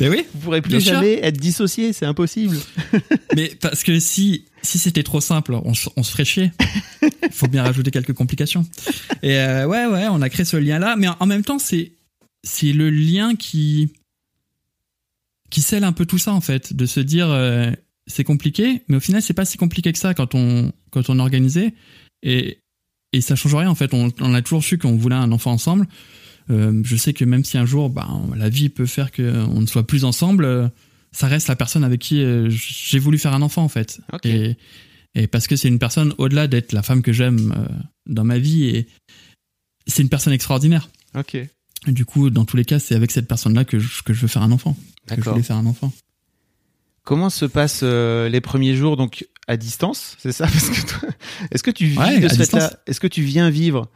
Mais 0.00 0.08
oui. 0.08 0.26
Vous 0.34 0.40
pourrez 0.40 0.60
plus 0.60 0.80
sûr. 0.80 0.94
jamais 0.94 1.20
être 1.22 1.36
dissociés, 1.38 1.92
c'est 1.92 2.04
impossible. 2.06 2.56
Mais 3.36 3.52
parce 3.60 3.82
que 3.84 3.98
si 4.00 4.46
si 4.62 4.78
c'était 4.78 5.02
trop 5.04 5.20
simple, 5.22 5.54
on, 5.64 5.72
se- 5.72 5.88
on 5.96 6.02
se 6.02 6.10
ferait 6.12 6.24
chier. 6.26 6.52
Il 7.02 7.08
faut 7.32 7.46
bien 7.48 7.62
rajouter 7.62 7.90
quelques 7.90 8.12
complications. 8.12 8.66
Et 9.22 9.38
euh, 9.38 9.66
ouais, 9.66 9.86
ouais, 9.86 10.06
on 10.10 10.20
a 10.20 10.28
créé 10.28 10.44
ce 10.44 10.56
lien-là, 10.58 10.96
mais 10.96 11.08
en, 11.08 11.16
en 11.20 11.26
même 11.26 11.44
temps, 11.44 11.58
c'est 11.58 11.92
c'est 12.42 12.72
le 12.72 12.90
lien 12.90 13.34
qui 13.36 13.92
qui 15.50 15.62
scelle 15.62 15.84
un 15.84 15.92
peu 15.92 16.06
tout 16.06 16.18
ça 16.18 16.32
en 16.32 16.40
fait, 16.40 16.72
de 16.72 16.86
se 16.86 17.00
dire 17.00 17.28
euh, 17.30 17.70
c'est 18.06 18.24
compliqué, 18.24 18.82
mais 18.88 18.96
au 18.96 19.00
final 19.00 19.22
c'est 19.22 19.34
pas 19.34 19.44
si 19.44 19.56
compliqué 19.58 19.92
que 19.92 19.98
ça 19.98 20.14
quand 20.14 20.34
on 20.34 20.72
quand 20.90 21.10
on 21.10 21.18
organisé 21.18 21.74
et 22.22 22.58
et 23.12 23.20
ça 23.20 23.36
change 23.36 23.54
rien 23.54 23.68
en 23.68 23.74
fait. 23.74 23.92
On, 23.92 24.12
on 24.20 24.34
a 24.34 24.42
toujours 24.42 24.62
su 24.62 24.78
qu'on 24.78 24.96
voulait 24.96 25.16
un 25.16 25.32
enfant 25.32 25.52
ensemble. 25.52 25.86
Euh, 26.50 26.80
je 26.84 26.96
sais 26.96 27.12
que 27.12 27.24
même 27.24 27.44
si 27.44 27.58
un 27.58 27.66
jour, 27.66 27.90
ben, 27.90 28.30
la 28.36 28.48
vie 28.48 28.68
peut 28.68 28.86
faire 28.86 29.12
qu'on 29.12 29.60
ne 29.60 29.66
soit 29.66 29.86
plus 29.86 30.04
ensemble, 30.04 30.44
euh, 30.44 30.68
ça 31.12 31.26
reste 31.26 31.48
la 31.48 31.56
personne 31.56 31.84
avec 31.84 32.00
qui 32.00 32.22
euh, 32.22 32.48
j'ai 32.50 32.98
voulu 32.98 33.18
faire 33.18 33.34
un 33.34 33.42
enfant 33.42 33.62
en 33.62 33.68
fait. 33.68 34.00
Ok. 34.12 34.26
Et, 34.26 34.56
et 35.14 35.26
parce 35.26 35.46
que 35.46 35.56
c'est 35.56 35.68
une 35.68 35.78
personne 35.78 36.14
au-delà 36.18 36.46
d'être 36.46 36.72
la 36.72 36.82
femme 36.82 37.02
que 37.02 37.12
j'aime 37.12 37.54
euh, 37.56 37.74
dans 38.06 38.24
ma 38.24 38.38
vie 38.38 38.64
et 38.64 38.86
c'est 39.86 40.02
une 40.02 40.08
personne 40.08 40.32
extraordinaire. 40.32 40.88
Ok. 41.14 41.34
Et 41.34 41.92
du 41.92 42.04
coup, 42.04 42.30
dans 42.30 42.44
tous 42.44 42.56
les 42.56 42.64
cas, 42.64 42.78
c'est 42.78 42.94
avec 42.94 43.10
cette 43.10 43.26
personne-là 43.26 43.64
que 43.64 43.78
je, 43.78 44.02
que 44.02 44.12
je 44.12 44.20
veux 44.20 44.28
faire 44.28 44.42
un 44.42 44.52
enfant. 44.52 44.76
Que 45.16 45.22
je 45.22 45.30
voulais 45.30 45.42
faire 45.42 45.56
un 45.56 45.66
enfant. 45.66 45.92
Comment 47.04 47.30
se 47.30 47.44
passent 47.44 47.80
euh, 47.82 48.28
les 48.28 48.40
premiers 48.40 48.76
jours 48.76 48.96
donc 48.96 49.26
à 49.48 49.56
distance, 49.56 50.16
c'est 50.18 50.32
ça? 50.32 50.46
Parce 50.52 50.68
que 50.68 50.86
toi, 50.86 51.08
est-ce 51.50 51.62
que 51.62 51.70
tu 51.70 51.86
vis 51.86 51.98
Ouais, 51.98 52.20
de 52.20 52.28
ce 52.28 52.34
fait-là? 52.36 52.72
Est-ce 52.86 53.00
que 53.00 53.06
tu 53.06 53.22
viens 53.22 53.50
vivre 53.50 53.88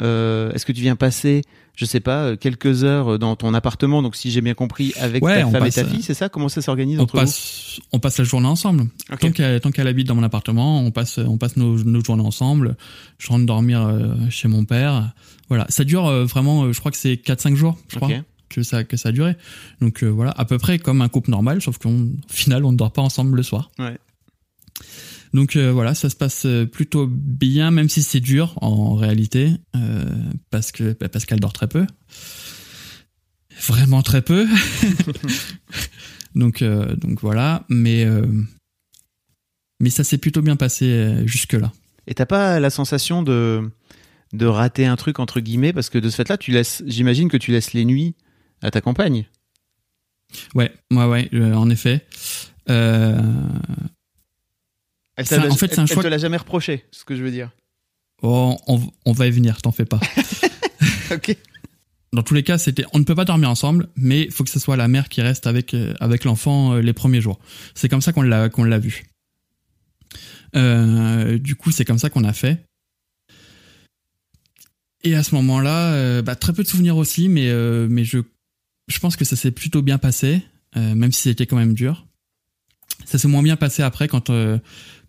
euh, 0.00 0.52
Est-ce 0.52 0.64
que 0.64 0.72
tu 0.72 0.80
viens 0.80 0.96
passer, 0.96 1.42
je 1.76 1.84
sais 1.84 2.00
pas, 2.00 2.22
euh, 2.22 2.36
quelques 2.36 2.84
heures 2.84 3.18
dans 3.18 3.36
ton 3.36 3.52
appartement? 3.52 4.00
Donc 4.00 4.16
si 4.16 4.30
j'ai 4.30 4.40
bien 4.40 4.54
compris, 4.54 4.94
avec 4.98 5.22
Ouais, 5.22 5.42
ta 5.42 5.50
femme 5.50 5.60
passe, 5.64 5.76
et 5.76 5.82
ta 5.82 5.86
euh, 5.88 5.90
fille, 5.90 6.02
c'est 6.02 6.14
ça? 6.14 6.28
Comment 6.28 6.48
ça 6.48 6.62
s'organise 6.62 6.98
On 6.98 7.02
entre 7.02 7.14
passe, 7.14 7.80
on 7.92 7.98
passe 7.98 8.18
la 8.18 8.24
journée 8.24 8.46
ensemble. 8.46 8.86
Tant 9.20 9.32
qu'elle 9.32 9.60
tant 9.60 9.70
qu'elle 9.70 9.88
habite 9.88 10.06
dans 10.06 10.14
mon 10.14 10.22
appartement, 10.22 10.80
on 10.80 10.92
passe, 10.92 11.18
on 11.18 11.36
passe 11.36 11.56
nos, 11.56 11.76
nos 11.82 12.02
journées 12.02 12.24
ensemble. 12.24 12.76
Je 13.18 13.28
rentre 13.28 13.44
dormir 13.44 13.82
euh, 13.82 14.14
chez 14.30 14.48
mon 14.48 14.64
père. 14.64 15.12
Voilà, 15.48 15.66
ça 15.68 15.84
dure 15.84 16.06
euh, 16.06 16.24
vraiment, 16.24 16.62
euh, 16.62 16.72
je 16.72 16.80
crois 16.80 16.90
que 16.90 16.96
c'est 16.96 17.14
4-5 17.14 17.56
jours, 17.56 17.76
je 17.88 17.96
crois. 17.96 18.08
Que 18.52 18.62
ça, 18.62 18.84
que 18.84 18.96
ça 18.96 19.10
a 19.10 19.12
duré. 19.12 19.36
Donc 19.80 20.02
euh, 20.02 20.08
voilà, 20.08 20.32
à 20.36 20.44
peu 20.44 20.58
près 20.58 20.78
comme 20.78 21.02
un 21.02 21.08
couple 21.08 21.30
normal, 21.30 21.60
sauf 21.62 21.78
qu'au 21.78 21.92
final, 22.28 22.64
on 22.64 22.72
ne 22.72 22.76
dort 22.76 22.92
pas 22.92 23.02
ensemble 23.02 23.36
le 23.36 23.42
soir. 23.42 23.70
Ouais. 23.78 23.98
Donc 25.34 25.56
euh, 25.56 25.72
voilà, 25.72 25.94
ça 25.94 26.10
se 26.10 26.16
passe 26.16 26.44
euh, 26.44 26.66
plutôt 26.66 27.06
bien, 27.06 27.70
même 27.70 27.88
si 27.88 28.02
c'est 28.02 28.20
dur 28.20 28.54
en 28.60 28.94
réalité, 28.94 29.52
euh, 29.76 30.04
parce 30.50 30.72
que 30.72 30.94
bah, 30.98 31.08
parce 31.08 31.24
qu'elle 31.24 31.40
dort 31.40 31.54
très 31.54 31.68
peu, 31.68 31.86
vraiment 33.66 34.02
très 34.02 34.20
peu. 34.20 34.46
donc 36.34 36.60
euh, 36.60 36.94
donc 36.96 37.20
voilà, 37.20 37.64
mais 37.70 38.06
mais 39.80 39.90
ça 39.90 40.04
s'est 40.04 40.18
plutôt 40.18 40.42
bien 40.42 40.56
passé 40.56 41.26
jusque 41.26 41.54
là. 41.54 41.72
Et 42.06 42.14
t'as 42.14 42.26
pas 42.26 42.60
la 42.60 42.70
sensation 42.70 43.22
de 43.22 43.70
de 44.34 44.46
rater 44.46 44.86
un 44.86 44.96
truc 44.96 45.18
entre 45.18 45.40
guillemets 45.40 45.72
parce 45.72 45.88
que 45.88 45.98
de 45.98 46.10
ce 46.10 46.16
fait-là, 46.16 46.36
tu 46.36 46.52
laisses, 46.52 46.82
j'imagine 46.86 47.28
que 47.28 47.36
tu 47.36 47.52
laisses 47.52 47.72
les 47.72 47.84
nuits 47.84 48.14
à 48.62 48.70
ta 48.70 48.80
compagne? 48.80 49.26
Ouais, 50.54 50.72
ouais, 50.90 51.04
ouais, 51.04 51.28
euh, 51.34 51.54
en 51.54 51.68
effet. 51.70 52.06
Euh, 52.70 53.20
Elle, 55.16 55.26
t'a- 55.28 55.46
en 55.46 55.54
fait, 55.56 55.68
c'est 55.68 55.74
elle- 55.74 55.80
un 55.80 55.82
elle 55.86 55.92
choix- 55.92 56.02
te 56.02 56.08
l'a 56.08 56.18
jamais 56.18 56.36
reproché, 56.36 56.86
ce 56.90 57.04
que 57.04 57.14
je 57.16 57.22
veux 57.22 57.30
dire. 57.30 57.50
oh, 58.22 58.56
on, 58.66 58.80
on 59.04 59.12
va 59.12 59.26
y 59.26 59.30
venir, 59.30 59.60
t'en 59.60 59.72
fais 59.72 59.84
pas. 59.84 60.00
ok. 61.12 61.36
Dans 62.14 62.22
tous 62.22 62.34
les 62.34 62.42
cas, 62.42 62.58
c'était, 62.58 62.84
on 62.92 62.98
ne 62.98 63.04
peut 63.04 63.14
pas 63.14 63.24
dormir 63.24 63.48
ensemble, 63.50 63.88
mais 63.96 64.22
il 64.24 64.30
faut 64.30 64.44
que 64.44 64.50
ce 64.50 64.58
soit 64.60 64.76
la 64.76 64.86
mère 64.88 65.08
qui 65.08 65.22
reste 65.22 65.46
avec 65.46 65.72
euh, 65.74 65.94
avec 65.98 66.24
l'enfant 66.24 66.74
euh, 66.74 66.80
les 66.82 66.92
premiers 66.92 67.20
jours. 67.22 67.38
C'est 67.74 67.88
comme 67.88 68.02
ça 68.02 68.12
qu'on 68.12 68.20
l'a 68.22 68.48
qu'on 68.50 68.64
l'a 68.64 68.78
vu. 68.78 69.04
Euh, 70.54 71.38
du 71.38 71.56
coup, 71.56 71.70
c'est 71.70 71.86
comme 71.86 71.98
ça 71.98 72.10
qu'on 72.10 72.24
a 72.24 72.34
fait. 72.34 72.64
Et 75.04 75.14
à 75.14 75.22
ce 75.22 75.34
moment-là, 75.34 75.94
euh, 75.94 76.22
bah, 76.22 76.36
très 76.36 76.52
peu 76.52 76.62
de 76.62 76.68
souvenirs 76.68 76.96
aussi, 76.98 77.28
mais 77.30 77.48
euh, 77.48 77.88
mais 77.90 78.04
je 78.04 78.18
je 78.88 78.98
pense 78.98 79.16
que 79.16 79.24
ça 79.24 79.36
s'est 79.36 79.50
plutôt 79.50 79.82
bien 79.82 79.98
passé, 79.98 80.42
euh, 80.76 80.94
même 80.94 81.12
si 81.12 81.22
c'était 81.22 81.46
quand 81.46 81.56
même 81.56 81.74
dur. 81.74 82.06
Ça 83.04 83.18
s'est 83.18 83.28
moins 83.28 83.42
bien 83.42 83.56
passé 83.56 83.82
après 83.82 84.08
quand 84.08 84.30
euh, 84.30 84.58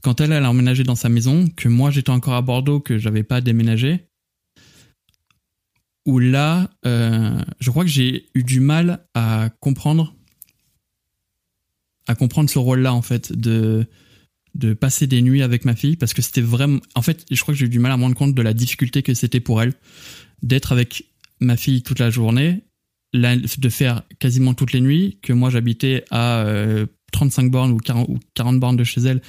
quand 0.02 0.20
elle 0.20 0.34
a 0.34 0.50
emménagé 0.50 0.84
dans 0.84 0.96
sa 0.96 1.10
maison, 1.10 1.48
que 1.48 1.70
moi 1.70 1.92
j'étais 1.92 2.10
encore 2.10 2.34
à 2.34 2.42
Bordeaux, 2.42 2.80
que 2.80 2.98
j'avais 2.98 3.24
pas 3.24 3.42
déménagé 3.42 4.08
où 6.06 6.20
là, 6.20 6.70
euh, 6.86 7.40
je 7.60 7.70
crois 7.70 7.84
que 7.84 7.90
j'ai 7.90 8.26
eu 8.34 8.44
du 8.44 8.60
mal 8.60 9.06
à 9.14 9.50
comprendre, 9.60 10.14
à 12.08 12.16
comprendre 12.16 12.50
ce 12.50 12.60
rôle-là 12.60 12.94
en 12.94 13.02
fait, 13.02 13.32
de 13.32 13.86
de 14.56 14.74
passer 14.74 15.08
des 15.08 15.24
nuits 15.24 15.42
avec 15.42 15.66
ma 15.66 15.76
fille, 15.76 15.96
parce 15.96 16.14
que 16.14 16.22
c'était 16.22 16.42
vraiment, 16.42 16.80
en 16.94 17.02
fait, 17.02 17.26
je 17.32 17.42
crois 17.42 17.56
que 17.56 17.60
j'ai 17.60 17.66
eu 17.66 17.70
du 17.70 17.80
mal 17.80 17.92
à 17.92 17.98
me 17.98 18.04
rendre 18.04 18.16
compte 18.16 18.36
de 18.36 18.42
la 18.44 18.54
difficulté 18.54 19.02
que 19.02 19.16
c'était 19.16 19.40
pour 19.40 19.60
elle 19.64 19.74
d'être 20.44 20.72
avec 20.72 21.06
ma 21.40 21.58
fille 21.58 21.82
toute 21.82 21.98
la 21.98 22.12
journée, 22.12 22.62
la- 23.14 23.36
de 23.38 23.70
faire 23.70 24.04
quasiment 24.20 24.54
toutes 24.54 24.74
les 24.74 24.82
nuits, 24.82 25.20
que 25.22 25.32
moi 25.34 25.50
j'habitais 25.50 26.04
à 26.12 26.42
euh, 26.46 26.86
35 27.12 27.50
bornes 27.52 27.72
ou 27.72 27.78
40, 27.78 28.10
ou 28.10 28.20
40 28.34 28.60
bornes 28.60 28.76
de 28.78 28.84
chez 28.84 29.02
elle, 29.02 29.22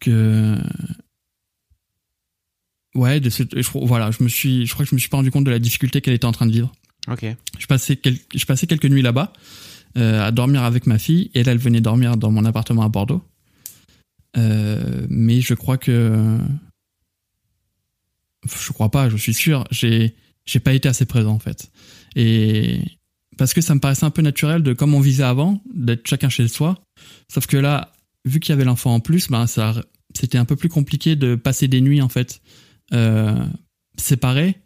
que 0.00 0.56
Ouais, 2.94 3.20
de 3.20 3.28
je, 3.28 3.42
voilà, 3.86 4.10
je 4.10 4.22
me 4.24 4.28
suis, 4.28 4.66
je 4.66 4.72
crois 4.72 4.84
que 4.86 4.90
je 4.90 4.94
me 4.94 4.98
suis 5.00 5.10
pas 5.10 5.18
rendu 5.18 5.30
compte 5.30 5.44
de 5.44 5.50
la 5.50 5.58
difficulté 5.58 6.00
qu'elle 6.00 6.14
était 6.14 6.24
en 6.24 6.32
train 6.32 6.46
de 6.46 6.52
vivre. 6.52 6.72
Ok. 7.08 7.26
Je 7.58 7.66
passais, 7.66 7.96
quel- 7.96 8.18
je 8.34 8.44
passais 8.46 8.66
quelques 8.66 8.86
nuits 8.86 9.02
là-bas 9.02 9.32
euh, 9.98 10.22
à 10.26 10.30
dormir 10.32 10.62
avec 10.62 10.86
ma 10.86 10.98
fille 10.98 11.30
et 11.34 11.42
là 11.44 11.52
elle 11.52 11.58
venait 11.58 11.80
dormir 11.82 12.16
dans 12.16 12.30
mon 12.30 12.44
appartement 12.46 12.82
à 12.82 12.88
Bordeaux. 12.88 13.22
Euh, 14.38 15.06
mais 15.10 15.40
je 15.42 15.52
crois 15.54 15.76
que, 15.78 16.38
je 18.46 18.72
crois 18.72 18.90
pas, 18.90 19.08
je 19.10 19.16
suis 19.16 19.34
sûr, 19.34 19.64
j'ai, 19.70 20.14
j'ai 20.46 20.60
pas 20.60 20.72
été 20.72 20.88
assez 20.88 21.04
présent 21.06 21.32
en 21.34 21.38
fait. 21.38 21.70
Et 22.14 22.80
parce 23.36 23.54
que 23.54 23.60
ça 23.60 23.74
me 23.74 23.80
paraissait 23.80 24.04
un 24.04 24.10
peu 24.10 24.22
naturel 24.22 24.62
de 24.62 24.72
comme 24.72 24.94
on 24.94 25.00
visait 25.00 25.22
avant, 25.24 25.62
d'être 25.74 26.06
chacun 26.06 26.28
chez 26.28 26.48
soi. 26.48 26.78
Sauf 27.32 27.46
que 27.46 27.56
là, 27.56 27.92
vu 28.24 28.40
qu'il 28.40 28.50
y 28.50 28.54
avait 28.54 28.64
l'enfant 28.64 28.94
en 28.94 29.00
plus, 29.00 29.28
ben 29.28 29.46
ça, 29.46 29.74
c'était 30.14 30.38
un 30.38 30.44
peu 30.44 30.56
plus 30.56 30.68
compliqué 30.68 31.16
de 31.16 31.34
passer 31.34 31.68
des 31.68 31.80
nuits 31.80 32.02
en 32.02 32.08
fait 32.08 32.40
euh, 32.92 33.44
séparées 33.98 34.56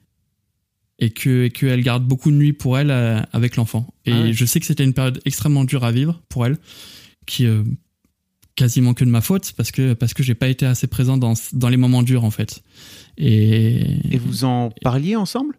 et 0.99 1.11
que 1.11 1.45
et 1.45 1.51
qu'elle 1.51 1.83
garde 1.83 2.05
beaucoup 2.05 2.31
de 2.31 2.37
nuits 2.37 2.53
pour 2.53 2.79
elle 2.79 2.91
euh, 2.91 3.21
avec 3.33 3.57
l'enfant. 3.57 3.93
Et 4.07 4.13
Ah 4.13 4.23
ouais. 4.23 4.33
je 4.33 4.45
sais 4.45 4.61
que 4.61 4.67
c'était 4.67 4.85
une 4.85 4.95
période 4.95 5.21
extrêmement 5.25 5.65
dure 5.65 5.85
à 5.85 5.93
vivre 5.93 6.23
pour 6.29 6.47
elle, 6.47 6.59
qui 7.27 7.47
euh, 7.47 7.65
quasiment 8.55 8.95
que 8.95 9.05
de 9.05 9.11
ma 9.11 9.21
faute 9.23 9.53
parce 9.57 9.71
que 9.71 9.95
parce 9.95 10.15
que 10.15 10.23
j'ai 10.23 10.35
pas 10.35 10.49
été 10.49 10.67
assez 10.67 10.87
présent 10.87 11.17
dans 11.17 11.35
dans 11.53 11.69
les 11.69 11.77
moments 11.77 12.03
durs 12.03 12.25
en 12.25 12.31
fait. 12.31 12.63
Et, 13.17 14.15
Et 14.15 14.19
vous 14.19 14.45
en 14.45 14.71
parliez 14.83 15.17
ensemble? 15.17 15.57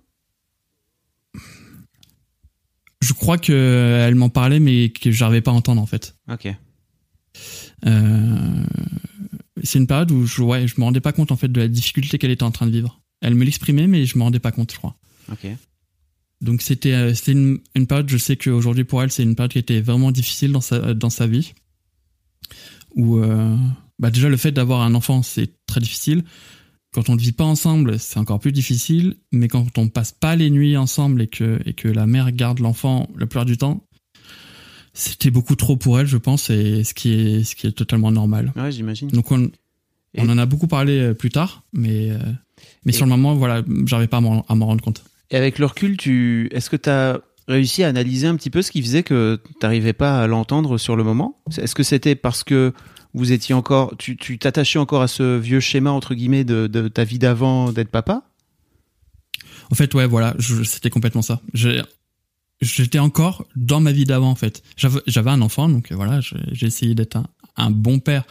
Je 3.02 3.14
crois 3.14 3.38
que 3.38 4.04
elle 4.06 4.16
m'en 4.16 4.30
parlait, 4.30 4.60
mais 4.60 4.90
que 4.90 5.12
j'arrivais 5.12 5.42
pas 5.42 5.52
à 5.52 5.56
entendre 5.56 5.82
en 5.82 5.86
fait. 5.86 6.16
Ok. 6.32 6.48
Euh, 7.86 8.64
c'est 9.64 9.80
une 9.80 9.88
période 9.88 10.12
où 10.12 10.26
je, 10.26 10.42
ouais, 10.42 10.68
je 10.68 10.76
me 10.78 10.84
rendais 10.84 11.02
pas 11.02 11.14
compte 11.14 11.32
en 11.32 11.36
fait 11.36 11.48
de 11.48 11.60
la 11.60 11.68
difficulté 11.68 12.18
qu'elle 12.18 12.32
était 12.32 12.44
en 12.44 12.52
train 12.52 12.66
de 12.66 12.72
vivre. 12.72 13.02
Elle 13.22 13.36
me 13.36 13.44
l'exprimait, 13.44 13.88
mais 13.88 14.06
je 14.06 14.18
me 14.18 14.24
rendais 14.24 14.40
pas 14.40 14.52
compte, 14.52 14.72
je 14.72 14.78
crois. 14.78 14.96
Ok. 15.32 15.48
Donc 16.42 16.62
c'était 16.62 16.94
euh, 16.94 17.14
c'était 17.14 17.34
une, 17.34 17.60
une 17.76 17.88
période, 17.88 18.10
je 18.10 18.18
sais 18.18 18.36
qu'aujourd'hui 18.36 18.84
pour 18.84 19.02
elle, 19.04 19.12
c'est 19.12 19.24
une 19.24 19.36
période 19.36 19.52
qui 19.52 19.60
était 19.60 19.82
vraiment 19.82 20.12
difficile 20.12 20.52
dans 20.52 20.62
sa, 20.62 20.94
dans 20.94 21.10
sa 21.10 21.28
vie. 21.28 21.54
Où 22.96 23.20
euh, 23.20 23.56
bah 24.00 24.10
déjà 24.10 24.28
le 24.28 24.38
fait 24.38 24.52
d'avoir 24.52 24.82
un 24.82 24.96
enfant, 24.96 25.22
c'est 25.22 25.54
très 25.66 25.80
difficile. 25.80 26.24
Quand 26.94 27.10
on 27.10 27.16
ne 27.16 27.22
vit 27.22 27.32
pas 27.32 27.46
ensemble, 27.46 28.00
c'est 28.00 28.20
encore 28.20 28.40
plus 28.40 28.52
difficile. 28.52 29.16
Mais 29.32 29.48
quand 29.48 29.78
on 29.78 29.88
passe 29.88 30.12
pas 30.12 30.36
les 30.36 30.50
nuits 30.50 30.76
ensemble 30.76 31.22
et 31.22 31.28
que, 31.28 31.60
et 31.66 31.74
que 31.74 31.88
la 31.88 32.06
mère 32.06 32.32
garde 32.32 32.60
l'enfant 32.60 33.08
la 33.18 33.26
plupart 33.28 33.46
du 33.46 33.58
temps, 33.58 33.86
c'était 34.94 35.32
beaucoup 35.32 35.56
trop 35.56 35.78
pour 35.78 36.00
elle, 36.00 36.08
je 36.08 36.18
pense, 36.18 36.50
et 36.50 36.84
ce 36.84 36.94
qui 36.94 37.14
est, 37.14 37.44
ce 37.46 37.56
qui 37.56 37.68
est 37.68 37.72
totalement 37.72 38.12
normal. 38.12 38.52
Ouais, 38.58 38.72
j'imagine. 38.72 39.08
Donc 39.10 39.32
on, 39.32 39.46
Et- 39.46 39.52
on 40.20 40.28
en 40.30 40.38
a 40.38 40.46
beaucoup 40.46 40.68
parlé 40.68 41.00
euh, 41.00 41.14
plus 41.14 41.30
tard, 41.30 41.64
mais, 41.72 42.10
euh, 42.12 42.18
mais 42.86 42.92
Et- 42.92 42.96
sur 42.96 43.06
le 43.06 43.12
moment, 43.12 43.36
voilà, 43.36 43.64
j'arrivais 43.86 44.08
pas 44.10 44.18
à 44.18 44.22
m'en 44.22 44.42
à 44.48 44.56
m'en 44.56 44.66
rendre 44.66 44.84
compte. 44.84 45.04
Et 45.30 45.38
avec 45.38 45.60
le 45.60 45.66
recul, 45.66 45.96
tu, 45.96 46.50
est-ce 46.52 46.70
que 46.70 46.76
tu 46.76 46.90
as 46.90 47.22
réussi 47.48 47.84
à 47.84 47.88
analyser 47.88 48.28
un 48.28 48.36
petit 48.36 48.50
peu 48.50 48.62
ce 48.62 48.70
qui 48.72 48.82
faisait 48.82 49.04
que 49.04 49.40
tu 49.46 49.54
n'arrivais 49.64 49.94
pas 49.94 50.22
à 50.22 50.28
l'entendre 50.28 50.78
sur 50.78 50.98
le 50.98 51.06
moment? 51.06 51.42
Est-ce 51.58 51.74
que 51.74 51.84
c'était 51.84 52.16
parce 52.16 52.44
que 52.44 52.74
vous 53.14 53.32
étiez 53.32 53.54
encore, 53.54 53.96
tu 53.98 54.16
t'attachais 54.38 54.80
encore 54.80 55.02
à 55.02 55.08
ce 55.08 55.38
vieux 55.38 55.60
schéma 55.60 55.92
entre 55.92 56.16
guillemets 56.16 56.44
de, 56.44 56.68
de 56.68 56.88
ta 56.88 57.04
vie 57.04 57.20
d'avant 57.20 57.72
d'être 57.72 57.90
papa? 57.90 58.24
En 59.72 59.76
fait, 59.76 59.94
ouais, 59.94 60.06
voilà, 60.06 60.36
c'était 60.64 60.90
complètement 60.90 61.22
ça. 61.22 61.42
J'étais 62.62 63.00
encore 63.00 63.46
dans 63.56 63.80
ma 63.80 63.92
vie 63.92 64.06
d'avant, 64.06 64.30
en 64.30 64.36
fait. 64.36 64.64
J'avais 65.08 65.32
un 65.32 65.42
enfant, 65.42 65.70
donc 65.70 65.92
voilà, 65.92 66.22
j'ai 66.22 66.38
j'ai 66.52 66.68
essayé 66.68 66.94
d'être 66.94 67.16
un, 67.16 67.26
un 67.58 67.72
bon 67.72 68.00
père 68.00 68.24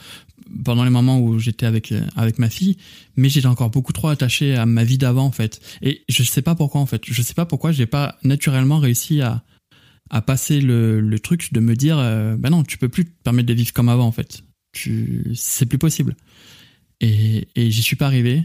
pendant 0.65 0.85
les 0.85 0.91
moments 0.91 1.21
où 1.21 1.39
j'étais 1.39 1.67
avec 1.67 1.93
euh, 1.93 2.03
avec 2.17 2.39
ma 2.39 2.51
fille, 2.51 2.77
mais 3.17 3.29
j'étais 3.29 3.47
encore 3.47 3.71
beaucoup 3.71 3.93
trop 3.93 4.09
attaché 4.09 4.57
à 4.57 4.67
ma 4.67 4.85
vie 4.85 4.99
d'avant, 4.99 5.25
en 5.25 5.33
fait. 5.33 5.61
Et 5.83 6.05
je 6.09 6.23
sais 6.23 6.43
pas 6.43 6.55
pourquoi, 6.55 6.81
en 6.81 6.87
fait. 6.87 7.03
Je 7.07 7.23
sais 7.23 7.35
pas 7.35 7.47
pourquoi 7.47 7.73
j'ai 7.73 7.87
pas 7.87 8.19
naturellement 8.23 8.79
réussi 8.79 9.21
à 9.21 9.43
à 10.11 10.23
passer 10.23 10.61
le, 10.61 11.01
le 11.01 11.19
truc 11.21 11.53
de 11.53 11.61
me 11.61 11.77
dire, 11.77 11.97
euh, 11.99 12.37
bah 12.37 12.51
non, 12.51 12.65
tu 12.65 12.79
peux 12.79 12.89
plus 12.89 13.05
te 13.05 13.23
permettre 13.23 13.47
de 13.47 13.55
vivre 13.55 13.73
comme 13.73 13.89
avant, 13.89 14.07
en 14.07 14.13
fait. 14.13 14.43
Tu, 14.73 15.33
c'est 15.35 15.67
plus 15.67 15.79
possible. 15.79 16.17
Et, 17.01 17.49
et 17.57 17.71
j'y 17.71 17.83
suis 17.83 17.97
pas 17.97 18.07
arrivé. 18.07 18.45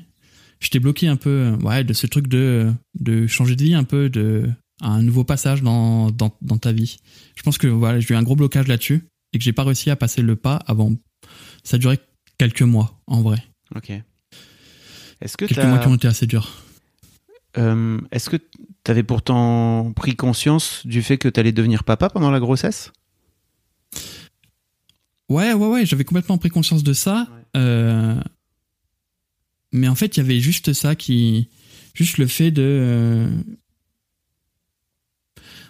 J'étais 0.59 0.80
bloqué 0.80 1.07
un 1.07 1.17
peu 1.17 1.30
euh, 1.30 1.57
ouais 1.57 1.84
de 1.84 1.93
ce 1.93 2.07
truc 2.07 2.28
de 2.28 2.71
de 2.99 3.28
changer 3.28 3.55
de 3.55 3.63
vie 3.63 3.76
un 3.76 3.84
peu 3.84 4.09
de 4.09 4.49
un 4.82 5.01
nouveau 5.01 5.23
passage 5.23 5.61
dans 5.61 6.09
dans, 6.11 6.36
dans 6.41 6.57
ta 6.57 6.71
vie. 6.71 6.97
Je 7.36 7.43
pense 7.43 7.57
que 7.57 7.67
voilà 7.67 7.99
j'ai 7.99 8.13
eu 8.13 8.17
un 8.17 8.23
gros 8.23 8.36
blocage 8.36 8.67
là-dessus 8.67 9.03
et 9.34 9.38
que 9.38 9.43
j'ai 9.43 9.53
pas 9.53 9.63
réussi 9.63 9.89
à 9.89 9.95
passer 9.95 10.21
le 10.21 10.36
pas 10.36 10.55
avant. 10.65 10.93
Ça 11.63 11.76
a 11.76 11.78
duré 11.78 11.99
quelques 12.38 12.61
mois 12.61 12.99
en 13.07 13.21
vrai. 13.21 13.43
Ok. 13.76 13.91
Est-ce 15.21 15.38
que 15.38 15.45
quelques 15.45 15.65
mois 15.65 15.80
qui 15.80 15.88
ont 15.88 15.95
été 15.95 16.07
assez 16.07 16.26
durs. 16.26 16.63
Euh, 17.57 17.99
est-ce 18.11 18.30
que 18.30 18.38
tu 18.38 18.91
avais 18.91 19.03
pourtant 19.03 19.93
pris 19.95 20.15
conscience 20.15 20.86
du 20.86 21.01
fait 21.01 21.17
que 21.17 21.30
tu 21.30 21.39
allais 21.39 21.53
devenir 21.53 21.84
papa 21.84 22.09
pendant 22.09 22.32
la 22.32 22.39
grossesse? 22.39 22.91
Ouais 25.30 25.53
ouais 25.53 25.67
ouais 25.67 25.86
j'avais 25.86 26.03
complètement 26.03 26.38
pris 26.38 26.49
conscience 26.49 26.84
de 26.84 26.93
ça 26.93 27.28
Euh, 27.55 28.19
mais 29.71 29.88
en 29.88 29.95
fait 29.95 30.17
il 30.17 30.19
y 30.19 30.23
avait 30.23 30.39
juste 30.41 30.73
ça 30.73 30.95
qui 30.95 31.47
juste 31.93 32.17
le 32.17 32.28
fait 32.28 32.51
de 32.51 32.61
euh, 32.61 33.30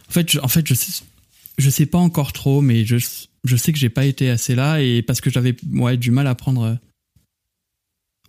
en 0.10 0.12
fait 0.12 0.32
je, 0.32 0.39
en 0.39 0.47
fait 0.47 0.68
je 0.68 0.74
sais 0.74 1.03
je 1.58 1.70
sais 1.70 1.86
pas 1.86 1.99
encore 1.99 2.34
trop 2.34 2.62
mais 2.62 2.86
je 2.86 2.97
je 3.43 3.56
sais 3.56 3.72
que 3.72 3.78
j'ai 3.80 3.89
pas 3.89 4.06
été 4.06 4.30
assez 4.30 4.56
là 4.56 4.82
et 4.82 5.01
parce 5.03 5.22
que 5.22 5.30
j'avais 5.30 5.56
ouais 5.74 5.97
du 5.97 6.12
mal 6.12 6.26
à 6.28 6.34
prendre 6.36 6.64
euh, 6.64 6.76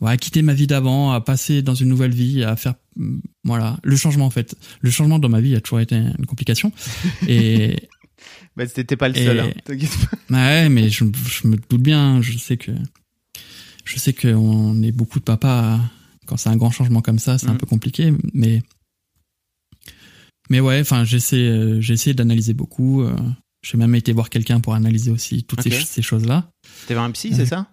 ouais, 0.01 0.13
à 0.13 0.17
quitter 0.17 0.43
ma 0.43 0.53
vie 0.55 0.67
d'avant 0.67 1.13
à 1.13 1.21
passer 1.21 1.63
dans 1.63 1.75
une 1.75 1.89
nouvelle 1.89 2.15
vie 2.15 2.45
à 2.45 2.57
faire 2.57 2.75
mm, 2.97 3.19
voilà 3.45 3.79
le 3.83 3.97
changement 3.97 4.27
en 4.27 4.31
fait. 4.31 4.55
Le 4.81 4.91
changement 4.91 5.19
dans 5.19 5.29
ma 5.29 5.41
vie 5.41 5.55
a 5.57 5.61
toujours 5.61 5.81
été 5.81 5.97
une 5.97 6.27
complication. 6.27 6.73
Et 7.29 7.89
bah, 8.57 8.67
T'étais 8.67 8.97
pas 8.97 9.09
le 9.09 9.15
seul. 9.15 9.41
hein, 9.41 9.53
t'inquiète 9.65 9.91
pas. 10.11 10.17
Ouais, 10.31 10.69
mais 10.69 10.91
je, 10.91 11.05
je 11.05 11.47
me 11.47 11.57
doute 11.57 11.83
bien. 11.83 12.21
Je 12.23 12.37
sais 12.39 12.57
que 12.57 12.73
je 13.85 13.99
sais 13.99 14.13
qu'on 14.13 14.83
est 14.83 14.93
beaucoup 14.93 15.19
de 15.21 15.25
papas 15.25 15.79
quand 16.27 16.37
c'est 16.37 16.49
un 16.49 16.57
grand 16.57 16.73
changement 16.73 17.03
comme 17.03 17.19
ça, 17.21 17.39
c'est 17.39 17.47
un 17.49 17.53
Mhm. 17.53 17.59
peu 17.59 17.67
compliqué. 17.67 18.13
Mais 18.35 18.63
mais 20.51 20.61
ouais, 20.61 20.81
enfin 20.81 21.05
j'essaie 21.05 21.37
euh, 21.37 21.81
j'ai 21.81 21.95
essayé 21.95 22.15
d'analyser 22.15 22.55
beaucoup. 22.55 23.03
euh, 23.03 23.15
J'ai 23.63 23.77
même 23.79 23.95
été 23.95 24.13
voir 24.13 24.31
quelqu'un 24.31 24.61
pour 24.61 24.75
analyser 24.75 25.11
aussi 25.11 25.45
toutes 25.45 25.63
ces, 25.63 25.71
ces 25.71 26.03
choses 26.03 26.25
là. 26.27 26.49
T'es 26.87 26.95
voir 26.95 27.07
un 27.07 27.11
psy, 27.13 27.33
c'est 27.35 27.47
ça? 27.47 27.69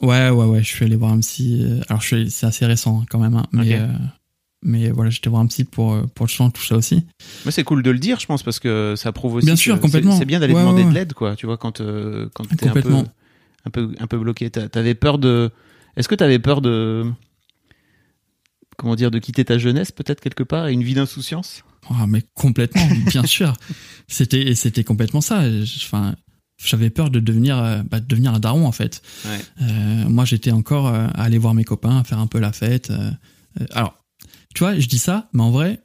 Ouais, 0.00 0.30
ouais, 0.30 0.44
ouais. 0.46 0.62
Je 0.62 0.68
suis 0.68 0.84
allé 0.84 0.96
voir 0.96 1.12
un 1.12 1.20
psy. 1.20 1.60
euh, 1.62 1.80
Alors 1.88 2.00
je 2.02 2.06
suis, 2.06 2.30
c'est 2.30 2.46
assez 2.46 2.66
récent 2.66 3.00
hein, 3.02 3.06
quand 3.08 3.18
même, 3.20 3.34
hein, 3.34 3.46
mais 3.52 3.74
euh, 3.78 3.86
mais 4.62 4.90
voilà, 4.90 5.10
j'étais 5.10 5.28
voir 5.30 5.42
un 5.42 5.46
psy 5.46 5.64
pour 5.64 5.92
euh, 5.92 6.02
pour 6.14 6.28
justement 6.28 6.50
tout 6.50 6.62
ça 6.62 6.76
aussi. 6.76 7.04
Moi, 7.44 7.52
c'est 7.52 7.64
cool 7.64 7.82
de 7.82 7.90
le 7.90 7.98
dire, 7.98 8.18
je 8.20 8.26
pense, 8.26 8.42
parce 8.42 8.58
que 8.60 8.94
ça 8.96 9.12
prouve 9.12 9.34
aussi. 9.34 9.46
Bien 9.46 9.54
que 9.54 9.60
sûr, 9.60 9.74
c'est- 9.76 9.80
complètement. 9.80 10.16
C'est 10.18 10.24
bien 10.24 10.40
d'aller 10.40 10.54
Ouais, 10.54 10.60
demander 10.60 10.82
ouais, 10.84 10.88
de 10.90 10.94
l'aide, 10.94 11.12
quoi. 11.14 11.36
Tu 11.36 11.46
vois, 11.46 11.56
quand 11.58 11.80
euh, 11.80 12.28
quand 12.34 12.44
t'es 12.56 12.68
un 12.68 12.72
peu, 12.74 12.94
un 13.64 13.70
peu 13.70 13.90
un 13.98 14.06
peu 14.06 14.18
bloqué. 14.18 14.50
T'a- 14.50 14.68
T'avais 14.68 14.94
peur 14.94 15.18
de. 15.18 15.50
Est-ce 15.96 16.08
que 16.08 16.14
t'avais 16.14 16.38
peur 16.38 16.60
de 16.62 17.04
comment 18.76 18.96
dire 18.96 19.10
de 19.10 19.18
quitter 19.18 19.44
ta 19.44 19.58
jeunesse 19.58 19.92
peut-être 19.92 20.20
quelque 20.20 20.42
part 20.42 20.68
et 20.68 20.72
une 20.72 20.82
vie 20.82 20.94
d'insouciance? 20.94 21.62
Ah, 21.90 22.06
mais 22.06 22.22
complètement, 22.34 22.86
bien 23.10 23.22
sûr. 23.26 23.52
C'était 24.08 24.54
c'était 24.54 24.84
complètement 24.84 25.20
ça. 25.20 25.42
Enfin, 25.84 26.14
j'avais 26.64 26.90
peur 26.90 27.10
de 27.10 27.18
devenir 27.20 27.58
euh, 27.58 27.82
bah, 27.82 28.00
de 28.00 28.06
devenir 28.06 28.32
un 28.34 28.38
daron 28.38 28.66
en 28.66 28.72
fait. 28.72 29.02
Ouais. 29.24 29.40
Euh, 29.62 30.08
moi, 30.08 30.24
j'étais 30.24 30.52
encore 30.52 30.86
euh, 30.88 31.06
à 31.14 31.24
aller 31.24 31.38
voir 31.38 31.54
mes 31.54 31.64
copains, 31.64 31.98
à 31.98 32.04
faire 32.04 32.18
un 32.18 32.26
peu 32.28 32.38
la 32.38 32.52
fête. 32.52 32.90
euh, 32.90 33.10
alors, 33.72 34.01
tu 34.54 34.60
vois, 34.60 34.78
je 34.78 34.86
dis 34.86 34.98
ça, 34.98 35.28
mais 35.32 35.42
en 35.42 35.50
vrai, 35.50 35.80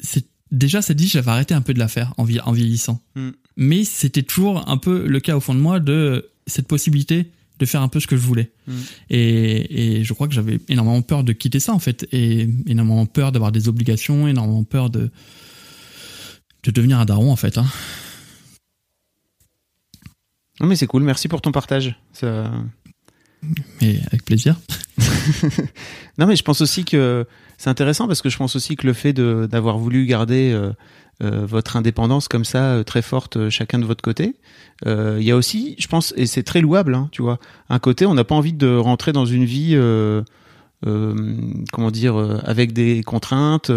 c'est 0.00 0.26
déjà 0.50 0.82
cette 0.82 1.00
vie, 1.00 1.08
j'avais 1.08 1.30
arrêté 1.30 1.54
un 1.54 1.62
peu 1.62 1.74
de 1.74 1.78
la 1.78 1.88
faire 1.88 2.12
en, 2.18 2.24
vie- 2.24 2.40
en 2.40 2.52
vieillissant. 2.52 3.00
Hmm. 3.14 3.30
Mais 3.56 3.84
c'était 3.84 4.22
toujours 4.22 4.68
un 4.68 4.76
peu 4.76 5.06
le 5.06 5.20
cas 5.20 5.36
au 5.36 5.40
fond 5.40 5.54
de 5.54 5.60
moi 5.60 5.80
de 5.80 6.30
cette 6.46 6.66
possibilité 6.68 7.30
de 7.58 7.66
faire 7.66 7.82
un 7.82 7.88
peu 7.88 8.00
ce 8.00 8.06
que 8.06 8.16
je 8.16 8.22
voulais. 8.22 8.50
Hmm. 8.66 8.80
Et, 9.10 9.98
et 9.98 10.04
je 10.04 10.12
crois 10.14 10.26
que 10.26 10.34
j'avais 10.34 10.58
énormément 10.68 11.02
peur 11.02 11.22
de 11.22 11.32
quitter 11.32 11.60
ça 11.60 11.72
en 11.72 11.78
fait, 11.78 12.08
et 12.12 12.48
énormément 12.66 13.06
peur 13.06 13.30
d'avoir 13.30 13.52
des 13.52 13.68
obligations, 13.68 14.26
énormément 14.26 14.64
peur 14.64 14.90
de 14.90 15.10
de 16.64 16.70
devenir 16.70 17.00
un 17.00 17.04
daron 17.04 17.32
en 17.32 17.36
fait. 17.36 17.58
Hein. 17.58 17.66
Non 20.60 20.66
mais 20.66 20.76
c'est 20.76 20.86
cool. 20.86 21.02
Merci 21.02 21.28
pour 21.28 21.40
ton 21.40 21.50
partage. 21.50 21.98
Ça... 22.12 22.52
Mais 23.80 24.00
avec 24.06 24.24
plaisir. 24.24 24.56
Non 26.18 26.26
mais 26.26 26.36
je 26.36 26.42
pense 26.42 26.60
aussi 26.60 26.84
que 26.84 27.26
c'est 27.58 27.70
intéressant 27.70 28.06
parce 28.06 28.22
que 28.22 28.28
je 28.28 28.36
pense 28.36 28.56
aussi 28.56 28.76
que 28.76 28.86
le 28.86 28.92
fait 28.92 29.12
d'avoir 29.12 29.78
voulu 29.78 30.04
garder 30.04 30.52
euh, 30.52 30.72
euh, 31.22 31.46
votre 31.46 31.76
indépendance 31.76 32.28
comme 32.28 32.44
ça 32.44 32.72
euh, 32.72 32.82
très 32.82 33.02
forte 33.02 33.48
chacun 33.48 33.78
de 33.78 33.84
votre 33.84 34.02
côté, 34.02 34.34
il 34.84 35.22
y 35.22 35.30
a 35.30 35.36
aussi, 35.36 35.76
je 35.78 35.86
pense, 35.86 36.12
et 36.16 36.26
c'est 36.26 36.42
très 36.42 36.60
louable, 36.60 36.94
hein, 36.94 37.08
tu 37.12 37.22
vois, 37.22 37.38
un 37.68 37.78
côté 37.78 38.04
on 38.04 38.14
n'a 38.14 38.24
pas 38.24 38.34
envie 38.34 38.52
de 38.52 38.76
rentrer 38.76 39.12
dans 39.12 39.26
une 39.26 39.44
vie, 39.44 39.78
comment 40.84 41.90
dire, 41.92 42.16
avec 42.42 42.72
des 42.72 43.04
contraintes, 43.04 43.70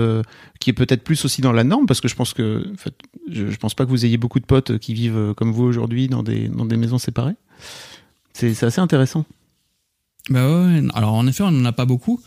qui 0.60 0.72
est 0.72 0.74
peut-être 0.74 1.04
plus 1.04 1.24
aussi 1.24 1.42
dans 1.42 1.52
la 1.52 1.64
norme 1.64 1.86
parce 1.86 2.02
que 2.02 2.08
je 2.08 2.16
pense 2.16 2.34
que, 2.34 2.68
en 2.74 2.78
fait, 2.78 2.96
je, 3.30 3.52
je 3.52 3.58
pense 3.58 3.76
pas 3.76 3.86
que 3.86 3.92
vous 3.92 4.04
ayez 4.04 4.18
beaucoup 4.18 4.40
de 4.40 4.46
potes 4.46 4.80
qui 4.80 4.96
vivent 4.96 5.36
comme 5.38 5.52
vous 5.52 5.66
aujourd'hui 5.66 6.08
dans 6.08 6.24
des 6.24 6.48
dans 6.48 6.66
des 6.66 6.78
maisons 6.78 6.98
séparées. 6.98 7.36
C'est 8.34 8.64
assez 8.64 8.82
intéressant. 8.82 9.26
Bah 10.30 10.66
ouais, 10.66 10.84
alors 10.94 11.14
en 11.14 11.28
effet, 11.28 11.44
on 11.44 11.52
n'en 11.52 11.66
a 11.66 11.72
pas 11.72 11.86
beaucoup. 11.86 12.22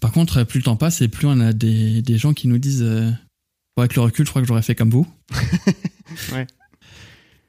Par 0.00 0.12
contre, 0.12 0.44
plus 0.44 0.58
le 0.58 0.64
temps 0.64 0.76
passe 0.76 1.00
et 1.00 1.08
plus 1.08 1.26
on 1.26 1.40
a 1.40 1.52
des, 1.52 2.02
des 2.02 2.18
gens 2.18 2.34
qui 2.34 2.48
nous 2.48 2.58
disent 2.58 2.82
euh, 2.82 3.10
avec 3.76 3.94
le 3.94 4.02
recul, 4.02 4.26
je 4.26 4.30
crois 4.30 4.42
que 4.42 4.48
j'aurais 4.48 4.62
fait 4.62 4.74
comme 4.74 4.90
vous. 4.90 5.06
Ouais. 6.32 6.46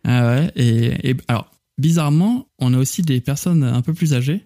Ah 0.03 0.27
ouais, 0.27 0.51
et, 0.55 1.11
et 1.11 1.17
alors, 1.27 1.51
bizarrement, 1.77 2.47
on 2.57 2.73
a 2.73 2.77
aussi 2.77 3.03
des 3.03 3.21
personnes 3.21 3.63
un 3.63 3.81
peu 3.81 3.93
plus 3.93 4.13
âgées 4.13 4.43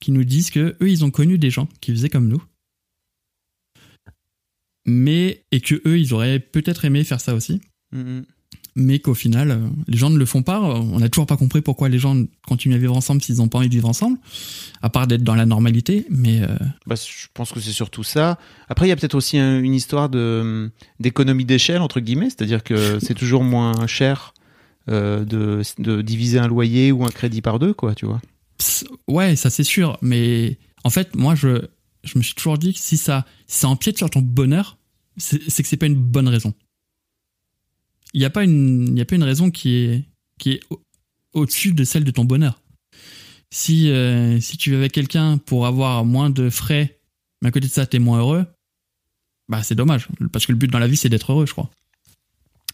qui 0.00 0.12
nous 0.12 0.24
disent 0.24 0.50
que 0.50 0.76
eux, 0.80 0.88
ils 0.90 1.04
ont 1.04 1.10
connu 1.10 1.38
des 1.38 1.50
gens 1.50 1.68
qui 1.80 1.90
faisaient 1.92 2.08
comme 2.08 2.28
nous. 2.28 2.42
Mais, 4.86 5.44
et 5.50 5.60
que 5.60 5.80
eux, 5.86 5.98
ils 5.98 6.14
auraient 6.14 6.38
peut-être 6.40 6.84
aimé 6.84 7.04
faire 7.04 7.20
ça 7.20 7.34
aussi. 7.34 7.60
Mhm. 7.92 8.24
Mais 8.74 8.98
qu'au 9.00 9.14
final, 9.14 9.50
euh, 9.50 9.58
les 9.86 9.96
gens 9.98 10.08
ne 10.10 10.16
le 10.16 10.24
font 10.26 10.42
pas. 10.42 10.60
On 10.60 10.98
n'a 10.98 11.08
toujours 11.08 11.26
pas 11.26 11.36
compris 11.36 11.60
pourquoi 11.60 11.88
les 11.88 11.98
gens 11.98 12.16
continuent 12.46 12.74
à 12.74 12.78
vivre 12.78 12.96
ensemble 12.96 13.20
s'ils 13.22 13.36
n'ont 13.36 13.48
pas 13.48 13.58
envie 13.58 13.68
de 13.68 13.74
vivre 13.74 13.88
ensemble, 13.88 14.18
à 14.80 14.88
part 14.88 15.06
d'être 15.06 15.22
dans 15.22 15.34
la 15.34 15.44
normalité. 15.46 16.06
Mais 16.10 16.40
euh, 16.42 16.48
Bah, 16.86 16.94
je 16.96 17.26
pense 17.34 17.52
que 17.52 17.60
c'est 17.60 17.72
surtout 17.72 18.02
ça. 18.04 18.38
Après, 18.68 18.86
il 18.86 18.88
y 18.88 18.92
a 18.92 18.96
peut-être 18.96 19.14
aussi 19.14 19.38
un- 19.38 19.60
une 19.60 19.74
histoire 19.74 20.08
de 20.08 20.70
d'économie 21.00 21.44
d'échelle 21.44 21.82
entre 21.82 22.00
guillemets, 22.00 22.30
c'est-à-dire 22.30 22.62
que 22.64 22.98
c'est 23.02 23.14
toujours 23.14 23.44
moins 23.44 23.86
cher 23.86 24.32
euh, 24.88 25.24
de, 25.24 25.62
de 25.78 26.02
diviser 26.02 26.38
un 26.38 26.48
loyer 26.48 26.92
ou 26.92 27.04
un 27.04 27.10
crédit 27.10 27.42
par 27.42 27.58
deux, 27.58 27.72
quoi, 27.74 27.94
tu 27.94 28.06
vois. 28.06 28.20
pss, 28.58 28.84
ouais, 29.08 29.36
ça 29.36 29.50
c'est 29.50 29.64
sûr. 29.64 29.98
Mais 30.02 30.58
en 30.84 30.90
fait, 30.90 31.14
moi, 31.14 31.34
je, 31.34 31.62
je 32.04 32.18
me 32.18 32.22
suis 32.22 32.34
toujours 32.34 32.58
dit 32.58 32.72
que 32.72 32.80
si 32.80 32.96
ça, 32.96 33.24
si 33.46 33.58
ça 33.60 33.68
empiète 33.68 33.98
sur 33.98 34.08
ton 34.10 34.20
bonheur, 34.22 34.78
c'est 35.18 35.40
c'est 35.48 35.62
que 35.62 35.68
c'est 35.68 35.76
pas 35.76 35.86
une 35.86 35.94
bonne 35.94 36.26
raison. 36.28 36.52
Il 38.12 38.20
n'y 38.20 38.24
a 38.24 38.30
pas 38.30 38.44
une, 38.44 38.96
y 38.96 39.00
a 39.00 39.04
pas 39.04 39.16
une 39.16 39.22
raison 39.22 39.50
qui 39.50 39.76
est, 39.76 40.04
qui 40.38 40.52
est 40.52 40.60
au-dessus 41.32 41.72
de 41.72 41.84
celle 41.84 42.04
de 42.04 42.10
ton 42.10 42.24
bonheur. 42.24 42.60
Si, 43.50 43.90
euh, 43.90 44.40
si 44.40 44.56
tu 44.56 44.72
es 44.72 44.76
avec 44.76 44.92
quelqu'un 44.92 45.38
pour 45.38 45.66
avoir 45.66 46.04
moins 46.04 46.30
de 46.30 46.48
frais, 46.50 47.00
mais 47.40 47.48
à 47.48 47.50
côté 47.50 47.66
de 47.66 47.72
ça, 47.72 47.86
t'es 47.86 47.98
moins 47.98 48.18
heureux, 48.18 48.46
bah 49.48 49.62
c'est 49.62 49.74
dommage. 49.74 50.08
Parce 50.32 50.46
que 50.46 50.52
le 50.52 50.58
but 50.58 50.70
dans 50.70 50.78
la 50.78 50.86
vie, 50.86 50.96
c'est 50.96 51.08
d'être 51.08 51.32
heureux, 51.32 51.46
je 51.46 51.52
crois. 51.52 51.70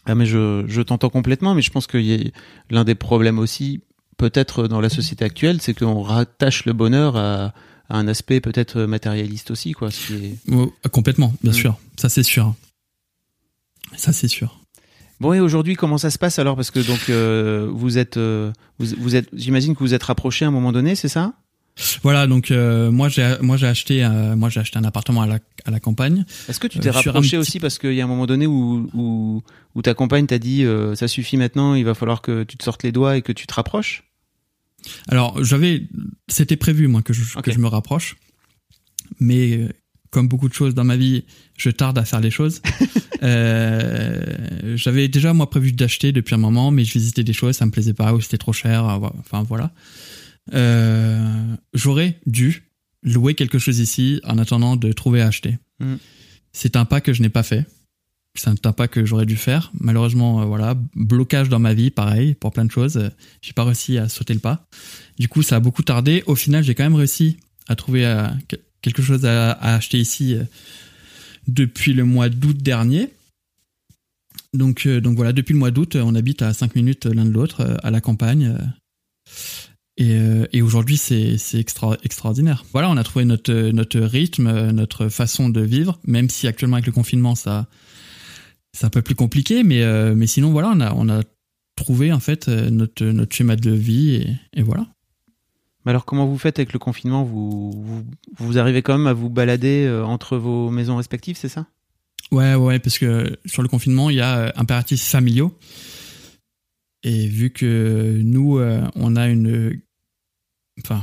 Ah 0.05 0.15
mais 0.15 0.25
je, 0.25 0.63
je 0.67 0.81
t'entends 0.81 1.09
complètement, 1.09 1.53
mais 1.53 1.61
je 1.61 1.71
pense 1.71 1.87
que 1.87 1.97
l'un 2.69 2.83
des 2.83 2.95
problèmes 2.95 3.39
aussi, 3.39 3.81
peut-être 4.17 4.67
dans 4.67 4.81
la 4.81 4.89
société 4.89 5.25
actuelle, 5.25 5.61
c'est 5.61 5.73
qu'on 5.73 6.01
rattache 6.01 6.65
le 6.65 6.73
bonheur 6.73 7.17
à, 7.17 7.53
un 7.91 8.07
aspect 8.07 8.39
peut-être 8.39 8.83
matérialiste 8.83 9.49
aussi, 9.49 9.71
quoi. 9.71 9.89
Complètement, 10.91 11.33
bien 11.41 11.51
mm. 11.51 11.55
sûr. 11.55 11.79
Ça 11.97 12.07
c'est 12.07 12.23
sûr. 12.23 12.53
Ça 13.97 14.13
c'est 14.13 14.27
sûr. 14.27 14.58
Bon 15.19 15.33
et 15.33 15.39
aujourd'hui 15.39 15.75
comment 15.75 15.97
ça 15.97 16.09
se 16.09 16.17
passe 16.17 16.39
alors? 16.39 16.55
Parce 16.55 16.71
que 16.71 16.79
donc 16.79 17.09
euh, 17.09 17.67
vous 17.71 17.97
êtes 17.97 18.17
euh, 18.17 18.51
vous, 18.79 19.15
êtes 19.15 19.27
j'imagine 19.33 19.75
que 19.75 19.79
vous 19.79 19.93
êtes 19.93 20.03
rapproché 20.03 20.45
à 20.45 20.47
un 20.47 20.51
moment 20.51 20.71
donné 20.71 20.95
c'est 20.95 21.09
ça? 21.09 21.33
Voilà 22.03 22.27
donc 22.27 22.51
euh, 22.51 22.91
moi 22.91 23.09
j'ai 23.09 23.35
moi 23.41 23.57
j'ai 23.57 23.67
acheté 23.67 24.07
moi 24.35 24.49
j'ai 24.49 24.59
acheté 24.59 24.79
un 24.79 24.83
appartement 24.83 25.21
à 25.21 25.27
la 25.27 25.39
à 25.65 25.71
la 25.71 25.79
campagne. 25.79 26.25
Est-ce 26.47 26.59
que 26.59 26.67
tu 26.67 26.79
t'es 26.79 26.89
rapproché 26.89 27.37
aussi 27.37 27.59
parce 27.59 27.79
qu'il 27.79 27.93
y 27.93 28.01
a 28.01 28.03
un 28.05 28.07
moment 28.07 28.27
donné 28.27 28.47
où 28.47 28.89
où, 28.93 29.41
où 29.75 29.81
ta 29.81 29.93
compagne 29.93 30.25
t'a 30.25 30.39
dit 30.39 30.65
ça 30.95 31.07
suffit 31.07 31.37
maintenant 31.37 31.75
il 31.75 31.83
va 31.83 31.93
falloir 31.93 32.21
que 32.21 32.43
tu 32.43 32.57
te 32.57 32.63
sortes 32.63 32.83
les 32.83 32.91
doigts 32.91 33.17
et 33.17 33.21
que 33.21 33.31
tu 33.31 33.45
te 33.45 33.53
rapproches? 33.53 34.03
Alors 35.09 35.43
j'avais 35.43 35.87
c'était 36.27 36.57
prévu 36.57 36.87
moi 36.87 37.01
que 37.01 37.11
je, 37.11 37.37
que 37.39 37.51
je 37.51 37.59
me 37.59 37.67
rapproche. 37.67 38.15
Mais 39.19 39.67
comme 40.11 40.27
beaucoup 40.27 40.49
de 40.49 40.53
choses 40.53 40.73
dans 40.73 40.83
ma 40.83 40.97
vie, 40.97 41.23
je 41.57 41.69
tarde 41.69 41.97
à 41.97 42.05
faire 42.05 42.19
les 42.19 42.31
choses. 42.31 42.61
euh, 43.23 44.75
J'avais 44.75 45.07
déjà 45.07 45.33
moi 45.33 45.49
prévu 45.49 45.71
d'acheter 45.71 46.11
depuis 46.11 46.35
un 46.35 46.39
moment, 46.39 46.71
mais 46.71 46.83
je 46.83 46.93
visitais 46.93 47.23
des 47.23 47.33
choses, 47.33 47.55
ça 47.55 47.65
me 47.65 47.71
plaisait 47.71 47.93
pas 47.93 48.13
ou 48.13 48.21
c'était 48.21 48.37
trop 48.37 48.53
cher. 48.53 48.85
Enfin 49.19 49.43
voilà. 49.43 49.71
Euh, 50.53 51.55
J'aurais 51.73 52.19
dû 52.25 52.63
louer 53.03 53.35
quelque 53.35 53.59
chose 53.59 53.79
ici 53.79 54.19
en 54.23 54.37
attendant 54.37 54.75
de 54.75 54.91
trouver 54.91 55.21
à 55.21 55.27
acheter. 55.27 55.57
Mm. 55.79 55.95
C'est 56.51 56.75
un 56.75 56.85
pas 56.85 57.01
que 57.01 57.13
je 57.13 57.21
n'ai 57.21 57.29
pas 57.29 57.43
fait. 57.43 57.65
C'est 58.35 58.65
un 58.65 58.73
pas 58.73 58.87
que 58.87 59.05
j'aurais 59.05 59.25
dû 59.25 59.35
faire. 59.35 59.71
Malheureusement, 59.79 60.41
euh, 60.41 60.45
voilà, 60.45 60.75
blocage 60.95 61.49
dans 61.49 61.59
ma 61.59 61.73
vie, 61.73 61.91
pareil, 61.91 62.35
pour 62.35 62.51
plein 62.51 62.65
de 62.65 62.71
choses. 62.71 63.11
J'ai 63.41 63.53
pas 63.53 63.63
réussi 63.63 63.97
à 63.97 64.07
sauter 64.07 64.33
le 64.33 64.39
pas. 64.39 64.67
Du 65.17 65.27
coup, 65.27 65.41
ça 65.41 65.57
a 65.57 65.59
beaucoup 65.59 65.83
tardé. 65.83 66.23
Au 66.25 66.35
final, 66.35 66.63
j'ai 66.63 66.75
quand 66.75 66.83
même 66.83 66.95
réussi 66.95 67.37
à 67.67 67.75
trouver 67.75 68.05
euh, 68.05 68.27
quelque 68.81 69.01
chose 69.01 69.25
à, 69.25 69.51
acheter 69.51 69.99
ici 69.99 70.35
euh, 70.35 70.43
depuis 71.47 71.93
le 71.93 72.05
mois 72.05 72.29
d'août 72.29 72.57
dernier. 72.57 73.09
Donc, 74.53 74.85
euh, 74.85 74.99
donc 75.01 75.15
voilà, 75.15 75.33
depuis 75.33 75.53
le 75.53 75.59
mois 75.59 75.71
d'août, 75.71 75.95
on 75.95 76.15
habite 76.15 76.41
à 76.41 76.53
5 76.53 76.75
minutes 76.75 77.05
l'un 77.05 77.25
de 77.25 77.31
l'autre, 77.31 77.61
euh, 77.61 77.75
à 77.83 77.91
la 77.91 78.01
campagne. 78.01 78.57
Et, 79.97 80.17
et 80.53 80.61
aujourd'hui, 80.61 80.95
c'est 80.95 81.35
extra, 81.55 81.97
extraordinaire. 82.03 82.63
Voilà, 82.71 82.89
on 82.89 82.95
a 82.95 83.03
trouvé 83.03 83.25
notre, 83.25 83.53
notre 83.71 83.99
rythme, 83.99 84.71
notre 84.71 85.09
façon 85.09 85.49
de 85.49 85.59
vivre, 85.59 85.99
même 86.05 86.29
si 86.29 86.47
actuellement 86.47 86.77
avec 86.77 86.85
le 86.85 86.93
confinement, 86.93 87.35
ça 87.35 87.67
c'est 88.71 88.85
un 88.85 88.89
peu 88.89 89.01
plus 89.01 89.15
compliqué, 89.15 89.61
mais, 89.61 89.83
mais 90.15 90.25
sinon, 90.25 90.51
voilà, 90.51 90.71
on 90.73 90.79
a, 90.79 90.93
on 90.93 91.09
a 91.09 91.21
trouvé 91.75 92.13
en 92.13 92.21
fait 92.21 92.47
notre, 92.47 93.03
notre 93.03 93.35
schéma 93.35 93.57
de 93.57 93.71
vie 93.71 94.15
et, 94.15 94.37
et 94.53 94.63
voilà. 94.63 94.87
Mais 95.85 95.91
alors, 95.91 96.05
comment 96.05 96.27
vous 96.27 96.37
faites 96.37 96.59
avec 96.59 96.73
le 96.73 96.79
confinement? 96.79 97.23
Vous, 97.23 98.05
vous, 98.37 98.57
arrivez 98.57 98.81
quand 98.81 98.97
même 98.97 99.07
à 99.07 99.13
vous 99.13 99.29
balader 99.29 99.85
euh, 99.85 100.03
entre 100.03 100.37
vos 100.37 100.69
maisons 100.69 100.97
respectives, 100.97 101.37
c'est 101.37 101.49
ça? 101.49 101.67
Ouais, 102.31 102.53
ouais, 102.55 102.79
parce 102.79 102.99
que 102.99 103.37
sur 103.45 103.61
le 103.61 103.69
confinement, 103.69 104.09
il 104.09 104.17
y 104.17 104.21
a 104.21 104.37
euh, 104.39 104.51
impératifs 104.55 105.01
familiaux. 105.01 105.57
Et 107.03 107.27
vu 107.27 107.51
que 107.51 108.19
nous, 108.23 108.59
euh, 108.59 108.85
on 108.95 109.15
a 109.15 109.27
une. 109.29 109.81
Enfin, 110.83 111.01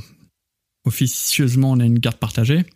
officieusement, 0.85 1.71
on 1.71 1.81
a 1.81 1.87
une 1.87 1.99
garde 1.99 2.19
partagée. 2.19 2.67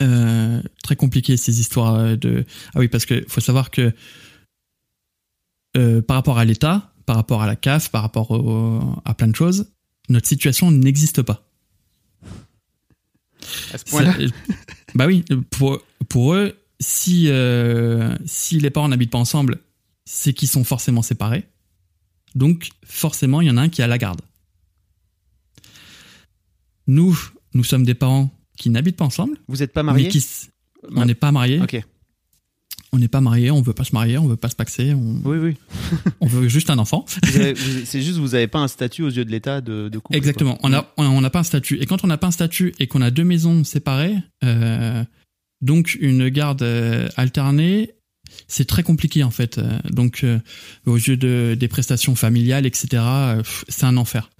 très 0.00 0.96
compliqué 0.96 1.36
ces 1.36 1.60
histoires 1.60 2.16
de. 2.16 2.44
Ah 2.74 2.80
oui, 2.80 2.88
parce 2.88 3.06
qu'il 3.06 3.24
faut 3.28 3.40
savoir 3.40 3.70
que 3.70 3.92
par 6.00 6.16
rapport 6.16 6.38
à 6.38 6.44
l'État, 6.44 6.92
par 7.04 7.16
rapport 7.16 7.42
à 7.42 7.46
la 7.46 7.54
CAF, 7.54 7.90
par 7.90 8.02
rapport 8.02 8.32
à 9.04 9.14
plein 9.14 9.28
de 9.28 9.36
choses, 9.36 9.70
notre 10.08 10.26
situation 10.26 10.70
n'existe 10.70 11.22
pas. 11.22 11.46
À 13.72 13.78
ce 13.78 13.84
point-là 13.84 14.14
Bah 14.94 15.06
oui, 15.06 15.24
pour, 15.50 15.80
pour 16.08 16.34
eux, 16.34 16.56
si, 16.80 17.28
euh, 17.28 18.16
si 18.24 18.58
les 18.60 18.70
parents 18.70 18.88
n'habitent 18.88 19.10
pas 19.10 19.18
ensemble, 19.18 19.58
c'est 20.04 20.32
qu'ils 20.32 20.48
sont 20.48 20.64
forcément 20.64 21.02
séparés. 21.02 21.44
Donc, 22.34 22.68
forcément, 22.84 23.40
il 23.40 23.48
y 23.48 23.50
en 23.50 23.56
a 23.56 23.62
un 23.62 23.68
qui 23.68 23.82
a 23.82 23.86
la 23.86 23.98
garde. 23.98 24.20
Nous, 26.86 27.18
nous 27.54 27.64
sommes 27.64 27.84
des 27.84 27.94
parents 27.94 28.30
qui 28.56 28.70
n'habitent 28.70 28.96
pas 28.96 29.04
ensemble. 29.04 29.36
Vous 29.48 29.56
n'êtes 29.56 29.72
pas 29.72 29.82
mariés 29.82 30.08
On 30.94 31.04
n'est 31.04 31.14
pas 31.14 31.32
mariés. 31.32 31.60
On 32.96 32.98
n'est 32.98 33.08
pas 33.08 33.20
marié, 33.20 33.50
on 33.50 33.60
veut 33.60 33.74
pas 33.74 33.84
se 33.84 33.92
marier, 33.92 34.16
on 34.16 34.26
veut 34.26 34.36
pas 34.36 34.48
se 34.48 34.56
paxer. 34.56 34.94
On... 34.94 35.20
Oui, 35.26 35.36
oui. 35.36 35.56
on 36.20 36.26
veut 36.26 36.48
juste 36.48 36.70
un 36.70 36.78
enfant. 36.78 37.04
c'est 37.06 38.00
juste 38.00 38.16
vous 38.16 38.28
n'avez 38.28 38.46
pas 38.46 38.58
un 38.58 38.68
statut 38.68 39.02
aux 39.02 39.10
yeux 39.10 39.26
de 39.26 39.30
l'État 39.30 39.60
de, 39.60 39.90
de, 39.90 39.98
couple. 39.98 40.16
Exactement. 40.16 40.58
On 40.62 40.70
n'a 41.20 41.30
pas 41.30 41.40
un 41.40 41.44
statut. 41.44 41.76
Et 41.80 41.86
quand 41.86 42.04
on 42.04 42.06
n'a 42.06 42.16
pas 42.16 42.28
un 42.28 42.32
statut 42.32 42.74
et 42.78 42.86
qu'on 42.86 43.02
a 43.02 43.10
deux 43.10 43.24
maisons 43.24 43.64
séparées, 43.64 44.16
euh, 44.44 45.04
donc 45.60 45.98
une 46.00 46.30
garde 46.30 46.62
euh, 46.62 47.08
alternée, 47.16 47.92
c'est 48.48 48.66
très 48.66 48.82
compliqué 48.82 49.22
en 49.22 49.30
fait. 49.30 49.58
Euh, 49.58 49.78
donc 49.90 50.24
aux 50.86 50.96
yeux 50.96 51.18
de, 51.18 51.54
des 51.58 51.68
prestations 51.68 52.16
familiales, 52.16 52.64
etc., 52.64 53.02
c'est 53.68 53.84
un 53.84 53.98
enfer. 53.98 54.30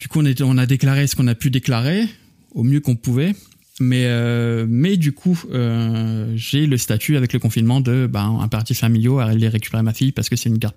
Du 0.00 0.08
coup, 0.08 0.20
on, 0.20 0.24
est, 0.24 0.40
on 0.40 0.56
a 0.56 0.64
déclaré 0.64 1.06
ce 1.06 1.14
qu'on 1.14 1.28
a 1.28 1.34
pu 1.34 1.50
déclarer 1.50 2.06
au 2.52 2.62
mieux 2.62 2.80
qu'on 2.80 2.96
pouvait. 2.96 3.34
Mais, 3.80 4.04
euh, 4.06 4.66
mais 4.68 4.96
du 4.96 5.12
coup, 5.12 5.40
euh, 5.52 6.32
j'ai 6.36 6.66
le 6.66 6.76
statut 6.76 7.16
avec 7.16 7.32
le 7.32 7.40
confinement 7.40 7.80
de 7.80 8.06
ben, 8.06 8.38
impératif 8.40 8.78
familiaux 8.78 9.18
à 9.18 9.24
aller 9.24 9.48
récupérer 9.48 9.82
ma 9.82 9.92
fille 9.92 10.12
parce 10.12 10.28
que 10.28 10.36
c'est 10.36 10.48
une 10.48 10.58
garde 10.58 10.76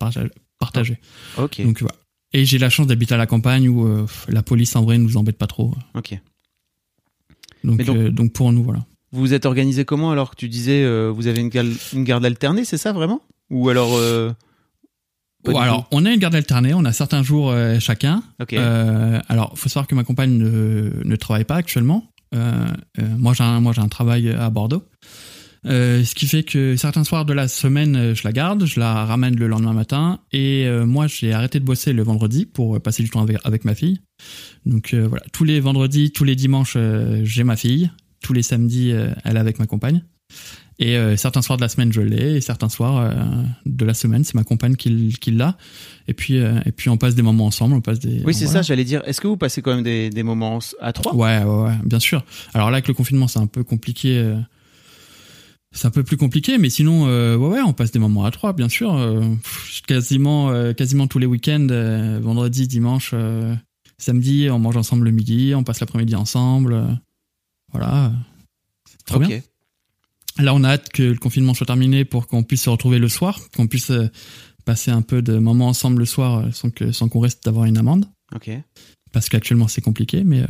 partagée. 0.59 0.97
Ah, 1.37 1.43
ok. 1.43 1.61
Donc 1.61 1.79
voilà. 1.81 1.95
Et 2.33 2.45
j'ai 2.45 2.57
la 2.57 2.69
chance 2.69 2.87
d'habiter 2.87 3.13
à 3.13 3.17
la 3.17 3.27
campagne 3.27 3.69
où 3.69 3.85
euh, 3.85 4.05
la 4.29 4.41
police 4.41 4.75
en 4.75 4.83
vrai 4.83 4.97
nous 4.97 5.15
embête 5.15 5.37
pas 5.37 5.47
trop. 5.47 5.73
Ok. 5.93 6.19
Donc, 7.63 7.83
donc, 7.83 8.07
donc, 8.09 8.33
pour 8.33 8.51
nous, 8.51 8.63
voilà. 8.63 8.85
Vous 9.11 9.21
vous 9.21 9.33
êtes 9.33 9.45
organisé 9.45 9.85
comment 9.85 10.11
alors 10.11 10.31
que 10.31 10.35
tu 10.35 10.49
disais 10.49 10.85
vous 11.09 11.27
avez 11.27 11.39
une 11.39 11.49
garde, 11.49 11.69
une 11.93 12.03
garde 12.03 12.25
alternée, 12.25 12.65
c'est 12.65 12.77
ça 12.77 12.93
vraiment? 12.93 13.21
Ou 13.49 13.69
alors 13.69 13.91
oh, 13.93 15.57
alors, 15.57 15.87
on 15.91 16.05
a 16.05 16.11
une 16.11 16.19
garde 16.19 16.35
alternée, 16.35 16.73
on 16.73 16.83
a 16.83 16.93
certains 16.93 17.23
jours 17.23 17.53
chacun. 17.79 18.21
Ok. 18.41 18.53
alors, 18.53 19.57
faut 19.57 19.69
savoir 19.69 19.87
que 19.87 19.95
ma 19.95 20.03
compagne 20.03 20.37
ne, 20.37 20.91
ne 21.03 21.15
travaille 21.15 21.45
pas 21.45 21.55
actuellement. 21.55 22.03
Euh, 22.35 22.67
euh, 22.99 23.03
moi, 23.17 23.33
j'ai 23.33 23.43
un, 23.43 23.87
travail 23.87 24.29
à 24.29 24.49
Bordeaux. 24.49 24.83
Euh, 25.65 26.03
ce 26.03 26.15
qui 26.15 26.27
fait 26.27 26.43
que 26.43 26.75
certains 26.75 27.03
soirs 27.03 27.25
de 27.25 27.33
la 27.33 27.47
semaine, 27.47 28.13
je 28.13 28.23
la 28.23 28.31
garde, 28.31 28.65
je 28.65 28.79
la 28.79 29.05
ramène 29.05 29.35
le 29.35 29.47
lendemain 29.47 29.73
matin. 29.73 30.19
Et 30.31 30.67
moi, 30.85 31.07
j'ai 31.07 31.33
arrêté 31.33 31.59
de 31.59 31.65
bosser 31.65 31.93
le 31.93 32.03
vendredi 32.03 32.45
pour 32.45 32.79
passer 32.81 33.03
du 33.03 33.09
temps 33.09 33.21
avec, 33.21 33.37
avec 33.43 33.65
ma 33.65 33.75
fille. 33.75 33.99
Donc 34.65 34.93
voilà, 34.93 35.25
tous 35.33 35.43
les 35.43 35.59
vendredis, 35.59 36.11
tous 36.11 36.23
les 36.23 36.35
dimanches, 36.35 36.77
j'ai 37.23 37.43
ma 37.43 37.55
fille. 37.55 37.91
Tous 38.21 38.33
les 38.33 38.43
samedis, 38.43 38.89
elle 38.89 39.37
est 39.37 39.39
avec 39.39 39.59
ma 39.59 39.67
compagne. 39.67 40.03
Et 40.79 40.95
euh, 40.95 41.17
certains 41.17 41.41
soirs 41.41 41.57
de 41.57 41.63
la 41.63 41.69
semaine, 41.69 41.91
je 41.91 42.01
l'ai, 42.01 42.35
et 42.35 42.41
certains 42.41 42.69
soirs 42.69 42.97
euh, 42.97 43.13
de 43.65 43.83
la 43.85 43.95
semaine, 43.95 44.23
c'est 44.23 44.35
ma 44.35 44.43
compagne 44.43 44.75
qui, 44.75 45.15
qui 45.19 45.31
l'a. 45.31 45.57
Et 46.07 46.13
puis, 46.13 46.37
euh, 46.37 46.59
et 46.65 46.71
puis, 46.71 46.89
on 46.89 46.97
passe 46.97 47.15
des 47.15 47.23
moments 47.23 47.47
ensemble, 47.47 47.73
on 47.73 47.81
passe 47.81 47.99
des. 47.99 48.21
Oui, 48.23 48.33
c'est 48.33 48.45
ça, 48.45 48.61
j'allais 48.61 48.83
dire. 48.83 49.01
Est-ce 49.05 49.19
que 49.19 49.27
vous 49.27 49.37
passez 49.37 49.63
quand 49.63 49.73
même 49.73 49.83
des, 49.83 50.11
des 50.11 50.23
moments 50.23 50.59
à 50.79 50.93
trois? 50.93 51.15
Ouais, 51.15 51.43
ouais, 51.43 51.63
ouais, 51.63 51.75
bien 51.83 51.99
sûr. 51.99 52.23
Alors 52.53 52.69
là, 52.69 52.75
avec 52.75 52.87
le 52.87 52.93
confinement, 52.93 53.27
c'est 53.27 53.39
un 53.39 53.47
peu 53.47 53.63
compliqué. 53.63 54.35
c'est 55.71 55.87
un 55.87 55.91
peu 55.91 56.03
plus 56.03 56.17
compliqué, 56.17 56.59
mais 56.59 56.69
sinon, 56.69 57.05
ouais, 57.05 57.47
ouais, 57.47 57.61
on 57.61 57.73
passe 57.73 57.91
des 57.91 57.99
moments 57.99 58.25
à 58.25 58.31
trois, 58.31 58.53
bien 58.53 58.69
sûr. 58.69 58.95
quasiment, 59.87 60.73
quasiment 60.75 61.07
tous 61.07 61.17
les 61.17 61.25
week-ends, 61.25 61.67
vendredi, 62.21 62.67
dimanche, 62.67 63.15
samedi, 63.97 64.47
on 64.51 64.59
mange 64.59 64.77
ensemble 64.77 65.05
le 65.05 65.11
midi, 65.11 65.53
on 65.55 65.63
passe 65.63 65.79
l'après-midi 65.79 66.15
ensemble. 66.15 66.99
voilà. 67.73 68.11
Trop 69.07 69.19
bien. 69.19 69.41
Là, 70.39 70.53
on 70.53 70.63
a 70.63 70.69
hâte 70.69 70.89
que 70.89 71.03
le 71.03 71.17
confinement 71.17 71.53
soit 71.53 71.65
terminé 71.65 72.05
pour 72.05 72.27
qu'on 72.27 72.43
puisse 72.43 72.63
se 72.63 72.69
retrouver 72.69 72.99
le 72.99 73.09
soir, 73.09 73.39
qu'on 73.55 73.67
puisse 73.67 73.91
euh, 73.91 74.09
passer 74.65 74.91
un 74.91 75.01
peu 75.01 75.21
de 75.21 75.37
moments 75.37 75.67
ensemble 75.67 75.99
le 75.99 76.05
soir 76.05 76.39
euh, 76.39 76.51
sans 76.51 76.69
que 76.69 76.91
sans 76.91 77.09
qu'on 77.09 77.19
reste 77.19 77.43
d'avoir 77.45 77.65
une 77.65 77.77
amende. 77.77 78.05
Ok. 78.35 78.51
Parce 79.11 79.29
qu'actuellement 79.29 79.67
c'est 79.67 79.81
compliqué, 79.81 80.23
mais 80.23 80.41
euh, 80.41 80.45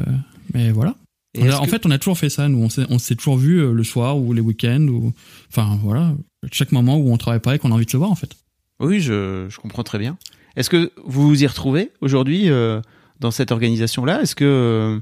mais 0.53 0.71
voilà. 0.71 0.95
en 1.37 1.65
fait, 1.65 1.85
on 1.85 1.91
a 1.91 1.97
toujours 1.97 2.17
fait 2.17 2.29
ça. 2.29 2.49
Nous, 2.49 2.67
on 2.89 2.99
s'est 2.99 3.15
toujours 3.15 3.37
vu 3.37 3.71
le 3.71 3.83
soir 3.83 4.17
ou 4.17 4.33
les 4.33 4.41
week-ends 4.41 4.87
ou 4.87 5.13
enfin 5.49 5.79
voilà, 5.81 6.13
chaque 6.51 6.71
moment 6.71 6.97
où 6.97 7.11
on 7.11 7.17
travaille 7.17 7.39
pas 7.39 7.55
et 7.55 7.59
qu'on 7.59 7.71
a 7.71 7.75
envie 7.75 7.85
de 7.85 7.91
se 7.91 7.97
voir 7.97 8.11
en 8.11 8.15
fait. 8.15 8.35
Oui, 8.79 8.99
je, 8.99 9.47
je 9.49 9.57
comprends 9.57 9.83
très 9.83 9.99
bien. 9.99 10.17
Est-ce 10.55 10.69
que 10.69 10.91
vous 11.05 11.27
vous 11.27 11.43
y 11.43 11.47
retrouvez 11.47 11.91
aujourd'hui 12.01 12.49
dans 13.19 13.31
cette 13.31 13.51
organisation-là? 13.51 14.23
Est-ce 14.23 14.35
que 14.35 15.01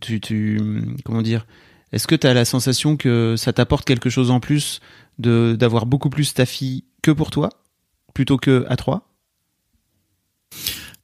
tu, 0.00 0.20
tu 0.20 0.60
comment 1.04 1.22
dire 1.22 1.46
est-ce 1.92 2.06
que 2.06 2.14
tu 2.14 2.26
as 2.26 2.34
la 2.34 2.44
sensation 2.44 2.96
que 2.96 3.34
ça 3.36 3.52
t'apporte 3.52 3.84
quelque 3.84 4.10
chose 4.10 4.30
en 4.30 4.40
plus 4.40 4.80
de 5.18 5.56
d'avoir 5.58 5.86
beaucoup 5.86 6.10
plus 6.10 6.34
ta 6.34 6.46
fille 6.46 6.84
que 7.02 7.10
pour 7.10 7.30
toi 7.30 7.50
plutôt 8.14 8.36
que 8.36 8.64
à 8.68 8.76
trois? 8.76 9.08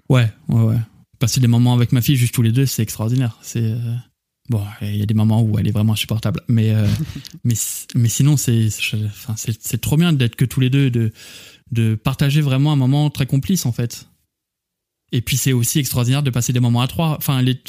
Ouais, 0.09 0.31
ouais, 0.49 0.63
ouais. 0.63 0.79
Passer 1.19 1.41
des 1.41 1.49
moments 1.49 1.75
avec 1.75 1.93
ma 1.93 2.01
fille 2.01 2.17
juste 2.17 2.35
tous 2.35 2.43
les 2.43 2.53
deux, 2.53 2.67
c'est 2.67 2.83
extraordinaire. 2.83 3.39
C'est 3.43 3.63
euh, 3.63 3.95
bon, 4.49 4.63
il 4.83 4.97
y 4.97 5.03
a 5.03 5.07
des 5.07 5.15
moments 5.15 5.43
où 5.43 5.59
elle 5.59 5.67
est 5.67 5.73
vraiment 5.73 5.95
insupportable, 5.95 6.41
mais 6.49 6.71
euh, 6.71 6.87
mais 7.45 7.55
mais 7.95 8.09
sinon 8.09 8.37
c'est 8.37 8.69
enfin 9.07 9.35
c'est 9.37 9.61
c'est 9.61 9.81
trop 9.81 9.97
bien 9.97 10.13
d'être 10.13 10.37
que 10.37 10.45
tous 10.45 10.61
les 10.61 10.71
deux, 10.71 10.91
de 10.91 11.13
de 11.73 11.95
partager 11.97 12.41
vraiment 12.41 12.73
un 12.73 12.77
moment 12.77 13.11
très 13.11 13.27
complice 13.27 13.67
en 13.67 13.73
fait. 13.73 14.09
Et 15.13 15.21
puis 15.21 15.37
c'est 15.37 15.53
aussi 15.53 15.79
extraordinaire 15.79 16.23
de 16.23 16.31
passer 16.31 16.53
des 16.53 16.61
moments 16.61 16.81
à 16.81 16.89
trois. 16.89 17.17
Enfin, 17.17 17.41
les, 17.41 17.61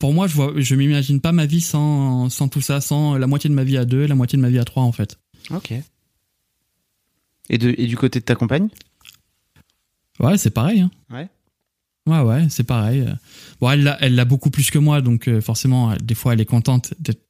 pour 0.00 0.14
moi, 0.14 0.26
je 0.26 0.34
vois, 0.34 0.52
je 0.56 0.74
m'imagine 0.74 1.20
pas 1.20 1.30
ma 1.30 1.46
vie 1.46 1.60
sans, 1.60 2.30
sans 2.30 2.48
tout 2.48 2.62
ça, 2.62 2.80
sans 2.80 3.16
la 3.16 3.26
moitié 3.28 3.48
de 3.50 3.54
ma 3.54 3.64
vie 3.64 3.76
à 3.76 3.84
deux, 3.84 4.06
la 4.06 4.14
moitié 4.16 4.36
de 4.38 4.42
ma 4.42 4.48
vie 4.48 4.58
à 4.58 4.64
trois 4.64 4.82
en 4.82 4.92
fait. 4.92 5.20
Ok. 5.50 5.72
Et, 7.50 7.58
de, 7.58 7.74
et 7.76 7.86
du 7.86 7.96
côté 7.96 8.18
de 8.18 8.24
ta 8.24 8.34
compagne? 8.34 8.68
Ouais, 10.18 10.38
c'est 10.38 10.50
pareil. 10.50 10.80
Hein. 10.80 10.90
Ouais. 11.10 11.28
Ouais, 12.06 12.20
ouais, 12.22 12.46
c'est 12.48 12.64
pareil. 12.64 13.06
Bon, 13.60 13.70
elle 13.70 13.82
l'a, 13.82 13.98
elle 14.00 14.24
beaucoup 14.24 14.50
plus 14.50 14.70
que 14.70 14.78
moi, 14.78 15.02
donc 15.02 15.28
euh, 15.28 15.42
forcément, 15.42 15.94
des 16.02 16.14
fois, 16.14 16.32
elle 16.32 16.40
est 16.40 16.46
contente 16.46 16.94
d'être 16.98 17.22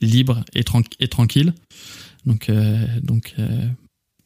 libre 0.00 0.44
et, 0.54 0.64
et 1.00 1.08
tranquille. 1.08 1.52
Donc, 2.24 2.48
euh, 2.48 2.86
donc 3.02 3.34
euh, 3.38 3.68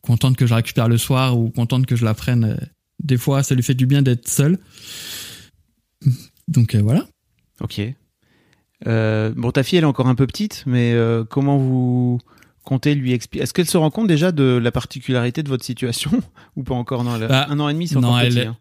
contente 0.03 0.37
que 0.37 0.47
je 0.47 0.51
la 0.51 0.57
récupère 0.57 0.89
le 0.89 0.99
soir 0.99 1.37
ou 1.37 1.51
contente 1.51 1.85
que 1.87 1.97
je 1.97 2.05
la 2.05 2.15
prenne. 2.15 2.57
des 3.03 3.17
fois, 3.17 3.43
ça 3.43 3.55
lui 3.55 3.63
fait 3.63 3.75
du 3.75 3.87
bien 3.87 4.03
d'être 4.03 4.29
seule. 4.29 4.59
Donc 6.47 6.77
voilà. 6.77 7.07
Ok. 7.61 7.81
bon, 8.85 9.51
ta 9.53 9.63
fille, 9.63 9.79
elle 9.79 9.85
est 9.85 9.89
encore 9.89 10.09
un 10.09 10.15
peu 10.15 10.27
petite, 10.27 10.65
mais 10.67 10.95
comment 11.31 11.59
vous 11.59 12.21
comptez 12.65 12.95
lui 12.95 13.13
expliquer 13.13 13.45
Est-ce 13.45 13.55
qu'elle 13.55 13.69
se 13.69 13.79
rend 13.79 13.91
compte 13.91 14.09
déjà 14.09 14.31
de 14.31 14.45
la 14.45 14.71
particularité 14.71 15.43
de 15.43 15.49
votre 15.49 15.65
situation 15.65 16.11
ou 16.57 16.63
pas 16.63 16.75
encore? 16.75 17.05
Non, 17.05 17.19
bah, 17.19 17.47
un 17.49 17.59
an 17.61 17.69
et 17.69 17.75
demi, 17.75 17.89
c'est 17.89 17.97
encore 17.97 18.21
petit. 18.21 18.41
Hein. 18.41 18.57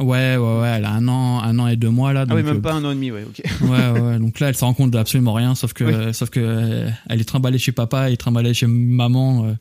Ouais, 0.00 0.36
ouais, 0.38 0.60
ouais, 0.60 0.68
elle 0.76 0.86
a 0.86 0.92
un 0.92 1.06
an, 1.08 1.42
un 1.42 1.58
an 1.58 1.66
et 1.66 1.76
deux 1.76 1.90
mois 1.90 2.14
là. 2.14 2.24
ah 2.26 2.34
oui, 2.34 2.42
même 2.42 2.62
pas 2.62 2.72
un 2.72 2.84
an 2.84 2.90
et 2.90 2.94
demi, 2.94 3.10
ouais, 3.10 3.24
ok. 3.24 3.42
ouais, 3.68 4.00
ouais, 4.00 4.18
donc 4.18 4.40
là, 4.40 4.48
elle 4.48 4.56
se 4.56 4.64
rend 4.64 4.72
compte 4.72 4.90
d'absolument 4.90 5.34
rien, 5.34 5.54
sauf 5.54 5.74
que, 5.74 6.12
sauf 6.12 6.30
que 6.30 6.40
euh, 6.40 6.90
elle 7.10 7.20
est 7.20 7.24
trimballée 7.24 7.58
chez 7.58 7.72
papa, 7.72 8.06
elle 8.06 8.14
est 8.14 8.16
trimballée 8.16 8.54
chez 8.54 8.66
maman, 8.66 9.44
euh, 9.44 9.52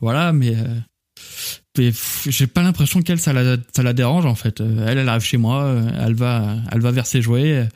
voilà, 0.00 0.32
mais, 0.32 0.54
euh, 0.56 1.90
j'ai 2.26 2.46
pas 2.46 2.62
l'impression 2.62 3.02
qu'elle 3.02 3.20
ça 3.20 3.34
la, 3.34 3.58
ça 3.74 3.82
la 3.82 3.92
dérange 3.92 4.24
en 4.24 4.34
fait. 4.34 4.60
Elle, 4.60 4.96
elle 4.98 5.08
arrive 5.08 5.22
chez 5.22 5.36
moi, 5.36 5.74
elle 6.00 6.14
va, 6.14 6.56
elle 6.70 6.80
va 6.80 6.90
vers 6.90 7.06
ses 7.06 7.20
jouets, 7.20 7.68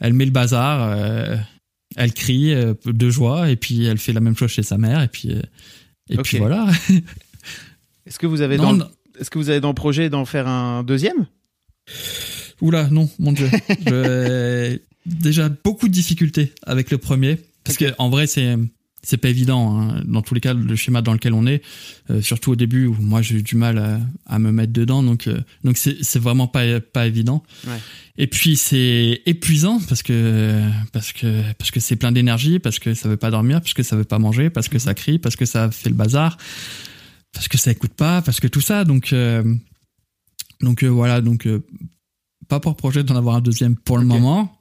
elle 0.00 0.12
met 0.12 0.24
le 0.24 0.30
bazar, 0.30 0.96
elle 1.96 2.12
crie 2.12 2.54
de 2.84 3.10
joie, 3.10 3.50
et 3.50 3.56
puis 3.56 3.84
elle 3.86 3.98
fait 3.98 4.12
la 4.12 4.20
même 4.20 4.36
chose 4.36 4.50
chez 4.50 4.62
sa 4.62 4.78
mère, 4.78 5.02
et 5.02 5.08
puis, 5.08 5.34
et 6.10 6.16
puis 6.18 6.38
voilà. 6.38 6.66
Est-ce 8.06 8.18
que 8.18 8.26
vous 8.26 8.40
avez 8.40 8.56
dans, 8.56 8.78
est-ce 9.20 9.30
que 9.30 9.38
vous 9.38 9.50
avez 9.50 9.60
dans 9.60 9.68
le 9.68 9.74
projet 9.74 10.08
d'en 10.08 10.24
faire 10.24 10.48
un 10.48 10.82
deuxième? 10.82 11.26
Oula, 12.62 12.88
non, 12.88 13.10
mon 13.18 13.32
dieu. 13.32 13.50
déjà 15.08 15.48
beaucoup 15.48 15.88
de 15.88 15.92
difficultés 15.92 16.52
avec 16.62 16.90
le 16.90 16.98
premier 16.98 17.38
parce 17.64 17.76
que 17.76 17.86
en 17.98 18.10
vrai 18.10 18.26
c'est 18.26 18.56
c'est 19.08 19.16
pas 19.16 19.28
évident 19.28 19.80
hein. 19.80 20.02
dans 20.04 20.22
tous 20.22 20.34
les 20.34 20.40
cas 20.40 20.54
le 20.54 20.76
schéma 20.76 21.02
dans 21.02 21.12
lequel 21.12 21.32
on 21.32 21.46
est 21.46 21.62
euh, 22.10 22.20
surtout 22.20 22.52
au 22.52 22.56
début 22.56 22.86
où 22.86 22.94
moi 23.00 23.22
j'ai 23.22 23.36
eu 23.36 23.42
du 23.42 23.56
mal 23.56 24.00
à, 24.26 24.38
me 24.38 24.52
mettre 24.52 24.72
dedans. 24.72 25.02
Donc 25.02 25.26
euh, 25.26 25.40
donc 25.64 25.76
c'est 25.76 25.96
c'est 26.02 26.18
vraiment 26.18 26.46
pas 26.46 26.80
pas 26.80 27.06
évident. 27.06 27.42
Et 28.16 28.26
puis 28.26 28.56
c'est 28.56 29.22
épuisant 29.26 29.80
parce 29.88 30.02
que 30.02 30.62
parce 30.92 31.12
que 31.12 31.42
parce 31.54 31.70
que 31.70 31.80
c'est 31.80 31.96
plein 31.96 32.12
d'énergie 32.12 32.58
parce 32.58 32.78
que 32.78 32.94
ça 32.94 33.08
veut 33.08 33.16
pas 33.16 33.30
dormir 33.30 33.60
parce 33.60 33.74
que 33.74 33.82
ça 33.82 33.96
veut 33.96 34.04
pas 34.04 34.18
manger 34.18 34.50
parce 34.50 34.68
que 34.68 34.78
ça 34.78 34.94
crie 34.94 35.18
parce 35.18 35.36
que 35.36 35.46
ça 35.46 35.70
fait 35.70 35.88
le 35.88 35.94
bazar 35.94 36.36
parce 37.32 37.48
que 37.48 37.58
ça 37.58 37.70
écoute 37.70 37.94
pas 37.94 38.22
parce 38.22 38.40
que 38.40 38.48
tout 38.48 38.60
ça. 38.60 38.84
Donc 38.84 39.12
euh, 39.12 39.42
donc 40.60 40.82
euh, 40.82 40.88
voilà, 40.88 41.20
donc 41.20 41.46
euh, 41.46 41.64
pas 42.48 42.60
pour 42.60 42.76
projet 42.76 43.04
d'en 43.04 43.16
avoir 43.16 43.36
un 43.36 43.40
deuxième 43.40 43.76
pour 43.76 43.98
le 43.98 44.04
moment. 44.04 44.54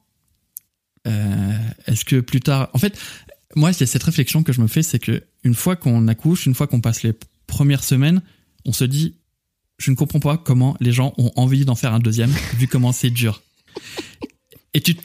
Euh, 1.07 1.57
Est-ce 1.85 2.05
que 2.05 2.19
plus 2.19 2.41
tard, 2.41 2.69
en 2.73 2.77
fait, 2.77 2.99
moi 3.55 3.71
il 3.71 3.79
y 3.79 3.83
a 3.83 3.87
cette 3.87 4.03
réflexion 4.03 4.43
que 4.43 4.53
je 4.53 4.61
me 4.61 4.67
fais, 4.67 4.83
c'est 4.83 4.99
que 4.99 5.23
une 5.43 5.55
fois 5.55 5.75
qu'on 5.75 6.07
accouche, 6.07 6.45
une 6.45 6.55
fois 6.55 6.67
qu'on 6.67 6.81
passe 6.81 7.03
les 7.03 7.13
premières 7.47 7.83
semaines, 7.83 8.21
on 8.65 8.73
se 8.73 8.83
dit, 8.83 9.15
je 9.77 9.91
ne 9.91 9.95
comprends 9.95 10.19
pas 10.19 10.37
comment 10.37 10.75
les 10.79 10.91
gens 10.91 11.13
ont 11.17 11.31
envie 11.35 11.65
d'en 11.65 11.75
faire 11.75 11.93
un 11.93 11.99
deuxième, 11.99 12.31
vu 12.57 12.67
comment 12.67 12.91
c'est 12.91 13.09
dur. 13.09 13.41
Et 14.73 14.81
tu, 14.81 14.95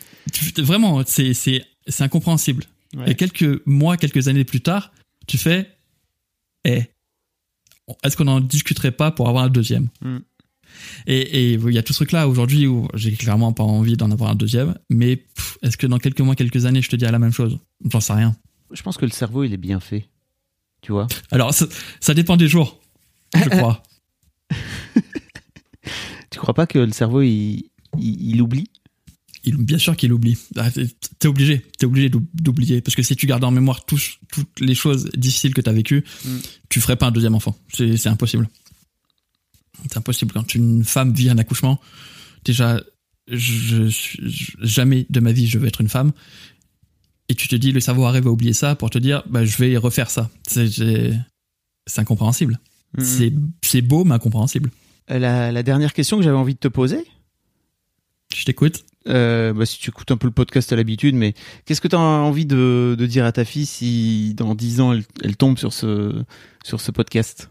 vraiment, 0.58 1.02
c'est 1.06 1.34
c'est 1.34 1.64
c'est 1.86 2.04
incompréhensible. 2.04 2.64
Et 3.06 3.14
quelques 3.14 3.66
mois, 3.66 3.96
quelques 3.96 4.28
années 4.28 4.44
plus 4.44 4.60
tard, 4.60 4.92
tu 5.26 5.38
fais, 5.38 5.70
eh, 6.64 6.82
est-ce 8.02 8.16
qu'on 8.16 8.24
n'en 8.24 8.40
discuterait 8.40 8.92
pas 8.92 9.10
pour 9.10 9.28
avoir 9.28 9.44
un 9.44 9.48
deuxième? 9.48 9.88
Hmm. 10.02 10.18
Et 11.06 11.54
il 11.54 11.72
y 11.72 11.78
a 11.78 11.82
tout 11.82 11.92
ce 11.92 11.98
truc-là 11.98 12.28
aujourd'hui 12.28 12.66
où 12.66 12.88
j'ai 12.94 13.12
clairement 13.12 13.52
pas 13.52 13.64
envie 13.64 13.96
d'en 13.96 14.10
avoir 14.10 14.30
un 14.30 14.34
deuxième. 14.34 14.74
Mais 14.90 15.24
est-ce 15.62 15.76
que 15.76 15.86
dans 15.86 15.98
quelques 15.98 16.20
mois, 16.20 16.34
quelques 16.34 16.66
années, 16.66 16.82
je 16.82 16.88
te 16.88 16.96
dirai 16.96 17.12
la 17.12 17.18
même 17.18 17.32
chose? 17.32 17.58
J'en 17.90 18.00
sais 18.00 18.12
rien. 18.12 18.36
Je 18.72 18.82
pense 18.82 18.96
que 18.96 19.04
le 19.04 19.10
cerveau, 19.10 19.44
il 19.44 19.52
est 19.52 19.58
bien 19.58 19.80
fait. 19.80 20.08
Tu 20.82 20.92
vois? 20.92 21.06
Alors, 21.30 21.54
ça, 21.54 22.14
dépend 22.14 22.36
des 22.36 22.48
jours, 22.48 22.80
je 23.34 23.48
crois. 23.48 23.82
tu 26.30 26.38
crois 26.38 26.54
pas 26.54 26.66
que 26.66 26.78
le 26.78 26.92
cerveau, 26.92 27.22
il, 27.22 27.70
il, 27.98 28.42
oublie? 28.42 28.68
Il, 29.44 29.56
bien 29.58 29.78
sûr 29.78 29.96
qu'il 29.96 30.12
oublie. 30.12 30.36
Ah, 30.56 30.70
t'es 31.18 31.28
obligé, 31.28 31.62
t'es 31.78 31.86
obligé 31.86 32.10
d'oublier 32.10 32.80
parce 32.80 32.96
que 32.96 33.02
si 33.02 33.14
tu 33.14 33.26
gardes 33.26 33.44
en 33.44 33.52
mémoire 33.52 33.84
toutes 33.84 34.18
les 34.60 34.74
choses 34.74 35.08
difficiles 35.16 35.54
que 35.54 35.60
t'as 35.60 35.72
vécues, 35.72 36.04
mm. 36.24 36.36
tu 36.68 36.80
ferais 36.80 36.96
pas 36.96 37.06
un 37.06 37.12
deuxième 37.12 37.34
enfant. 37.34 37.56
C'est 37.72 38.06
impossible. 38.08 38.48
C'est 39.88 39.98
impossible. 39.98 40.32
Quand 40.32 40.54
une 40.54 40.84
femme 40.84 41.12
vit 41.12 41.30
un 41.30 41.38
accouchement, 41.38 41.80
déjà, 42.44 42.80
je, 43.28 43.88
jamais 44.60 45.06
de 45.10 45.20
ma 45.20 45.32
vie 45.32 45.46
je 45.46 45.58
veux 45.58 45.66
être 45.66 45.80
une 45.80 45.88
femme. 45.88 46.12
Et 47.28 47.34
tu 47.34 47.48
te 47.48 47.56
dis, 47.56 47.72
le 47.72 47.80
cerveau 47.80 48.04
arrive 48.04 48.26
à 48.26 48.30
oublier 48.30 48.52
ça 48.52 48.74
pour 48.74 48.90
te 48.90 48.98
dire, 48.98 49.22
bah, 49.28 49.44
je 49.44 49.56
vais 49.56 49.76
refaire 49.76 50.10
ça. 50.10 50.30
C'est 50.46 51.12
incompréhensible. 51.96 52.58
Mm-hmm. 52.98 53.32
C'est 53.62 53.82
beau, 53.82 54.04
mais 54.04 54.14
incompréhensible. 54.14 54.70
Euh, 55.10 55.18
la, 55.18 55.62
dernière 55.62 55.92
question 55.92 56.18
que 56.18 56.22
j'avais 56.22 56.36
envie 56.36 56.54
de 56.54 56.58
te 56.58 56.68
poser. 56.68 57.04
Je 58.34 58.44
t'écoute. 58.44 58.84
Euh, 59.08 59.52
bah, 59.52 59.66
si 59.66 59.78
tu 59.78 59.90
écoutes 59.90 60.10
un 60.10 60.16
peu 60.16 60.26
le 60.26 60.32
podcast 60.32 60.72
à 60.72 60.76
l'habitude, 60.76 61.14
mais 61.14 61.34
qu'est-ce 61.64 61.80
que 61.80 61.88
tu 61.88 61.96
as 61.96 62.00
envie 62.00 62.46
de, 62.46 62.96
dire 62.98 63.24
à 63.24 63.32
ta 63.32 63.44
fille 63.44 63.66
si 63.66 64.34
dans 64.34 64.54
10 64.54 64.80
ans 64.80 64.92
elle, 64.92 65.04
elle 65.22 65.36
tombe 65.36 65.58
sur 65.58 65.72
ce, 65.72 66.22
sur 66.64 66.80
ce 66.80 66.90
podcast? 66.90 67.50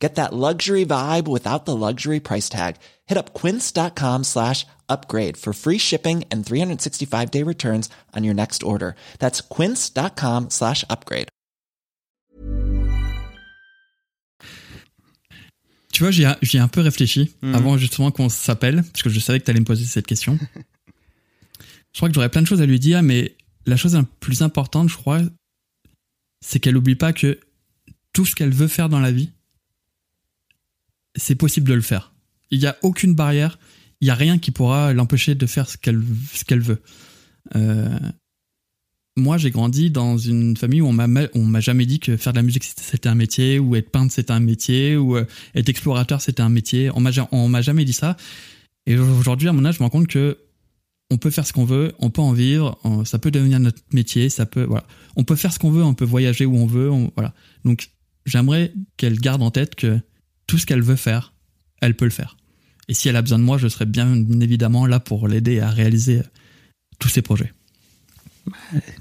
Get 0.00 0.16
that 0.16 0.32
luxury 0.32 0.84
vibe 0.84 1.28
without 1.28 1.64
the 1.64 1.76
luxury 1.76 2.20
price 2.20 2.48
tag. 2.48 2.76
Hit 3.06 3.16
up 3.16 3.32
quince.com 3.32 4.24
slash 4.24 4.66
upgrade 4.88 5.36
for 5.36 5.52
free 5.52 5.78
shipping 5.78 6.24
and 6.30 6.44
365 6.44 7.30
day 7.30 7.42
returns 7.42 7.88
on 8.12 8.24
your 8.24 8.34
next 8.34 8.62
order. 8.62 8.96
That's 9.18 9.40
quince.com 9.40 10.50
slash 10.50 10.84
upgrade. 10.90 11.28
Tu 15.92 16.02
vois, 16.02 16.10
j'y 16.10 16.24
ai, 16.24 16.58
un 16.58 16.66
peu 16.66 16.80
réfléchi 16.80 17.30
mmh. 17.40 17.54
avant 17.54 17.78
justement 17.78 18.10
qu'on 18.10 18.28
s'appelle, 18.28 18.82
parce 18.82 19.04
que 19.04 19.10
je 19.10 19.20
savais 19.20 19.38
que 19.38 19.44
tu 19.44 19.52
allais 19.52 19.60
me 19.60 19.64
poser 19.64 19.84
cette 19.84 20.08
question. 20.08 20.36
je 21.92 21.98
crois 21.98 22.08
que 22.08 22.14
j'aurais 22.16 22.30
plein 22.30 22.42
de 22.42 22.48
choses 22.48 22.60
à 22.60 22.66
lui 22.66 22.80
dire, 22.80 23.00
mais 23.04 23.36
la 23.64 23.76
chose 23.76 23.94
la 23.94 24.02
plus 24.18 24.42
importante, 24.42 24.88
je 24.88 24.96
crois, 24.96 25.20
c'est 26.44 26.58
qu'elle 26.58 26.74
n'oublie 26.74 26.96
pas 26.96 27.12
que 27.12 27.38
tout 28.12 28.26
ce 28.26 28.34
qu'elle 28.34 28.52
veut 28.52 28.66
faire 28.66 28.88
dans 28.88 28.98
la 28.98 29.12
vie, 29.12 29.30
c'est 31.16 31.34
possible 31.34 31.68
de 31.68 31.74
le 31.74 31.80
faire. 31.80 32.12
Il 32.50 32.58
n'y 32.58 32.66
a 32.66 32.76
aucune 32.82 33.14
barrière, 33.14 33.58
il 34.00 34.06
n'y 34.06 34.10
a 34.10 34.14
rien 34.14 34.38
qui 34.38 34.50
pourra 34.50 34.92
l'empêcher 34.92 35.34
de 35.34 35.46
faire 35.46 35.68
ce 35.68 35.76
qu'elle 35.76 36.02
qu'elle 36.46 36.60
veut. 36.60 36.82
Euh, 37.56 37.98
moi, 39.16 39.38
j'ai 39.38 39.50
grandi 39.50 39.90
dans 39.90 40.18
une 40.18 40.56
famille 40.56 40.80
où 40.80 40.88
on 40.88 40.98
on 41.34 41.44
m'a 41.44 41.60
jamais 41.60 41.86
dit 41.86 42.00
que 42.00 42.16
faire 42.16 42.32
de 42.32 42.38
la 42.38 42.42
musique 42.42 42.64
c'était 42.64 43.08
un 43.08 43.14
métier, 43.14 43.58
ou 43.58 43.76
être 43.76 43.90
peintre 43.90 44.12
c'était 44.12 44.32
un 44.32 44.40
métier, 44.40 44.96
ou 44.96 45.16
euh, 45.16 45.24
être 45.54 45.68
explorateur 45.68 46.20
c'était 46.20 46.42
un 46.42 46.48
métier. 46.48 46.90
On 46.94 47.04
on 47.32 47.48
m'a 47.48 47.62
jamais 47.62 47.84
dit 47.84 47.92
ça. 47.92 48.16
Et 48.86 48.98
aujourd'hui, 48.98 49.48
à 49.48 49.52
mon 49.52 49.64
âge, 49.64 49.76
je 49.76 49.80
me 49.80 49.84
rends 49.84 49.90
compte 49.90 50.08
que 50.08 50.38
on 51.10 51.16
peut 51.16 51.30
faire 51.30 51.46
ce 51.46 51.52
qu'on 51.52 51.64
veut, 51.64 51.92
on 51.98 52.10
peut 52.10 52.22
en 52.22 52.32
vivre, 52.32 52.78
ça 53.04 53.18
peut 53.18 53.30
devenir 53.30 53.60
notre 53.60 53.80
métier, 53.92 54.28
ça 54.30 54.46
peut 54.46 54.64
voilà. 54.64 54.86
On 55.16 55.24
peut 55.24 55.36
faire 55.36 55.52
ce 55.52 55.58
qu'on 55.58 55.70
veut, 55.70 55.84
on 55.84 55.94
peut 55.94 56.04
voyager 56.04 56.44
où 56.44 56.56
on 56.56 56.66
veut, 56.66 56.90
voilà. 57.14 57.34
Donc 57.64 57.90
j'aimerais 58.26 58.72
qu'elle 58.96 59.20
garde 59.20 59.42
en 59.42 59.50
tête 59.50 59.74
que 59.74 60.00
tout 60.46 60.58
ce 60.58 60.66
qu'elle 60.66 60.82
veut 60.82 60.96
faire, 60.96 61.32
elle 61.80 61.94
peut 61.94 62.04
le 62.04 62.10
faire. 62.10 62.36
Et 62.88 62.94
si 62.94 63.08
elle 63.08 63.16
a 63.16 63.22
besoin 63.22 63.38
de 63.38 63.44
moi, 63.44 63.58
je 63.58 63.68
serai 63.68 63.86
bien 63.86 64.14
évidemment 64.40 64.86
là 64.86 65.00
pour 65.00 65.28
l'aider 65.28 65.60
à 65.60 65.70
réaliser 65.70 66.22
tous 66.98 67.08
ses 67.08 67.22
projets. 67.22 67.52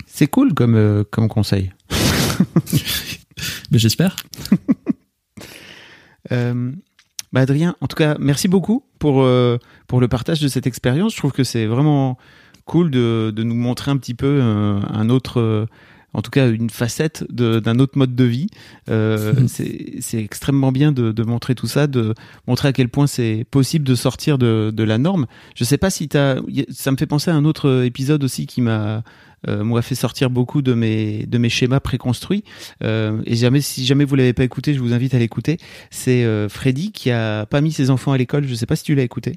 C'est 0.08 0.28
cool 0.28 0.54
comme, 0.54 0.76
euh, 0.76 1.04
comme 1.10 1.28
conseil. 1.28 1.72
Mais 3.72 3.80
j'espère. 3.80 4.16
Euh, 6.32 6.72
bah 7.34 7.42
Adrien, 7.42 7.76
en 7.82 7.88
tout 7.88 7.98
cas, 7.98 8.16
merci 8.18 8.48
beaucoup 8.48 8.86
pour, 8.98 9.24
euh, 9.24 9.58
pour 9.88 10.00
le 10.00 10.08
partage 10.08 10.40
de 10.40 10.48
cette 10.48 10.66
expérience. 10.66 11.12
Je 11.12 11.18
trouve 11.18 11.34
que 11.34 11.44
c'est 11.44 11.66
vraiment 11.66 12.18
cool 12.64 12.90
de, 12.90 13.34
de 13.36 13.44
nous 13.44 13.54
montrer 13.56 13.92
un 13.92 13.98
petit 13.98 14.14
peu 14.14 14.42
un 14.42 15.10
autre, 15.10 15.68
en 16.14 16.22
tout 16.22 16.32
cas 16.32 16.50
une 16.50 16.70
facette 16.70 17.26
d'un 17.32 17.80
autre 17.80 17.98
mode 17.98 18.16
de 18.16 18.24
vie. 18.24 18.48
Euh, 18.90 19.34
c'est 19.48 19.96
c'est 20.00 20.24
extrêmement 20.24 20.72
bien 20.72 20.92
de, 20.92 21.12
de 21.12 21.24
montrer 21.24 21.56
tout 21.56 21.68
ça, 21.68 21.88
de 21.88 22.14
montrer 22.48 22.70
à 22.70 22.74
quel 22.74 22.90
point 22.90 23.08
c'est 23.08 23.46
possible 23.50 23.86
de 23.86 23.96
sortir 23.96 24.38
de, 24.38 24.72
de 24.74 24.84
la 24.84 24.98
norme. 24.98 25.26
Je 25.56 25.64
sais 25.64 25.78
pas 25.78 25.90
si 25.90 26.08
t'as, 26.08 26.38
ça 26.70 26.92
me 26.92 26.98
fait 26.98 27.08
penser 27.08 27.32
à 27.32 27.36
un 27.36 27.46
autre 27.46 27.84
épisode 27.84 28.24
aussi 28.24 28.46
qui 28.46 28.62
m'a 28.62 29.04
euh, 29.48 29.64
moi 29.64 29.82
fait 29.82 29.96
sortir 29.96 30.30
beaucoup 30.30 30.62
de 30.62 30.74
mes 30.74 31.26
de 31.26 31.38
mes 31.38 31.50
schémas 31.50 31.80
préconstruits. 31.80 32.44
Euh, 32.84 33.22
et 33.26 33.36
jamais 33.36 33.62
si 33.62 33.86
jamais 33.86 34.06
vous 34.06 34.16
l'avez 34.16 34.34
pas 34.34 34.44
écouté, 34.44 34.74
je 34.74 34.80
vous 34.80 34.94
invite 34.94 35.14
à 35.14 35.20
l'écouter. 35.20 35.58
C'est 35.92 36.24
euh, 36.24 36.50
Freddy 36.50 36.92
qui 36.92 37.12
a 37.12 37.46
pas 37.46 37.62
mis 37.62 37.72
ses 37.72 37.90
enfants 37.90 38.12
à 38.12 38.18
l'école. 38.18 38.48
Je 38.48 38.56
sais 38.56 38.66
pas 38.66 38.76
si 38.76 38.84
tu 38.84 38.96
l'as 38.96 39.04
écouté. 39.04 39.34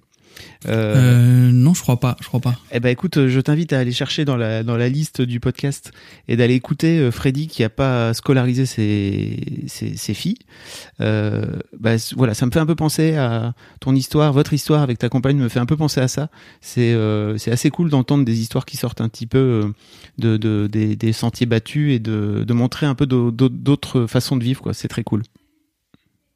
Euh, 0.69 1.49
Euh, 1.49 1.51
non, 1.51 1.73
je 1.73 1.81
crois 1.81 1.99
pas. 1.99 2.15
Je 2.21 2.27
crois 2.27 2.41
pas. 2.41 2.59
eh 2.71 2.79
ben 2.79 2.91
écoute, 2.91 3.27
je 3.27 3.41
t'invite 3.41 3.73
à 3.73 3.79
aller 3.79 3.93
chercher 3.93 4.27
dans 4.27 4.37
la 4.37 4.63
dans 4.63 4.77
la 4.77 4.91
liste 4.91 5.23
du 5.23 5.41
podcast 5.41 5.93
et 6.29 6.37
d'aller 6.37 6.53
écouter 6.55 6.99
euh, 6.99 7.11
Freddy 7.11 7.47
qui 7.47 7.65
a 7.65 7.71
pas 7.71 8.13
scolarisé 8.13 8.67
ses 8.67 9.39
ses, 9.67 9.97
ses 9.97 10.13
filles. 10.13 10.37
Euh, 11.01 11.43
c- 11.97 12.15
voilà, 12.19 12.35
ça 12.35 12.45
me 12.45 12.51
fait 12.51 12.59
un 12.59 12.67
peu 12.67 12.75
penser 12.75 13.17
à 13.17 13.55
ton 13.81 13.95
histoire, 13.95 14.33
votre 14.35 14.53
histoire 14.53 14.83
avec 14.83 14.99
ta 14.99 15.09
compagne 15.09 15.39
me 15.39 15.49
fait 15.49 15.59
un 15.61 15.67
peu 15.67 15.77
penser 15.77 16.01
à 16.01 16.09
ça. 16.09 16.29
C'est 16.61 16.93
euh, 16.93 17.39
c'est 17.39 17.51
assez 17.51 17.71
cool 17.71 17.89
d'entendre 17.89 18.25
des 18.27 18.39
histoires 18.41 18.67
qui 18.67 18.77
sortent 18.77 19.01
un 19.01 19.09
petit 19.09 19.27
peu 19.27 19.39
euh, 19.39 19.69
de, 20.19 20.37
de 20.37 20.69
des, 20.71 20.97
des 20.97 21.13
sentiers 21.13 21.47
battus 21.47 21.93
et 21.95 21.99
de 21.99 22.45
de 22.47 22.53
montrer 22.55 22.87
un 22.87 22.95
peu 22.95 23.07
d'au- 23.07 23.31
d'au- 23.31 23.49
d'autres 23.49 24.07
façons 24.07 24.37
de 24.37 24.45
vivre 24.45 24.63
quoi. 24.63 24.75
C'est 24.75 24.89
très 24.89 25.05
cool. 25.05 25.23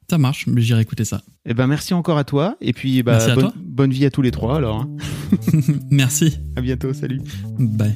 Ça 0.09 0.17
marche, 0.17 0.45
mais 0.47 0.61
j'irai 0.61 0.81
écouter 0.81 1.05
ça. 1.05 1.21
Eh 1.45 1.53
ben 1.53 1.67
merci 1.67 1.93
encore 1.93 2.17
à 2.17 2.23
toi 2.25 2.57
et 2.59 2.73
puis 2.73 3.01
bah, 3.01 3.13
Merci 3.13 3.31
à 3.31 3.35
bonne, 3.35 3.43
toi. 3.45 3.53
bonne 3.57 3.91
vie 3.91 4.05
à 4.05 4.09
tous 4.11 4.21
les 4.21 4.31
trois 4.31 4.57
alors. 4.57 4.81
hein. 4.81 4.89
Merci. 5.89 6.37
À 6.57 6.61
bientôt, 6.61 6.93
salut. 6.93 7.21
Bye. 7.57 7.93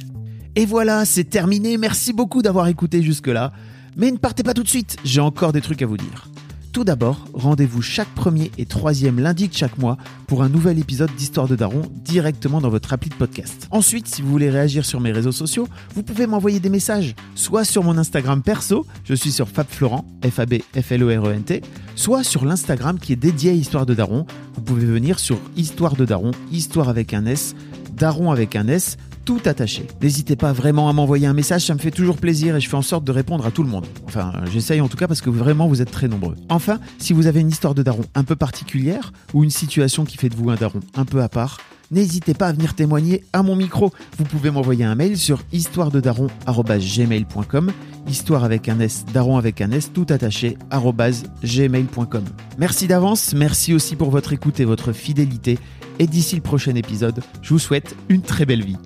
Et 0.54 0.64
voilà, 0.64 1.04
c'est 1.04 1.24
terminé. 1.24 1.76
Merci 1.76 2.14
beaucoup 2.14 2.40
d'avoir 2.40 2.68
écouté 2.68 3.02
jusque-là. 3.02 3.52
Mais 3.98 4.10
ne 4.10 4.16
partez 4.16 4.42
pas 4.42 4.54
tout 4.54 4.62
de 4.62 4.68
suite, 4.68 4.96
j'ai 5.04 5.20
encore 5.20 5.52
des 5.52 5.60
trucs 5.60 5.82
à 5.82 5.86
vous 5.86 5.96
dire. 5.98 6.28
Tout 6.76 6.84
d'abord, 6.84 7.24
rendez-vous 7.32 7.80
chaque 7.80 8.14
premier 8.14 8.50
et 8.58 8.66
troisième 8.66 9.18
lundi 9.18 9.48
de 9.48 9.54
chaque 9.54 9.78
mois 9.78 9.96
pour 10.26 10.42
un 10.42 10.50
nouvel 10.50 10.78
épisode 10.78 11.10
d'Histoire 11.16 11.48
de 11.48 11.56
Daron 11.56 11.80
directement 12.04 12.60
dans 12.60 12.68
votre 12.68 12.92
appli 12.92 13.08
de 13.08 13.14
podcast. 13.14 13.66
Ensuite, 13.70 14.06
si 14.06 14.20
vous 14.20 14.30
voulez 14.30 14.50
réagir 14.50 14.84
sur 14.84 15.00
mes 15.00 15.10
réseaux 15.10 15.32
sociaux, 15.32 15.66
vous 15.94 16.02
pouvez 16.02 16.26
m'envoyer 16.26 16.60
des 16.60 16.68
messages, 16.68 17.14
soit 17.34 17.64
sur 17.64 17.82
mon 17.82 17.96
Instagram 17.96 18.42
perso, 18.42 18.84
je 19.04 19.14
suis 19.14 19.32
sur 19.32 19.48
FabFlorent, 19.48 20.04
F-A-B-F-L-O-R-E-N-T, 20.22 21.62
soit 21.94 22.22
sur 22.22 22.44
l'Instagram 22.44 22.98
qui 22.98 23.14
est 23.14 23.16
dédié 23.16 23.52
à 23.52 23.54
Histoire 23.54 23.86
de 23.86 23.94
Daron. 23.94 24.26
Vous 24.56 24.60
pouvez 24.60 24.84
venir 24.84 25.18
sur 25.18 25.38
Histoire 25.56 25.96
de 25.96 26.04
Daron, 26.04 26.32
Histoire 26.52 26.90
avec 26.90 27.14
un 27.14 27.24
S, 27.24 27.54
Daron 27.96 28.30
avec 28.30 28.54
un 28.54 28.68
S, 28.68 28.98
tout 29.26 29.42
attaché. 29.44 29.86
N'hésitez 30.00 30.36
pas 30.36 30.52
vraiment 30.52 30.88
à 30.88 30.94
m'envoyer 30.94 31.26
un 31.26 31.34
message, 31.34 31.66
ça 31.66 31.74
me 31.74 31.80
fait 31.80 31.90
toujours 31.90 32.16
plaisir 32.16 32.56
et 32.56 32.60
je 32.60 32.68
fais 32.68 32.76
en 32.76 32.82
sorte 32.82 33.02
de 33.04 33.10
répondre 33.12 33.44
à 33.44 33.50
tout 33.50 33.64
le 33.64 33.68
monde. 33.68 33.84
Enfin, 34.06 34.32
j'essaye 34.50 34.80
en 34.80 34.88
tout 34.88 34.96
cas 34.96 35.08
parce 35.08 35.20
que 35.20 35.30
vraiment 35.30 35.66
vous 35.66 35.82
êtes 35.82 35.90
très 35.90 36.06
nombreux. 36.08 36.36
Enfin, 36.48 36.78
si 36.98 37.12
vous 37.12 37.26
avez 37.26 37.40
une 37.40 37.48
histoire 37.48 37.74
de 37.74 37.82
daron 37.82 38.04
un 38.14 38.22
peu 38.22 38.36
particulière 38.36 39.12
ou 39.34 39.42
une 39.42 39.50
situation 39.50 40.04
qui 40.04 40.16
fait 40.16 40.28
de 40.28 40.36
vous 40.36 40.48
un 40.48 40.54
daron 40.54 40.78
un 40.94 41.04
peu 41.04 41.22
à 41.22 41.28
part, 41.28 41.58
n'hésitez 41.90 42.34
pas 42.34 42.46
à 42.46 42.52
venir 42.52 42.74
témoigner 42.74 43.24
à 43.32 43.42
mon 43.42 43.56
micro. 43.56 43.92
Vous 44.16 44.22
pouvez 44.24 44.52
m'envoyer 44.52 44.84
un 44.84 44.94
mail 44.94 45.18
sur 45.18 45.42
histoirededaron@gmail.com, 45.52 47.72
histoire 48.08 48.44
avec 48.44 48.68
un 48.68 48.78
S, 48.78 49.06
daron 49.12 49.38
avec 49.38 49.60
un 49.60 49.72
S, 49.72 49.90
tout 49.92 50.06
attaché 50.08 50.56
gmail.com. 50.70 52.24
Merci 52.58 52.86
d'avance, 52.86 53.34
merci 53.34 53.74
aussi 53.74 53.96
pour 53.96 54.10
votre 54.10 54.32
écoute 54.32 54.60
et 54.60 54.64
votre 54.64 54.92
fidélité. 54.92 55.58
Et 55.98 56.06
d'ici 56.06 56.36
le 56.36 56.42
prochain 56.42 56.76
épisode, 56.76 57.24
je 57.42 57.54
vous 57.54 57.58
souhaite 57.58 57.96
une 58.08 58.22
très 58.22 58.46
belle 58.46 58.62
vie. 58.62 58.76